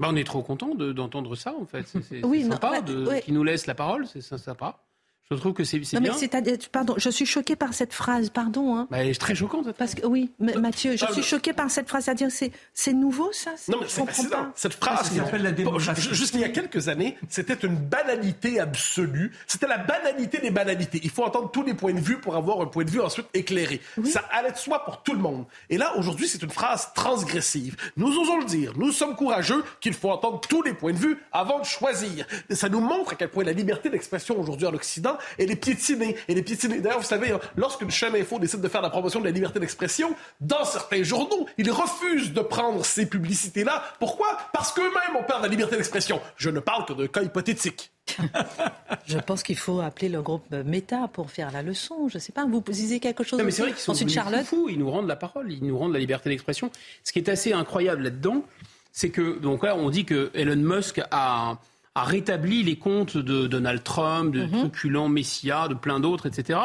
bah 0.00 0.06
on 0.12 0.14
est 0.14 0.22
trop 0.24 0.42
content 0.42 0.76
d'entendre 0.76 1.34
ça, 1.34 1.52
en 1.60 1.66
fait. 1.66 1.84
C'est 2.02 2.24
oui, 2.24 2.44
sympa 2.48 2.80
de, 2.82 3.20
qui 3.20 3.32
nous 3.32 3.42
laisse 3.42 3.66
la 3.66 3.74
parole, 3.74 4.06
c'est 4.06 4.20
sympa. 4.20 4.78
Je 5.30 5.36
trouve 5.36 5.52
que 5.52 5.62
c'est 5.62 5.78
bien. 5.78 6.00
Mais 6.00 6.58
pardon, 6.72 6.94
je 6.96 7.10
suis 7.10 7.26
choquée 7.26 7.54
par 7.54 7.74
cette 7.74 7.92
phrase, 7.92 8.30
pardon. 8.30 8.74
Hein. 8.76 8.88
Bah, 8.90 8.98
elle 9.00 9.08
est 9.08 9.20
très 9.20 9.34
choquante. 9.34 9.66
Cette 9.66 9.76
Parce 9.76 9.94
que 9.94 10.06
oui, 10.06 10.30
Mathieu, 10.38 10.96
je 10.96 11.04
suis 11.12 11.22
choquée 11.22 11.52
par 11.52 11.70
cette 11.70 11.86
phrase. 11.86 12.04
C'est-à-dire, 12.04 12.28
c'est 12.30 12.92
nouveau 12.94 13.30
ça? 13.32 13.50
Non, 13.68 13.78
mais 13.80 13.88
c'est 13.88 14.06
fascinant. 14.06 14.52
Cette 14.54 14.72
phrase, 14.72 15.10
qui 15.10 15.16
s'appelle 15.16 15.42
la 15.42 15.52
démocratie. 15.52 16.08
Juste 16.12 16.34
il 16.34 16.40
y 16.40 16.44
a 16.44 16.48
quelques 16.48 16.88
années, 16.88 17.18
c'était 17.28 17.54
une 17.54 17.76
banalité 17.76 18.58
absolue. 18.58 19.32
C'était 19.46 19.66
la 19.66 19.76
banalité 19.76 20.38
des 20.38 20.50
banalités. 20.50 21.00
Il 21.02 21.10
faut 21.10 21.24
entendre 21.24 21.50
tous 21.50 21.62
les 21.62 21.74
points 21.74 21.92
de 21.92 22.00
vue 22.00 22.18
pour 22.18 22.34
avoir 22.34 22.62
un 22.62 22.66
point 22.66 22.84
de 22.84 22.90
vue 22.90 23.02
ensuite 23.02 23.26
éclairé. 23.34 23.82
Ça 24.04 24.24
allait 24.32 24.52
de 24.52 24.56
soi 24.56 24.82
pour 24.86 25.02
tout 25.02 25.12
le 25.12 25.20
monde. 25.20 25.44
Et 25.68 25.76
là, 25.76 25.94
aujourd'hui, 25.98 26.26
c'est 26.26 26.42
une 26.42 26.50
phrase 26.50 26.88
transgressive. 26.94 27.76
Nous 27.98 28.16
osons 28.18 28.38
le 28.38 28.46
dire. 28.46 28.72
Nous 28.76 28.92
sommes 28.92 29.14
courageux 29.14 29.62
qu'il 29.80 29.92
faut 29.92 30.10
entendre 30.10 30.40
tous 30.40 30.62
les 30.62 30.72
points 30.72 30.94
de 30.94 30.98
vue 30.98 31.18
avant 31.32 31.58
de 31.58 31.66
choisir. 31.66 32.26
Et 32.48 32.54
ça 32.54 32.70
nous 32.70 32.80
montre 32.80 33.12
à 33.12 33.16
quel 33.16 33.28
point 33.28 33.44
la 33.44 33.52
liberté 33.52 33.90
d'expression 33.90 34.40
aujourd'hui 34.40 34.66
en 34.66 34.72
Occident 34.72 35.17
et 35.38 35.46
les 35.46 35.56
piétinés. 35.56 36.16
Et 36.28 36.34
les. 36.34 36.42
D'ailleurs, 36.42 37.00
vous 37.00 37.04
savez, 37.04 37.32
hein, 37.32 37.40
lorsqu'une 37.56 37.90
chaîne 37.90 38.14
info 38.14 38.38
décide 38.38 38.60
de 38.60 38.68
faire 38.68 38.82
la 38.82 38.90
promotion 38.90 39.20
de 39.20 39.24
la 39.24 39.30
liberté 39.30 39.60
d'expression, 39.60 40.14
dans 40.40 40.64
certains 40.64 41.02
journaux, 41.02 41.46
ils 41.58 41.70
refusent 41.70 42.32
de 42.32 42.40
prendre 42.40 42.84
ces 42.84 43.06
publicités-là. 43.06 43.82
Pourquoi? 43.98 44.38
Parce 44.52 44.72
qu'eux-mêmes 44.72 45.16
ont 45.16 45.24
peur 45.24 45.38
de 45.38 45.44
la 45.44 45.48
liberté 45.48 45.76
d'expression. 45.76 46.20
Je 46.36 46.50
ne 46.50 46.60
parle 46.60 46.84
que 46.84 46.92
de 46.92 47.06
cas 47.06 47.22
hypothétiques. 47.22 47.92
je 49.06 49.18
pense 49.18 49.42
qu'il 49.42 49.56
faut 49.56 49.80
appeler 49.80 50.08
le 50.08 50.22
groupe 50.22 50.50
Meta 50.50 51.08
pour 51.08 51.30
faire 51.30 51.50
la 51.52 51.62
leçon. 51.62 52.08
Je 52.08 52.16
ne 52.16 52.20
sais 52.20 52.32
pas, 52.32 52.46
vous 52.46 52.60
disiez 52.60 53.00
quelque 53.00 53.24
chose. 53.24 53.38
Non, 53.38 53.44
mais 53.44 53.50
c'est 53.50 53.62
vrai 53.62 53.72
qu'ils 53.72 53.80
sont 53.80 53.92
Ensuite, 53.92 54.10
Charlotte. 54.10 54.44
Fous, 54.44 54.68
ils 54.68 54.78
nous 54.78 54.90
rendent 54.90 55.08
la 55.08 55.16
parole, 55.16 55.52
ils 55.52 55.64
nous 55.64 55.78
rendent 55.78 55.92
la 55.92 55.98
liberté 55.98 56.30
d'expression. 56.30 56.70
Ce 57.04 57.12
qui 57.12 57.18
est 57.18 57.28
assez 57.28 57.52
incroyable 57.52 58.04
là-dedans, 58.04 58.44
c'est 58.92 59.10
que 59.10 59.38
donc 59.38 59.62
là, 59.62 59.76
on 59.76 59.90
dit 59.90 60.04
que 60.04 60.30
Elon 60.34 60.56
Musk 60.56 61.00
a 61.10 61.58
a 61.94 62.04
rétabli 62.04 62.62
les 62.62 62.76
comptes 62.76 63.16
de 63.16 63.46
Donald 63.46 63.82
Trump, 63.82 64.34
de 64.34 64.44
mhm. 64.44 64.50
truculent 64.50 65.08
Messia, 65.08 65.68
de 65.68 65.74
plein 65.74 66.00
d'autres, 66.00 66.26
etc. 66.26 66.58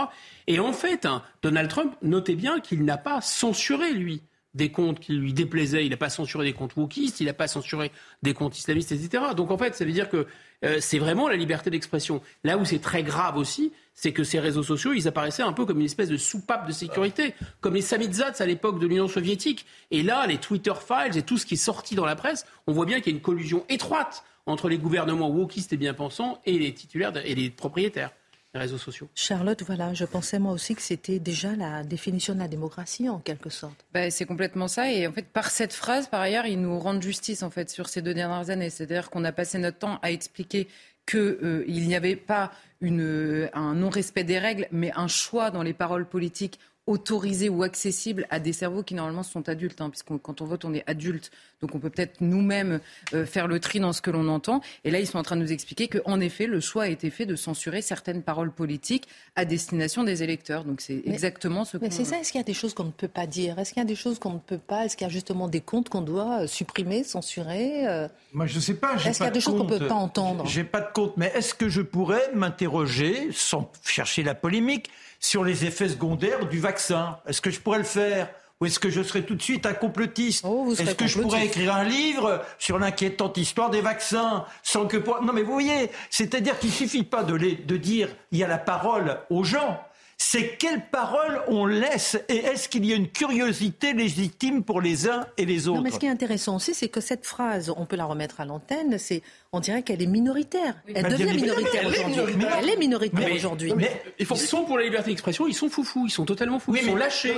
Et 0.48 0.60
en 0.60 0.74
fait, 0.74 1.06
hein, 1.06 1.22
Donald 1.42 1.70
Trump, 1.70 1.96
notez 2.02 2.36
bien 2.36 2.60
qu'il 2.60 2.84
n'a 2.84 2.98
pas 2.98 3.22
censuré, 3.22 3.94
lui, 3.94 4.22
des 4.54 4.72
comptes 4.72 5.00
qui 5.00 5.14
lui 5.14 5.34
déplaisaient. 5.34 5.86
Il 5.86 5.90
n'a 5.90 5.98
pas 5.98 6.10
censuré 6.10 6.46
des 6.46 6.54
comptes 6.54 6.76
wokistes, 6.76 7.20
il 7.20 7.26
n'a 7.26 7.34
pas 7.34 7.48
censuré 7.48 7.92
des 8.22 8.34
comptes 8.34 8.58
islamistes, 8.58 8.92
etc. 8.92 9.24
Donc 9.36 9.52
en 9.52 9.58
fait, 9.58 9.76
ça 9.76 9.86
veut 9.86 9.92
dire 9.92 10.10
que 10.10 10.28
euh, 10.64 10.78
c'est 10.80 11.00
vraiment 11.00 11.28
la 11.28 11.36
liberté 11.36 11.70
d'expression. 11.70 12.22
Là 12.44 12.58
où 12.58 12.66
c'est 12.66 12.80
très 12.80 13.04
grave 13.04 13.38
aussi, 13.38 13.74
c'est 13.94 14.14
que 14.14 14.24
ces 14.24 14.40
réseaux 14.40 14.64
sociaux, 14.64 14.94
ils 14.94 15.08
apparaissaient 15.08 15.44
un 15.44 15.54
peu 15.54 15.66
comme 15.66 15.80
une 15.80 15.86
espèce 15.86 16.10
de 16.10 16.18
soupape 16.18 16.68
de 16.68 16.72
sécurité, 16.72 17.34
comme 17.62 17.76
les 17.76 17.82
Samizats 17.82 18.34
à 18.40 18.46
l'époque 18.46 18.80
de 18.80 18.88
l'Union 18.88 19.08
soviétique. 19.08 19.66
Et 19.92 20.04
là, 20.04 20.26
les 20.28 20.38
Twitter 20.38 20.74
files 20.76 21.18
et 21.18 21.24
tout 21.24 21.38
ce 21.38 21.46
qui 21.46 21.56
est 21.56 21.58
sorti 21.58 21.96
dans 21.96 22.06
la 22.06 22.16
presse, 22.16 22.46
on 22.68 22.74
voit 22.74 22.86
bien 22.86 23.00
qu'il 23.02 23.12
y 23.12 23.16
a 23.16 23.18
une 23.18 23.24
collusion 23.24 23.66
étroite 23.70 24.24
entre 24.46 24.70
les 24.70 24.78
gouvernements 24.78 25.30
wokistes 25.30 25.74
et 25.74 25.78
bien-pensants 25.78 26.39
et 26.46 26.58
les 26.58 26.74
titulaires 26.74 27.14
et 27.24 27.36
les 27.36 27.50
propriétaires. 27.50 28.12
les 28.54 28.60
réseaux 28.60 28.78
sociaux. 28.78 29.10
Charlotte, 29.16 29.64
voilà, 29.64 29.94
je 29.94 30.06
pensais 30.06 30.38
moi 30.38 30.52
aussi 30.52 30.76
que 30.76 30.82
c'était 30.82 31.20
déjà 31.20 31.56
la 31.56 31.84
définition 31.84 32.36
de 32.36 32.39
la 32.39 32.48
démocratie 32.48 33.10
en 33.10 33.20
quelque 33.20 33.50
sorte. 33.50 33.86
Ben, 33.94 34.12
c'est 34.12 34.26
complètement 34.26 34.68
ça. 34.68 34.91
Et 34.91 35.08
en 35.08 35.12
fait, 35.12 35.28
par 35.28 35.50
cette 35.50 35.74
phrase, 35.74 36.08
par 36.08 36.22
ailleurs, 36.22 36.46
ils 36.46 36.62
nous 36.62 36.78
rendent 36.80 37.02
justice 37.02 37.41
en 37.41 37.50
fait 37.50 37.70
sur 37.70 37.89
ces 37.89 38.02
deux 38.02 38.14
dernières 38.14 38.50
années. 38.50 38.70
C'est-à-dire 38.70 39.10
qu'on 39.10 39.24
a 39.24 39.32
passé 39.32 39.58
notre 39.58 39.80
temps 39.80 40.00
à 40.04 40.12
expliquer 40.12 40.68
qu'il 41.06 41.20
euh, 41.20 41.66
n'y 41.68 41.96
avait 41.96 42.16
pas 42.16 42.52
une, 42.82 43.50
un 43.54 43.74
non-respect 43.76 44.24
des 44.24 44.39
règles, 44.39 44.68
mais 44.72 44.91
un 44.96 45.08
choix 45.08 45.52
dans 45.52 45.64
les 45.64 45.74
paroles 45.74 46.06
politiques 46.06 46.60
autorisé 46.86 47.48
ou 47.48 47.64
accessible 47.64 48.28
à 48.30 48.40
des 48.40 48.52
cerveaux 48.52 48.84
qui 48.84 48.94
normalement 48.94 49.24
sont 49.24 49.48
adultes, 49.48 49.80
hein, 49.80 49.90
puisque 49.90 50.18
quand 50.22 50.42
on 50.42 50.46
vote, 50.46 50.66
on 50.66 50.74
est 50.74 50.84
adulte. 50.86 51.32
Donc 51.62 51.76
on 51.76 51.80
peut 51.80 51.90
peut-être 51.90 52.20
nous-mêmes 52.20 52.82
euh, 53.14 53.26
faire 53.26 53.48
le 53.48 53.60
tri 53.62 53.80
dans 53.80 53.94
ce 53.94 54.02
que 54.02 54.12
l'on 54.12 54.28
entend. 54.28 54.60
Et 54.84 54.92
là, 54.92 55.00
ils 55.00 55.08
sont 55.08 55.18
en 55.18 55.24
train 55.24 55.38
de 55.38 55.42
nous 55.42 55.54
expliquer 55.54 55.88
qu'en 55.88 56.20
effet, 56.20 56.46
le 56.46 56.60
choix 56.60 56.84
a 56.84 56.88
été 56.88 57.10
fait 57.10 57.26
de 57.26 57.38
censurer 57.38 57.82
certaines 57.82 58.22
paroles 58.22 58.52
politiques 58.52 59.08
à 59.38 59.46
destination 59.46 60.04
des 60.04 60.24
électeurs. 60.24 60.66
Donc 60.66 60.82
c'est 60.82 61.02
exactement 61.06 61.64
ce 61.64 61.78
que. 61.78 61.84
Mais 61.84 61.92
c'est 61.92 62.04
ça. 62.04 62.20
Est-ce 62.20 62.34
qu'il 62.34 62.40
y 62.40 62.44
a 62.44 62.46
des 62.46 62.54
choses 62.54 62.74
qu'on 62.74 62.84
ne 62.84 62.92
peut 62.92 63.08
pas 63.08 63.28
dire? 63.28 63.58
Est-ce 63.60 63.74
qu'il 63.74 63.82
y 63.82 63.86
a 63.86 63.88
des 63.88 63.96
choses 63.96 64.20
qu'on 64.20 64.34
ne 64.34 64.40
peut 64.40 64.58
pas? 64.58 64.86
Est-ce 64.86 64.98
qu'il 64.98 65.08
y 65.08 65.10
a 65.10 65.14
justement 65.14 65.48
des 65.48 65.62
comptes 65.62 65.88
qu'on 65.88 66.02
doit 66.02 66.42
euh, 66.42 66.48
supprimer, 66.48 67.06
censurer 67.06 67.88
euh? 67.88 68.10
Moi, 68.34 68.46
je 68.46 68.56
ne 68.56 68.60
sais 68.60 68.74
pas. 68.74 68.96
Est-ce 68.96 69.18
qu'il 69.18 69.26
y 69.26 69.28
a 69.28 69.32
des 69.32 69.40
choses 69.40 69.58
qu'on 69.58 69.64
ne 69.64 69.80
peut 69.80 69.88
pas 69.88 69.94
entendre? 69.94 70.46
J'ai 70.48 70.66
pas 70.66 70.82
de 70.82 70.92
compte. 70.92 71.16
Mais 71.16 71.32
est-ce 71.34 71.54
que 71.54 71.70
je 71.70 71.82
pourrais 71.82 72.30
m'interroger, 72.34 73.30
sans 73.32 73.72
chercher 73.86 74.24
la 74.24 74.36
polémique, 74.36 74.90
sur 75.24 75.44
les 75.44 75.66
effets 75.66 75.88
secondaires 75.88 76.46
du 76.48 76.60
vaccin. 76.60 77.18
Est-ce 77.26 77.42
que 77.42 77.50
je 77.50 77.60
pourrais 77.60 77.80
le 77.80 77.86
faire 77.86 78.30
ou 78.62 78.66
est-ce 78.66 78.80
que 78.80 78.90
je 78.90 79.02
serais 79.02 79.24
tout 79.24 79.36
de 79.36 79.42
suite 79.42 79.66
un 79.66 79.74
complotiste 79.74 80.46
oh, 80.48 80.72
Est-ce 80.72 80.96
que 80.96 81.08
je 81.08 81.20
pourrais 81.20 81.48
écrire 81.48 81.76
un 81.76 81.84
livre 81.84 82.42
sur 82.60 82.78
l'inquiétante 82.78 83.38
histoire 83.38 83.70
des 83.70 83.82
vaccins 83.82 84.46
sans 84.62 84.86
que 84.86 84.98
Non 85.22 85.34
mais 85.34 85.42
vous 85.42 85.54
voyez, 85.54 85.90
c'est-à-dire 86.10 86.60
qu'il 86.60 86.72
suffit 86.72 87.04
pas 87.04 87.24
de, 87.24 87.34
les, 87.34 87.56
de 87.56 87.78
dire 87.78 88.10
il 88.32 88.38
y 88.38 88.44
a 88.44 88.48
la 88.48 88.60
parole 88.60 89.18
aux 89.30 89.44
gens 89.44 89.82
c'est 90.26 90.56
quelles 90.58 90.86
paroles 90.90 91.42
on 91.48 91.66
laisse 91.66 92.18
et 92.30 92.38
est-ce 92.38 92.70
qu'il 92.70 92.86
y 92.86 92.94
a 92.94 92.96
une 92.96 93.10
curiosité 93.10 93.92
légitime 93.92 94.64
pour 94.64 94.80
les 94.80 95.10
uns 95.10 95.28
et 95.38 95.46
les 95.46 95.68
autres 95.68 95.78
non, 95.78 95.84
mais 95.84 95.92
ce 95.92 96.00
qui 96.00 96.06
est 96.06 96.10
intéressant 96.10 96.56
aussi, 96.56 96.74
c'est 96.74 96.88
que 96.88 97.02
cette 97.02 97.26
phrase, 97.26 97.72
on 97.76 97.86
peut 97.86 97.98
la 97.98 98.06
remettre 98.06 98.40
à 98.40 98.46
l'antenne, 98.46 98.98
c'est 98.98 99.22
on 99.52 99.60
dirait 99.60 99.84
qu'elle 99.84 100.02
est 100.02 100.08
minoritaire. 100.08 100.76
Elle 100.88 101.10
devient 101.10 101.26
minoritaire 101.26 101.86
aujourd'hui. 101.88 102.36
Elle 102.58 102.70
est 102.70 102.78
minoritaire 102.78 103.34
aujourd'hui. 103.34 103.74
Mais, 103.76 104.02
ils 104.18 104.26
sont 104.26 104.64
pour 104.64 104.78
la 104.78 104.86
liberté 104.86 105.10
d'expression, 105.12 105.46
ils 105.46 105.54
sont 105.54 105.70
foufous, 105.70 106.06
ils 106.08 106.12
sont 106.12 106.26
totalement 106.26 106.58
fous, 106.58 106.74
ils 106.76 106.86
sont 106.86 106.96
lâchés. 106.96 107.36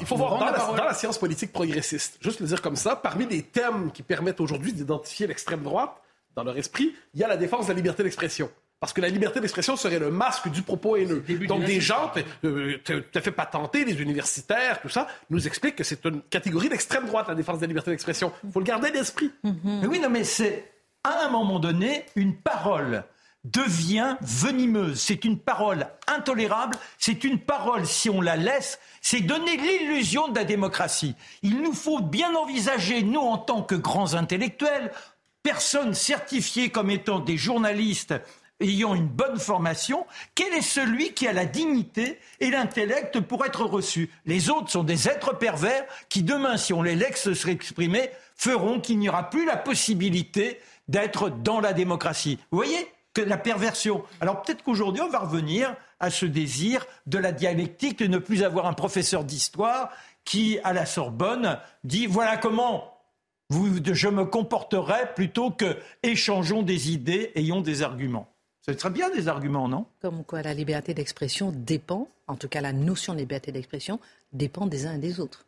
il 0.00 0.06
faut 0.06 0.16
voir 0.16 0.38
dans 0.38 0.46
la, 0.46 0.58
dans 0.58 0.84
la, 0.84 0.94
science 0.94 1.18
politique 1.18 1.52
progressiste, 1.52 2.18
juste 2.20 2.40
le 2.40 2.46
dire 2.46 2.62
comme 2.62 2.76
ça, 2.76 2.94
parmi 2.94 3.26
les 3.26 3.42
thèmes 3.42 3.90
qui 3.92 4.02
permettent 4.02 4.40
aujourd'hui 4.40 4.72
d'identifier 4.72 5.26
l'extrême 5.26 5.62
droite, 5.62 6.00
dans 6.36 6.44
leur 6.44 6.56
esprit, 6.56 6.94
il 7.14 7.20
y 7.20 7.24
a 7.24 7.28
la 7.28 7.36
défense 7.36 7.66
de 7.66 7.72
la 7.72 7.76
liberté 7.76 8.04
d'expression. 8.04 8.48
Parce 8.80 8.92
que 8.92 9.00
la 9.00 9.08
liberté 9.08 9.40
d'expression 9.40 9.76
serait 9.76 9.98
le 9.98 10.10
masque 10.10 10.48
du 10.50 10.62
propos 10.62 10.96
haineux. 10.96 11.24
Donc 11.48 11.64
des 11.64 11.80
gens, 11.80 12.12
euh, 12.44 12.78
tout 12.84 13.02
à 13.14 13.20
fait 13.20 13.32
patentés, 13.32 13.84
les 13.84 14.00
universitaires, 14.00 14.80
tout 14.80 14.88
ça, 14.88 15.08
nous 15.30 15.48
expliquent 15.48 15.76
que 15.76 15.84
c'est 15.84 16.04
une 16.04 16.22
catégorie 16.22 16.68
d'extrême 16.68 17.06
droite, 17.06 17.26
la 17.28 17.34
défense 17.34 17.56
de 17.56 17.62
la 17.62 17.68
liberté 17.68 17.90
d'expression. 17.90 18.32
Il 18.44 18.52
faut 18.52 18.60
le 18.60 18.64
garder 18.64 18.92
d'esprit. 18.92 19.32
Mais 19.42 19.86
oui, 19.86 19.98
non, 19.98 20.10
mais 20.10 20.22
c'est 20.22 20.70
à 21.02 21.26
un 21.26 21.30
moment 21.30 21.58
donné 21.58 22.04
une 22.14 22.36
parole 22.36 23.04
devient 23.44 24.16
venimeuse. 24.20 25.00
C'est 25.00 25.24
une 25.24 25.38
parole 25.38 25.88
intolérable. 26.06 26.76
C'est 26.98 27.24
une 27.24 27.38
parole, 27.38 27.86
si 27.86 28.10
on 28.10 28.20
la 28.20 28.36
laisse, 28.36 28.78
c'est 29.00 29.20
donner 29.20 29.56
l'illusion 29.56 30.28
de 30.28 30.36
la 30.36 30.44
démocratie. 30.44 31.14
Il 31.42 31.62
nous 31.62 31.72
faut 31.72 32.00
bien 32.00 32.34
envisager, 32.34 33.02
nous, 33.02 33.20
en 33.20 33.38
tant 33.38 33.62
que 33.62 33.74
grands 33.74 34.14
intellectuels, 34.14 34.92
personnes 35.42 35.94
certifiées 35.94 36.70
comme 36.70 36.90
étant 36.90 37.20
des 37.20 37.36
journalistes 37.36 38.14
ayant 38.60 38.94
une 38.94 39.08
bonne 39.08 39.38
formation, 39.38 40.06
quel 40.34 40.52
est 40.52 40.62
celui 40.62 41.12
qui 41.12 41.26
a 41.28 41.32
la 41.32 41.44
dignité 41.44 42.18
et 42.40 42.50
l'intellect 42.50 43.20
pour 43.20 43.44
être 43.44 43.64
reçu? 43.64 44.10
Les 44.26 44.50
autres 44.50 44.70
sont 44.70 44.84
des 44.84 45.08
êtres 45.08 45.36
pervers 45.36 45.84
qui, 46.08 46.22
demain, 46.22 46.56
si 46.56 46.72
on 46.72 46.82
les 46.82 46.96
laisse 46.96 47.32
se 47.32 47.48
exprimer, 47.48 48.10
feront 48.36 48.80
qu'il 48.80 48.98
n'y 48.98 49.08
aura 49.08 49.30
plus 49.30 49.46
la 49.46 49.56
possibilité 49.56 50.60
d'être 50.88 51.30
dans 51.30 51.60
la 51.60 51.72
démocratie. 51.72 52.38
Vous 52.50 52.58
voyez 52.58 52.88
que 53.14 53.20
la 53.22 53.36
perversion. 53.36 54.04
Alors 54.20 54.42
peut-être 54.42 54.62
qu'aujourd'hui, 54.62 55.02
on 55.02 55.08
va 55.08 55.20
revenir 55.20 55.74
à 56.00 56.10
ce 56.10 56.26
désir 56.26 56.86
de 57.06 57.18
la 57.18 57.32
dialectique, 57.32 57.98
de 57.98 58.06
ne 58.06 58.18
plus 58.18 58.44
avoir 58.44 58.66
un 58.66 58.74
professeur 58.74 59.24
d'histoire 59.24 59.90
qui, 60.24 60.58
à 60.62 60.72
la 60.72 60.86
Sorbonne, 60.86 61.58
dit 61.84 62.06
voilà 62.06 62.36
comment 62.36 62.94
je 63.50 64.08
me 64.08 64.24
comporterai 64.24 65.14
plutôt 65.14 65.50
que 65.50 65.78
échangeons 66.02 66.62
des 66.62 66.92
idées, 66.92 67.32
ayons 67.34 67.60
des 67.60 67.82
arguments. 67.82 68.28
Ce 68.68 68.76
serait 68.76 68.90
bien 68.90 69.08
des 69.08 69.28
arguments, 69.28 69.66
non? 69.66 69.86
Comme 70.02 70.24
quoi 70.24 70.42
la 70.42 70.52
liberté 70.52 70.92
d'expression 70.92 71.52
dépend, 71.52 72.06
en 72.26 72.36
tout 72.36 72.48
cas 72.48 72.60
la 72.60 72.74
notion 72.74 73.14
de 73.14 73.18
liberté 73.18 73.50
d'expression, 73.50 73.98
dépend 74.34 74.66
des 74.66 74.84
uns 74.84 74.96
et 74.96 74.98
des 74.98 75.20
autres. 75.20 75.46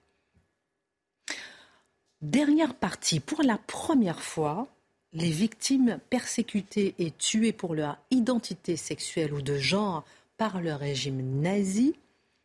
Dernière 2.23 2.75
partie, 2.75 3.21
pour 3.21 3.43
la 3.43 3.59
première 3.59 4.23
fois, 4.23 4.69
les 5.13 5.31
victimes 5.31 5.99
persécutées 6.09 6.95
et 6.99 7.11
tuées 7.11 7.53
pour 7.53 7.75
leur 7.75 7.99
identité 8.11 8.77
sexuelle 8.77 9.35
ou 9.35 9.43
de 9.43 9.59
genre 9.59 10.03
par 10.39 10.63
le 10.63 10.73
régime 10.73 11.43
nazi 11.43 11.95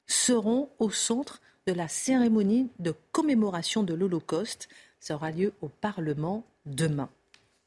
seront 0.08 0.68
au 0.80 0.90
centre 0.90 1.40
de 1.68 1.72
la 1.72 1.88
cérémonie 1.88 2.68
de 2.80 2.94
commémoration 3.14 3.84
de 3.84 3.94
l'Holocauste. 3.94 4.68
Ça 5.00 5.16
aura 5.16 5.32
lieu 5.32 5.54
au 5.62 5.70
Parlement 5.70 6.44
demain. 6.66 7.08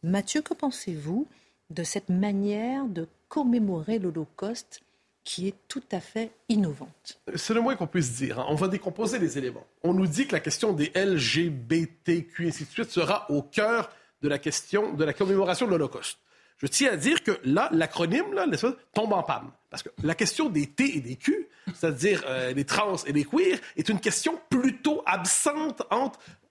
Mathieu, 0.02 0.42
que 0.42 0.52
pensez-vous 0.52 1.26
de 1.70 1.82
cette 1.82 2.08
manière 2.08 2.86
de 2.86 3.06
commémorer 3.28 3.98
l'Holocauste 3.98 4.80
qui 5.24 5.46
est 5.46 5.54
tout 5.68 5.82
à 5.92 6.00
fait 6.00 6.30
innovante. 6.48 7.20
C'est 7.34 7.52
le 7.52 7.60
moins 7.60 7.76
qu'on 7.76 7.86
puisse 7.86 8.14
dire. 8.14 8.40
Hein. 8.40 8.46
On 8.48 8.54
va 8.54 8.68
décomposer 8.68 9.18
les 9.18 9.36
éléments. 9.36 9.66
On 9.82 9.92
nous 9.92 10.06
dit 10.06 10.26
que 10.26 10.32
la 10.32 10.40
question 10.40 10.72
des 10.72 10.90
LGBTQ 10.94 12.44
et 12.44 12.48
ainsi 12.48 12.64
de 12.64 12.70
suite 12.70 12.90
sera 12.90 13.30
au 13.30 13.42
cœur 13.42 13.90
de 14.22 14.28
la 14.28 14.38
question 14.38 14.94
de 14.94 15.04
la 15.04 15.12
commémoration 15.12 15.66
de 15.66 15.72
l'Holocauste. 15.72 16.18
Je 16.56 16.66
tiens 16.66 16.92
à 16.92 16.96
dire 16.96 17.22
que 17.22 17.38
là, 17.44 17.68
l'acronyme 17.72 18.32
là, 18.32 18.46
tombe 18.94 19.12
en 19.12 19.22
panne. 19.22 19.50
Parce 19.70 19.82
que 19.82 19.90
la 20.02 20.14
question 20.14 20.48
des 20.48 20.66
T 20.66 20.96
et 20.96 21.00
des 21.00 21.16
Q, 21.16 21.46
c'est-à-dire 21.74 22.24
euh, 22.26 22.52
les 22.52 22.64
trans 22.64 22.96
et 23.06 23.12
les 23.12 23.24
queers, 23.24 23.58
est 23.76 23.88
une 23.88 24.00
question 24.00 24.40
plutôt 24.48 25.02
absente 25.04 25.82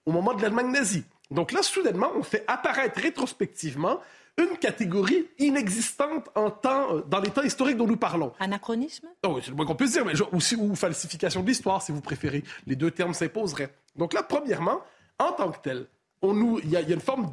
au 0.06 0.12
moment 0.12 0.34
de 0.34 0.42
l'Allemagne 0.42 0.70
nazie. 0.70 1.04
Donc 1.30 1.52
là, 1.52 1.62
soudainement, 1.62 2.10
on 2.14 2.22
fait 2.22 2.44
apparaître 2.46 3.00
rétrospectivement 3.00 4.00
une 4.38 4.56
catégorie 4.56 5.26
inexistante 5.38 6.28
en 6.34 6.50
temps, 6.50 6.94
euh, 6.94 7.02
dans 7.08 7.20
les 7.20 7.30
temps 7.30 7.42
historiques 7.42 7.76
dont 7.76 7.86
nous 7.86 7.96
parlons. 7.96 8.32
Anachronisme? 8.38 9.08
Oh, 9.26 9.38
C'est 9.42 9.50
le 9.50 9.56
moins 9.56 9.66
qu'on 9.66 9.74
puisse 9.74 9.92
dire, 9.92 10.04
mais 10.04 10.14
aussi, 10.32 10.56
ou 10.56 10.74
falsification 10.74 11.42
de 11.42 11.48
l'histoire, 11.48 11.82
si 11.82 11.92
vous 11.92 12.00
préférez. 12.00 12.44
Les 12.66 12.76
deux 12.76 12.90
termes 12.90 13.14
s'imposeraient. 13.14 13.74
Donc 13.96 14.14
là, 14.14 14.22
premièrement, 14.22 14.80
en 15.18 15.32
tant 15.32 15.50
que 15.50 15.58
tel, 15.62 15.86
il 16.22 16.70
y, 16.70 16.76
a 16.76 16.80
une 16.80 17.00
forme 17.00 17.30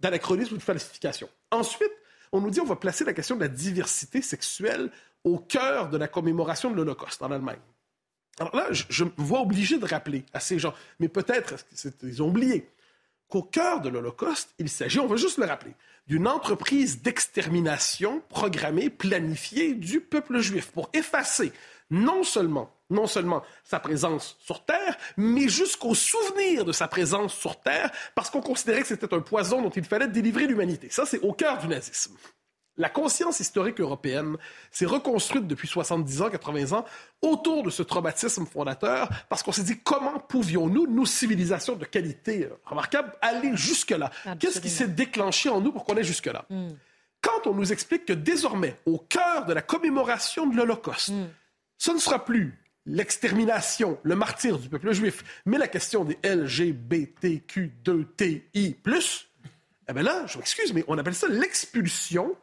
d'anachronisme 0.00 0.54
ou 0.54 0.58
de 0.58 0.62
falsification. 0.62 1.28
Ensuite, 1.50 1.90
on 2.30 2.40
nous 2.40 2.50
dit 2.50 2.60
on 2.60 2.64
va 2.64 2.76
placer 2.76 3.04
la 3.04 3.12
question 3.12 3.36
de 3.36 3.40
la 3.40 3.48
diversité 3.48 4.22
sexuelle 4.22 4.90
au 5.24 5.38
cœur 5.38 5.88
de 5.88 5.96
la 5.96 6.06
commémoration 6.06 6.70
de 6.70 6.76
l'Holocauste 6.76 7.22
en 7.22 7.32
Allemagne. 7.32 7.58
Alors 8.38 8.54
là, 8.54 8.66
je, 8.70 8.84
je 8.88 9.04
me 9.04 9.10
vois 9.16 9.40
obligé 9.40 9.78
de 9.78 9.86
rappeler 9.86 10.24
à 10.32 10.38
ces 10.38 10.58
gens, 10.58 10.72
mais 11.00 11.08
peut-être 11.08 11.56
ils 12.04 12.22
ont 12.22 12.28
oublié, 12.28 12.68
qu'au 13.28 13.42
cœur 13.42 13.80
de 13.80 13.88
l'Holocauste, 13.88 14.54
il 14.58 14.68
s'agit, 14.68 15.00
on 15.00 15.06
va 15.06 15.16
juste 15.16 15.38
le 15.38 15.46
rappeler, 15.46 15.74
d'une 16.06 16.26
entreprise 16.26 17.02
d'extermination 17.02 18.22
programmée, 18.28 18.90
planifiée 18.90 19.74
du 19.74 20.00
peuple 20.00 20.38
juif 20.38 20.70
pour 20.70 20.88
effacer 20.92 21.52
non 21.90 22.22
seulement, 22.22 22.70
non 22.90 23.06
seulement 23.06 23.42
sa 23.64 23.80
présence 23.80 24.36
sur 24.40 24.64
Terre, 24.64 24.96
mais 25.16 25.48
jusqu'au 25.48 25.94
souvenir 25.94 26.64
de 26.64 26.72
sa 26.72 26.88
présence 26.88 27.34
sur 27.34 27.58
Terre, 27.60 27.90
parce 28.14 28.30
qu'on 28.30 28.42
considérait 28.42 28.82
que 28.82 28.88
c'était 28.88 29.12
un 29.14 29.20
poison 29.20 29.62
dont 29.62 29.70
il 29.70 29.84
fallait 29.84 30.08
délivrer 30.08 30.46
l'humanité. 30.46 30.88
Ça, 30.90 31.06
c'est 31.06 31.20
au 31.20 31.32
cœur 31.32 31.58
du 31.58 31.68
nazisme. 31.68 32.14
La 32.78 32.88
conscience 32.88 33.40
historique 33.40 33.80
européenne 33.80 34.36
s'est 34.70 34.86
reconstruite 34.86 35.48
depuis 35.48 35.66
70 35.66 36.22
ans, 36.22 36.30
80 36.30 36.78
ans, 36.78 36.84
autour 37.22 37.64
de 37.64 37.70
ce 37.70 37.82
traumatisme 37.82 38.46
fondateur, 38.46 39.08
parce 39.28 39.42
qu'on 39.42 39.50
s'est 39.50 39.64
dit 39.64 39.80
comment 39.80 40.20
pouvions-nous, 40.20 40.86
nous, 40.86 41.04
civilisations 41.04 41.74
de 41.74 41.84
qualité 41.84 42.44
euh, 42.44 42.56
remarquable, 42.64 43.12
aller 43.20 43.56
jusque-là? 43.56 44.12
Qu'est-ce 44.38 44.60
qui 44.60 44.70
s'est 44.70 44.86
déclenché 44.86 45.48
en 45.48 45.60
nous 45.60 45.72
pour 45.72 45.84
qu'on 45.84 45.96
aille 45.96 46.04
jusque-là? 46.04 46.44
Hmm. 46.50 46.68
Quand 47.20 47.48
on 47.48 47.54
nous 47.54 47.72
explique 47.72 48.06
que 48.06 48.12
désormais, 48.12 48.76
au 48.86 48.98
cœur 48.98 49.46
de 49.46 49.52
la 49.52 49.62
commémoration 49.62 50.46
de 50.46 50.56
l'Holocauste, 50.56 51.08
hmm. 51.08 51.26
ce 51.78 51.90
ne 51.90 51.98
sera 51.98 52.24
plus 52.24 52.56
l'extermination, 52.86 53.98
le 54.04 54.14
martyr 54.14 54.56
du 54.56 54.68
peuple 54.68 54.92
juif, 54.92 55.24
mais 55.46 55.58
la 55.58 55.66
question 55.66 56.04
des 56.04 56.14
LGBTQ2TI+, 56.22 58.76
eh 59.90 59.92
bien 59.92 60.02
là, 60.02 60.26
je 60.26 60.38
m'excuse, 60.38 60.72
mais 60.72 60.84
on 60.86 60.96
appelle 60.96 61.16
ça 61.16 61.26
l'expulsion 61.28 62.36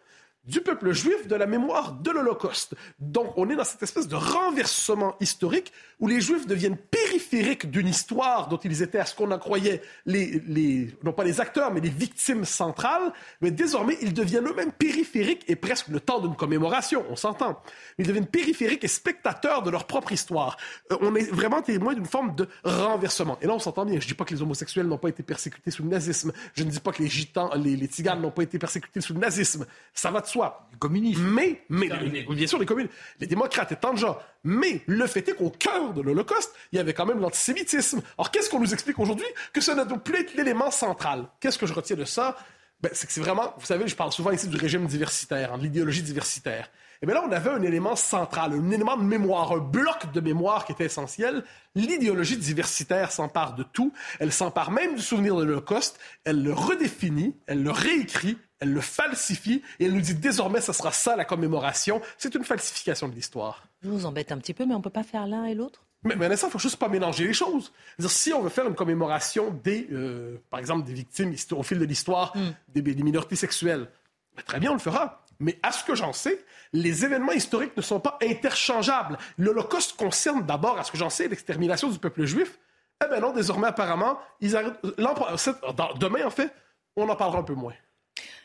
du 0.46 0.62
peuple 0.62 0.92
juif 0.94 1.28
de 1.28 1.36
la 1.36 1.48
mémoire 1.48 1.94
de 1.94 2.12
l'Holocauste. 2.12 2.76
Donc, 3.00 3.34
on 3.38 3.50
est 3.50 3.56
dans 3.56 3.64
cette 3.64 3.82
espèce 3.84 4.08
de 4.08 4.16
renversement 4.16 5.16
historique 5.20 5.72
où 6.00 6.08
les 6.08 6.22
Juifs 6.22 6.46
deviennent 6.46 6.78
périphériques 6.78 7.72
d'une 7.72 7.88
histoire 7.88 8.48
dont 8.48 8.58
ils 8.58 8.82
étaient, 8.82 9.00
à 9.00 9.06
ce 9.06 9.16
qu'on 9.16 9.32
en 9.32 9.40
croyait, 9.40 9.82
les, 10.06 10.92
non 11.04 11.14
pas 11.14 11.24
les 11.24 11.42
acteurs, 11.42 11.72
mais 11.72 11.80
les 11.80 11.90
victimes 11.90 12.46
centrales. 12.46 13.14
Mais 13.42 13.52
désormais, 13.52 13.98
ils 14.02 14.14
deviennent 14.14 14.48
eux-mêmes 14.48 14.72
périphériques 14.72 15.44
et 15.48 15.56
presque 15.56 15.88
le 15.88 16.00
temps 16.00 16.20
d'une 16.20 16.36
commémoration, 16.36 17.06
on 17.10 17.16
s'entend. 17.16 17.62
Ils 17.98 18.06
deviennent 18.06 18.28
périphériques 18.28 18.84
et 18.84 18.90
spectateurs 18.90 19.64
de 19.64 19.70
leur 19.70 19.86
propre 19.86 20.12
histoire. 20.12 20.58
Euh, 20.92 20.98
on 21.02 21.16
est 21.16 21.32
vraiment 21.32 21.62
témoin 21.62 21.94
d'une 21.94 22.06
forme 22.06 22.36
de 22.36 22.48
renversement. 22.64 23.38
Et 23.42 23.48
là, 23.48 23.54
on 23.54 23.60
s'entend 23.60 23.86
bien. 23.86 24.00
Je 24.00 24.06
ne 24.06 24.10
dis 24.10 24.14
pas 24.14 24.26
que 24.26 24.34
les 24.34 24.42
homosexuels 24.42 24.88
n'ont 24.88 24.98
pas 24.98 25.10
été 25.10 25.24
persécutés 25.24 25.72
sous 25.72 25.84
le 25.84 25.90
nazisme. 25.90 26.34
Je 26.54 26.64
ne 26.64 26.70
dis 26.70 26.80
pas 26.80 26.92
que 26.92 27.02
les 27.02 27.10
gitans, 27.10 27.52
les, 27.56 27.76
les 27.76 27.88
tziganes 27.88 28.22
n'ont 28.22 28.32
pas 28.32 28.44
été 28.44 28.60
persécutés 28.60 29.02
sous 29.02 29.14
le 29.14 29.20
nazisme. 29.20 29.66
Ça 29.94 30.12
va 30.12 30.22
de 30.22 30.26
Les 30.72 30.78
communistes. 30.78 31.22
Mais, 31.22 31.64
mais, 31.70 31.90
bien 31.90 32.48
sûr, 32.48 32.60
les 32.60 32.66
communistes, 32.66 32.94
les 33.20 33.28
démocrates 33.28 33.72
et 33.72 33.76
tant 33.76 33.94
de 33.94 33.98
gens. 33.98 34.18
Mais 34.44 34.82
le 34.88 35.08
fait 35.08 35.28
est 35.30 35.34
qu'au 35.34 35.50
cœur 35.50 35.94
de 35.94 36.02
l'Holocauste, 36.02 36.54
il 36.72 36.78
y 36.78 36.80
avait 36.80 36.94
quand 36.94 37.06
même 37.06 37.20
l'antisémitisme. 37.20 38.02
Alors, 38.18 38.32
qu'est-ce 38.32 38.50
qu'on 38.50 38.60
nous 38.60 38.74
explique 38.74 39.00
aujourd'hui? 39.00 39.28
Que 39.54 39.62
ça 39.62 39.76
ne 39.76 39.84
doit 39.84 39.98
plus 39.98 40.20
être 40.20 40.36
l'élément 40.36 40.72
central. 40.72 41.28
Qu'est-ce 41.40 41.58
que 41.58 41.66
je 41.66 41.74
retiens 41.74 41.96
de 41.96 42.06
ça? 42.06 42.36
Ben, 42.82 42.92
c'est 42.94 43.08
que 43.08 43.14
c'est 43.14 43.22
vraiment, 43.22 43.54
vous 43.58 43.66
savez, 43.66 43.88
je 43.88 43.96
parle 43.96 44.12
souvent 44.12 44.32
ici 44.32 44.48
du 44.48 44.58
régime 44.58 44.86
diversitaire, 44.86 45.54
hein, 45.54 45.58
de 45.58 45.64
l'idéologie 45.64 46.04
diversitaire. 46.04 46.70
Et 47.02 47.06
bien 47.06 47.16
là, 47.16 47.24
on 47.28 47.32
avait 47.32 47.50
un 47.50 47.62
élément 47.62 47.96
central, 47.96 48.54
un 48.54 48.72
élément 48.72 48.98
de 48.98 49.04
mémoire, 49.04 49.52
un 49.52 49.60
bloc 49.60 50.12
de 50.14 50.20
mémoire 50.22 50.66
qui 50.66 50.72
était 50.72 50.86
essentiel. 50.86 51.44
L'idéologie 51.76 52.38
diversitaire 52.38 53.12
s'empare 53.12 53.56
de 53.56 53.64
tout. 53.64 53.94
Elle 54.20 54.32
s'empare 54.32 54.72
même 54.72 54.96
du 54.96 55.02
souvenir 55.02 55.36
de 55.36 55.44
l'Holocauste. 55.44 56.00
Elle 56.24 56.44
le 56.44 56.54
redéfinit, 56.54 57.36
elle 57.48 57.64
le 57.64 57.72
réécrit, 57.72 58.38
elle 58.60 58.74
le 58.74 58.82
falsifie 58.82 59.62
et 59.80 59.86
elle 59.86 59.94
nous 59.94 60.02
dit 60.02 60.16
désormais, 60.16 60.62
ce 60.62 60.74
sera 60.74 60.92
ça 60.92 61.16
la 61.16 61.26
commémoration. 61.26 62.02
C'est 62.18 62.36
une 62.36 62.44
falsification 62.44 63.08
de 63.08 63.16
l'histoire. 63.16 63.68
Je 63.84 63.90
vous 63.90 64.06
embête 64.06 64.32
un 64.32 64.38
petit 64.38 64.54
peu, 64.54 64.66
mais 64.66 64.74
on 64.74 64.80
ne 64.80 64.84
peut 64.84 64.90
pas 64.90 65.04
faire 65.04 65.28
l'un 65.28 65.46
et 65.46 65.54
l'autre? 65.54 65.86
Mais, 66.04 66.16
mais 66.16 66.28
il 66.30 66.38
faut 66.38 66.60
juste 66.60 66.78
pas 66.78 66.88
mélanger 66.88 67.26
les 67.26 67.34
choses. 67.34 67.74
-dire, 68.00 68.10
si 68.10 68.32
on 68.32 68.42
veut 68.42 68.50
faire 68.50 68.68
une 68.68 68.76
commémoration 68.76 69.52
des, 69.64 69.88
euh, 69.92 70.38
par 70.52 70.60
exemple, 70.60 70.86
des 70.86 70.94
victimes 70.94 71.34
au 71.52 71.64
fil 71.64 71.80
de 71.80 71.86
l'histoire, 71.86 72.36
mm. 72.38 72.54
des, 72.74 72.82
des, 72.82 73.04
minorités 73.04 73.36
sexuelles, 73.36 73.90
ben, 74.36 74.44
très 74.44 74.60
bien, 74.60 74.72
on 74.72 74.76
le 74.76 74.80
fera. 74.80 75.26
Mais 75.40 75.60
à 75.64 75.72
ce 75.72 75.84
que 75.84 75.96
j'en 75.96 76.14
sais, 76.14 76.46
les 76.74 77.06
événements 77.06 77.34
historiques 77.34 77.76
ne 77.76 77.82
sont 77.82 78.00
pas 78.00 78.18
interchangeables. 78.22 79.18
L'Holocauste 79.38 79.98
concerne 79.98 80.46
d'abord, 80.46 80.80
à 80.80 80.84
ce 80.84 80.92
que 80.92 80.98
j'en 80.98 81.10
sais, 81.10 81.28
l'extermination 81.28 81.90
du 81.90 82.00
peuple 82.00 82.26
juif. 82.26 82.60
Eh 83.04 83.10
bien 83.10 83.20
non, 83.20 83.34
désormais, 83.34 83.68
apparemment, 83.68 84.20
ils 84.40 84.52
demain, 84.52 86.26
en 86.26 86.30
fait, 86.30 86.54
on 86.96 87.10
en 87.10 87.16
parlera 87.16 87.40
un 87.40 87.44
peu 87.44 87.56
moins. 87.56 87.74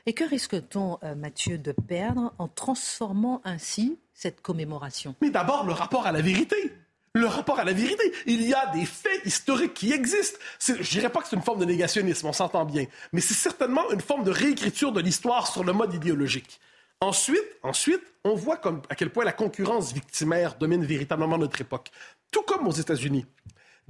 Et 0.07 0.13
que 0.13 0.25
risque-t-on, 0.25 0.99
euh, 1.03 1.15
Mathieu, 1.15 1.59
de 1.59 1.73
perdre 1.73 2.33
en 2.39 2.49
transformant 2.49 3.41
ainsi 3.45 3.99
cette 4.15 4.41
commémoration? 4.41 5.15
Mais 5.21 5.31
d'abord, 5.31 5.65
le 5.65 5.73
rapport 5.73 6.07
à 6.07 6.13
la 6.13 6.23
vérité 6.23 6.73
le 7.13 7.27
rapport 7.27 7.59
à 7.59 7.65
la 7.65 7.73
vérité. 7.73 8.13
Il 8.27 8.43
y 8.43 8.55
a 8.55 8.67
des 8.67 8.87
faits 8.87 9.25
historiques 9.25 9.75
qui 9.75 9.93
existent. 9.93 10.39
Je 10.61 10.89
dirais 10.91 11.11
pas 11.11 11.21
que 11.21 11.29
c'est 11.29 11.37
une 11.37 11.43
forme 11.43 11.59
de 11.59 11.65
négationnisme, 11.65 12.27
on 12.29 12.33
s'entend 12.33 12.65
bien, 12.65 12.85
mais 13.13 13.21
c'est 13.21 13.35
certainement 13.35 13.91
une 13.91 14.01
forme 14.01 14.25
de 14.25 14.31
réécriture 14.31 14.93
de 14.93 15.01
l'histoire 15.01 15.49
sur 15.53 15.65
le 15.65 15.73
mode 15.73 15.93
idéologique. 15.93 16.61
Ensuite, 17.01 17.43
ensuite, 17.63 18.03
on 18.25 18.35
voit 18.35 18.61
à 18.89 18.95
quel 18.95 19.11
point 19.11 19.25
la 19.25 19.33
concurrence 19.33 19.93
victimaire 19.93 20.57
domine 20.57 20.85
véritablement 20.85 21.39
notre 21.39 21.61
époque. 21.61 21.91
Tout 22.31 22.43
comme 22.43 22.69
aux 22.69 22.73
États-Unis. 22.73 23.25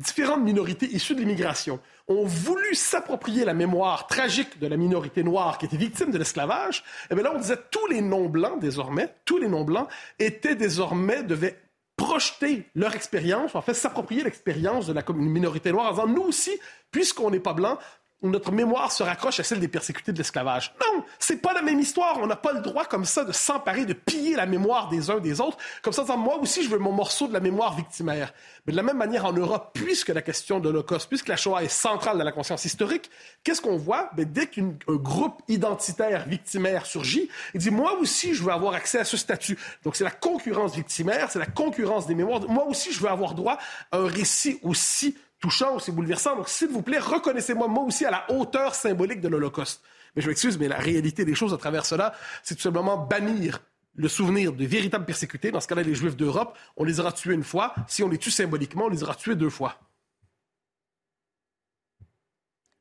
Différentes 0.01 0.43
minorités 0.43 0.87
issues 0.87 1.15
de 1.15 1.21
l'immigration 1.21 1.79
ont 2.09 2.25
voulu 2.25 2.75
s'approprier 2.75 3.45
la 3.45 3.53
mémoire 3.53 4.07
tragique 4.07 4.59
de 4.59 4.67
la 4.67 4.79
minorité 4.79 5.23
noire 5.23 5.59
qui 5.59 5.67
était 5.67 5.77
victime 5.77 6.11
de 6.11 6.17
l'esclavage. 6.17 6.79
Et 6.79 7.09
eh 7.11 7.15
bien 7.15 7.25
là, 7.25 7.33
on 7.35 7.39
disait 7.39 7.59
tous 7.71 7.87
les 7.89 8.01
non-blancs, 8.01 8.59
désormais, 8.61 9.15
tous 9.27 9.37
les 9.37 9.47
non-blancs 9.47 9.89
étaient 10.19 10.55
désormais, 10.55 11.23
devaient 11.23 11.61
projeter 11.99 12.65
leur 12.75 12.95
expérience, 12.95 13.55
en 13.55 13.61
fait 13.61 13.75
s'approprier 13.75 14.25
l'expérience 14.25 14.87
de 14.87 14.95
la 14.95 15.05
minorité 15.13 15.71
noire 15.71 15.89
en 15.89 15.91
disant 15.91 16.07
nous 16.07 16.23
aussi, 16.23 16.59
puisqu'on 16.91 17.31
n'est 17.31 17.39
pas 17.39 17.53
blanc, 17.53 17.79
notre 18.23 18.53
mémoire 18.53 18.93
se 18.93 19.03
raccroche 19.03 19.41
à 19.41 19.45
celle 19.45 19.61
des 19.61 19.69
persécutés 19.69 20.13
de 20.13 20.19
l'esclavage. 20.19 20.75
Non, 20.81 21.05
c'est 21.19 21.39
pas 21.41 21.53
la 21.55 21.63
même 21.63 21.81
histoire. 21.81 22.19
On 22.21 22.27
n'a 22.27 22.37
pas 22.37 22.53
le 22.53 22.61
droit 22.61 22.85
comme 22.85 23.05
ça 23.05 23.25
de 23.25 23.33
s'emparer, 23.33 23.87
de 23.87 23.95
piller 23.95 24.37
la 24.37 24.47
mémoire 24.47 24.89
des 24.89 25.11
uns 25.11 25.21
des 25.21 25.41
autres, 25.41 25.57
comme 25.83 25.93
ça, 25.93 26.03
en 26.03 26.05
disant, 26.05 26.19
moi 26.19 26.37
aussi, 26.39 26.63
je 26.63 26.69
veux 26.69 26.79
mon 26.79 26.93
morceau 26.93 27.29
de 27.29 27.33
la 27.33 27.41
mémoire 27.41 27.75
victimaire. 27.75 28.33
Mais 28.67 28.73
de 28.73 28.77
la 28.77 28.83
même 28.83 28.99
manière, 28.99 29.25
en 29.25 29.33
Europe, 29.33 29.71
puisque 29.73 30.09
la 30.09 30.23
question 30.23 30.61
de 30.61 30.69
l'Holocauste, 30.69 31.09
puisque 31.09 31.29
la 31.29 31.37
Shoah 31.37 31.63
est 31.63 31.69
centrale 31.69 32.19
dans 32.19 32.25
la 32.25 32.33
conscience 32.33 32.65
historique, 32.65 33.11
qu'est-ce 33.43 33.63
qu'on 33.63 33.79
voit? 33.79 34.11
Ben, 34.17 34.27
dès 34.31 34.47
qu'un 34.47 34.75
groupe 34.89 35.41
identitaire 35.49 36.27
victimaire 36.27 36.85
surgit, 36.85 37.31
il 37.55 37.61
dit, 37.61 37.71
moi 37.71 37.95
aussi, 37.99 38.35
je 38.35 38.43
veux 38.43 38.53
avoir 38.53 38.75
accès 38.75 38.99
à 38.99 39.05
ce 39.05 39.17
statut. 39.17 39.59
Donc, 39.83 39.97
c'est 39.97 40.05
la 40.05 40.11
concurrence 40.11 40.75
victimaire, 40.75 41.31
c'est 41.31 41.39
la 41.39 41.47
concurrence 41.47 42.07
des 42.07 42.15
mémoires. 42.15 42.41
Moi 42.49 42.67
aussi, 42.67 42.93
je 42.93 43.01
veux 43.01 43.09
avoir 43.09 43.35
droit 43.35 43.59
à 43.93 43.99
un 43.99 44.07
récit 44.07 44.59
aussi 44.63 45.17
touchant, 45.41 45.77
aussi 45.77 45.91
bouleversant. 45.91 46.37
Donc, 46.37 46.49
s'il 46.49 46.69
vous 46.69 46.83
plaît, 46.83 46.99
reconnaissez-moi, 46.99 47.69
moi 47.69 47.85
aussi, 47.85 48.05
à 48.05 48.11
la 48.11 48.31
hauteur 48.31 48.75
symbolique 48.75 49.21
de 49.21 49.29
l'Holocauste. 49.29 49.83
Mais 50.15 50.23
je 50.23 50.29
m'excuse, 50.29 50.59
mais 50.59 50.69
la 50.69 50.79
réalité 50.79 51.25
des 51.25 51.35
choses 51.35 51.55
à 51.55 51.57
travers 51.57 51.87
cela, 51.87 52.15
c'est 52.43 52.55
tout 52.55 52.63
simplement 52.63 52.97
bannir 52.99 53.61
le 53.95 54.09
souvenir 54.09 54.53
de 54.53 54.65
véritables 54.65 55.05
persécutés. 55.05 55.51
Dans 55.51 55.61
ce 55.61 55.69
cas-là, 55.69 55.83
les 55.83 55.95
Juifs 55.95 56.17
d'Europe, 56.17 56.57
on 56.77 56.85
les 56.85 57.01
aura 57.01 57.13
tués 57.13 57.35
une 57.35 57.45
fois. 57.45 57.75
Si 57.89 58.03
on 58.03 58.09
les 58.09 58.19
tue 58.19 58.31
symboliquement, 58.31 58.85
on 58.85 58.89
les 58.89 59.03
aura 59.03 59.15
tués 59.15 59.35
deux 59.35 59.51
fois. 59.51 59.79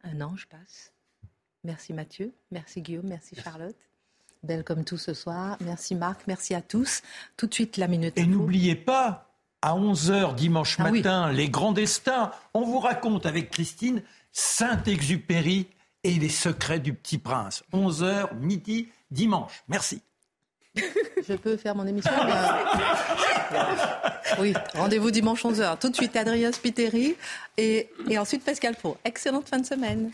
Un 0.04 0.22
an, 0.22 0.36
je 0.36 0.48
passe. 0.48 0.94
Merci 1.66 1.94
Mathieu, 1.94 2.34
merci 2.52 2.82
Guillaume, 2.82 3.08
merci 3.08 3.36
Charlotte. 3.36 3.76
Belle 4.44 4.64
comme 4.64 4.86
tout 4.86 4.98
ce 4.98 5.14
soir. 5.14 5.58
Merci 5.60 5.94
Marc, 5.94 6.22
merci 6.26 6.56
à 6.56 6.62
tous. 6.62 7.02
Tout 7.36 7.48
de 7.48 7.54
suite, 7.54 7.76
la 7.76 7.90
minute. 7.90 8.18
Et 8.18 8.26
n'oubliez 8.26 8.76
pas, 8.76 9.29
à 9.62 9.76
11h 9.76 10.36
dimanche 10.36 10.78
ah 10.80 10.90
matin, 10.90 11.32
les 11.32 11.50
grands 11.50 11.72
destins. 11.72 12.32
On 12.54 12.62
vous 12.62 12.80
raconte 12.80 13.26
avec 13.26 13.52
Christine 13.52 14.02
Saint-Exupéry 14.32 15.68
et 16.04 16.14
les 16.14 16.30
secrets 16.30 16.80
du 16.80 16.94
petit 16.94 17.18
prince. 17.18 17.64
11h, 17.74 18.36
midi, 18.40 18.90
dimanche. 19.12 19.64
Merci. 19.68 20.02
Je 20.76 21.34
peux 21.34 21.58
faire 21.58 21.76
mon 21.76 21.86
émission 21.86 22.12
Oui, 24.40 24.54
rendez-vous 24.76 25.12
dimanche 25.12 25.44
11h. 25.44 25.80
Tout 25.80 25.90
de 25.90 25.96
suite, 25.96 26.16
Adrien 26.16 26.52
Spiteri 26.52 27.16
et, 27.58 27.90
et 28.08 28.18
ensuite 28.18 28.44
Pascal 28.44 28.76
Pro. 28.76 28.98
Excellente 29.04 29.50
fin 29.50 29.60
de 29.60 29.66
semaine. 29.66 30.12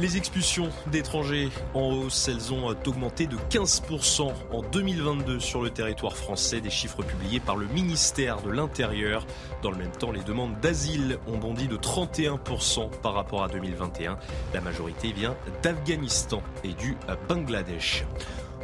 Les 0.00 0.16
expulsions 0.16 0.70
d'étrangers 0.92 1.48
en 1.74 1.90
hausse, 1.90 2.28
elles 2.28 2.52
ont 2.52 2.68
augmenté 2.68 3.26
de 3.26 3.36
15% 3.50 4.32
en 4.52 4.62
2022 4.62 5.40
sur 5.40 5.60
le 5.60 5.70
territoire 5.70 6.16
français, 6.16 6.60
des 6.60 6.70
chiffres 6.70 7.02
publiés 7.02 7.40
par 7.40 7.56
le 7.56 7.66
ministère 7.66 8.40
de 8.42 8.50
l'Intérieur. 8.50 9.26
Dans 9.60 9.72
le 9.72 9.76
même 9.76 9.90
temps, 9.90 10.12
les 10.12 10.22
demandes 10.22 10.58
d'asile 10.60 11.18
ont 11.26 11.36
bondi 11.36 11.66
de 11.66 11.76
31% 11.76 12.90
par 13.02 13.14
rapport 13.14 13.42
à 13.42 13.48
2021. 13.48 14.18
La 14.54 14.60
majorité 14.60 15.10
vient 15.10 15.34
d'Afghanistan 15.64 16.42
et 16.62 16.74
du 16.74 16.96
Bangladesh. 17.28 18.04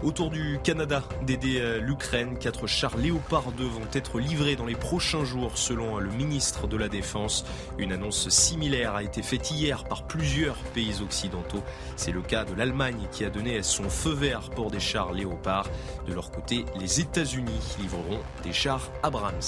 Autour 0.04 0.28
du 0.28 0.58
Canada 0.62 1.02
d'aider 1.22 1.60
euh, 1.60 1.80
l'Ukraine, 1.80 2.36
quatre 2.38 2.66
chars 2.66 2.98
Léopard 2.98 3.52
2 3.52 3.64
vont 3.64 3.88
être 3.94 4.20
livrés 4.20 4.54
dans 4.54 4.66
les 4.66 4.74
prochains 4.74 5.24
jours 5.24 5.56
selon 5.56 5.98
le 5.98 6.10
ministre 6.10 6.66
de 6.66 6.76
la 6.76 6.88
Défense. 6.88 7.46
Une 7.78 7.90
annonce 7.90 8.28
similaire 8.28 8.96
a 8.96 9.02
été 9.02 9.22
faite 9.22 9.50
hier 9.50 9.84
par 9.84 10.06
plusieurs 10.06 10.56
pays 10.74 11.00
occidentaux. 11.02 11.62
C'est 11.96 12.12
le 12.12 12.20
cas 12.20 12.44
de 12.44 12.52
l'Allemagne 12.52 13.08
qui 13.12 13.24
a 13.24 13.30
donné 13.30 13.62
son 13.62 13.88
feu 13.88 14.12
vert 14.12 14.50
pour 14.50 14.70
des 14.70 14.78
chars 14.78 15.12
Léopard. 15.12 15.70
De 16.06 16.12
leur 16.12 16.30
côté, 16.30 16.66
les 16.78 17.00
États-Unis 17.00 17.76
livreront 17.80 18.20
des 18.42 18.52
chars 18.52 18.90
Abrams. 19.02 19.40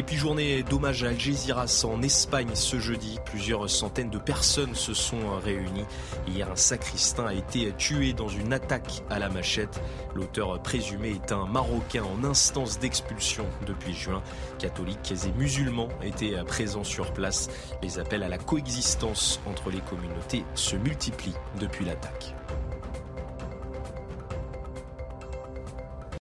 Et 0.00 0.02
puis 0.02 0.16
journée 0.16 0.62
d'hommage 0.62 1.04
à 1.04 1.08
Al 1.08 1.16
en 1.84 2.00
Espagne 2.00 2.48
ce 2.54 2.78
jeudi. 2.78 3.18
Plusieurs 3.26 3.68
centaines 3.68 4.08
de 4.08 4.16
personnes 4.16 4.74
se 4.74 4.94
sont 4.94 5.36
réunies. 5.44 5.84
Hier, 6.26 6.50
un 6.50 6.56
sacristain 6.56 7.26
a 7.26 7.34
été 7.34 7.70
tué 7.76 8.14
dans 8.14 8.30
une 8.30 8.54
attaque 8.54 9.02
à 9.10 9.18
la 9.18 9.28
machette. 9.28 9.78
L'auteur 10.14 10.58
présumé 10.62 11.10
est 11.10 11.32
un 11.32 11.44
Marocain 11.44 12.02
en 12.02 12.24
instance 12.24 12.78
d'expulsion 12.78 13.44
depuis 13.66 13.92
juin. 13.92 14.22
Catholiques 14.58 15.12
et 15.12 15.32
musulmans 15.38 15.90
étaient 16.02 16.42
présents 16.46 16.82
sur 16.82 17.12
place. 17.12 17.50
Les 17.82 17.98
appels 17.98 18.22
à 18.22 18.30
la 18.30 18.38
coexistence 18.38 19.38
entre 19.44 19.68
les 19.68 19.80
communautés 19.80 20.46
se 20.54 20.76
multiplient 20.76 21.36
depuis 21.60 21.84
l'attaque. 21.84 22.34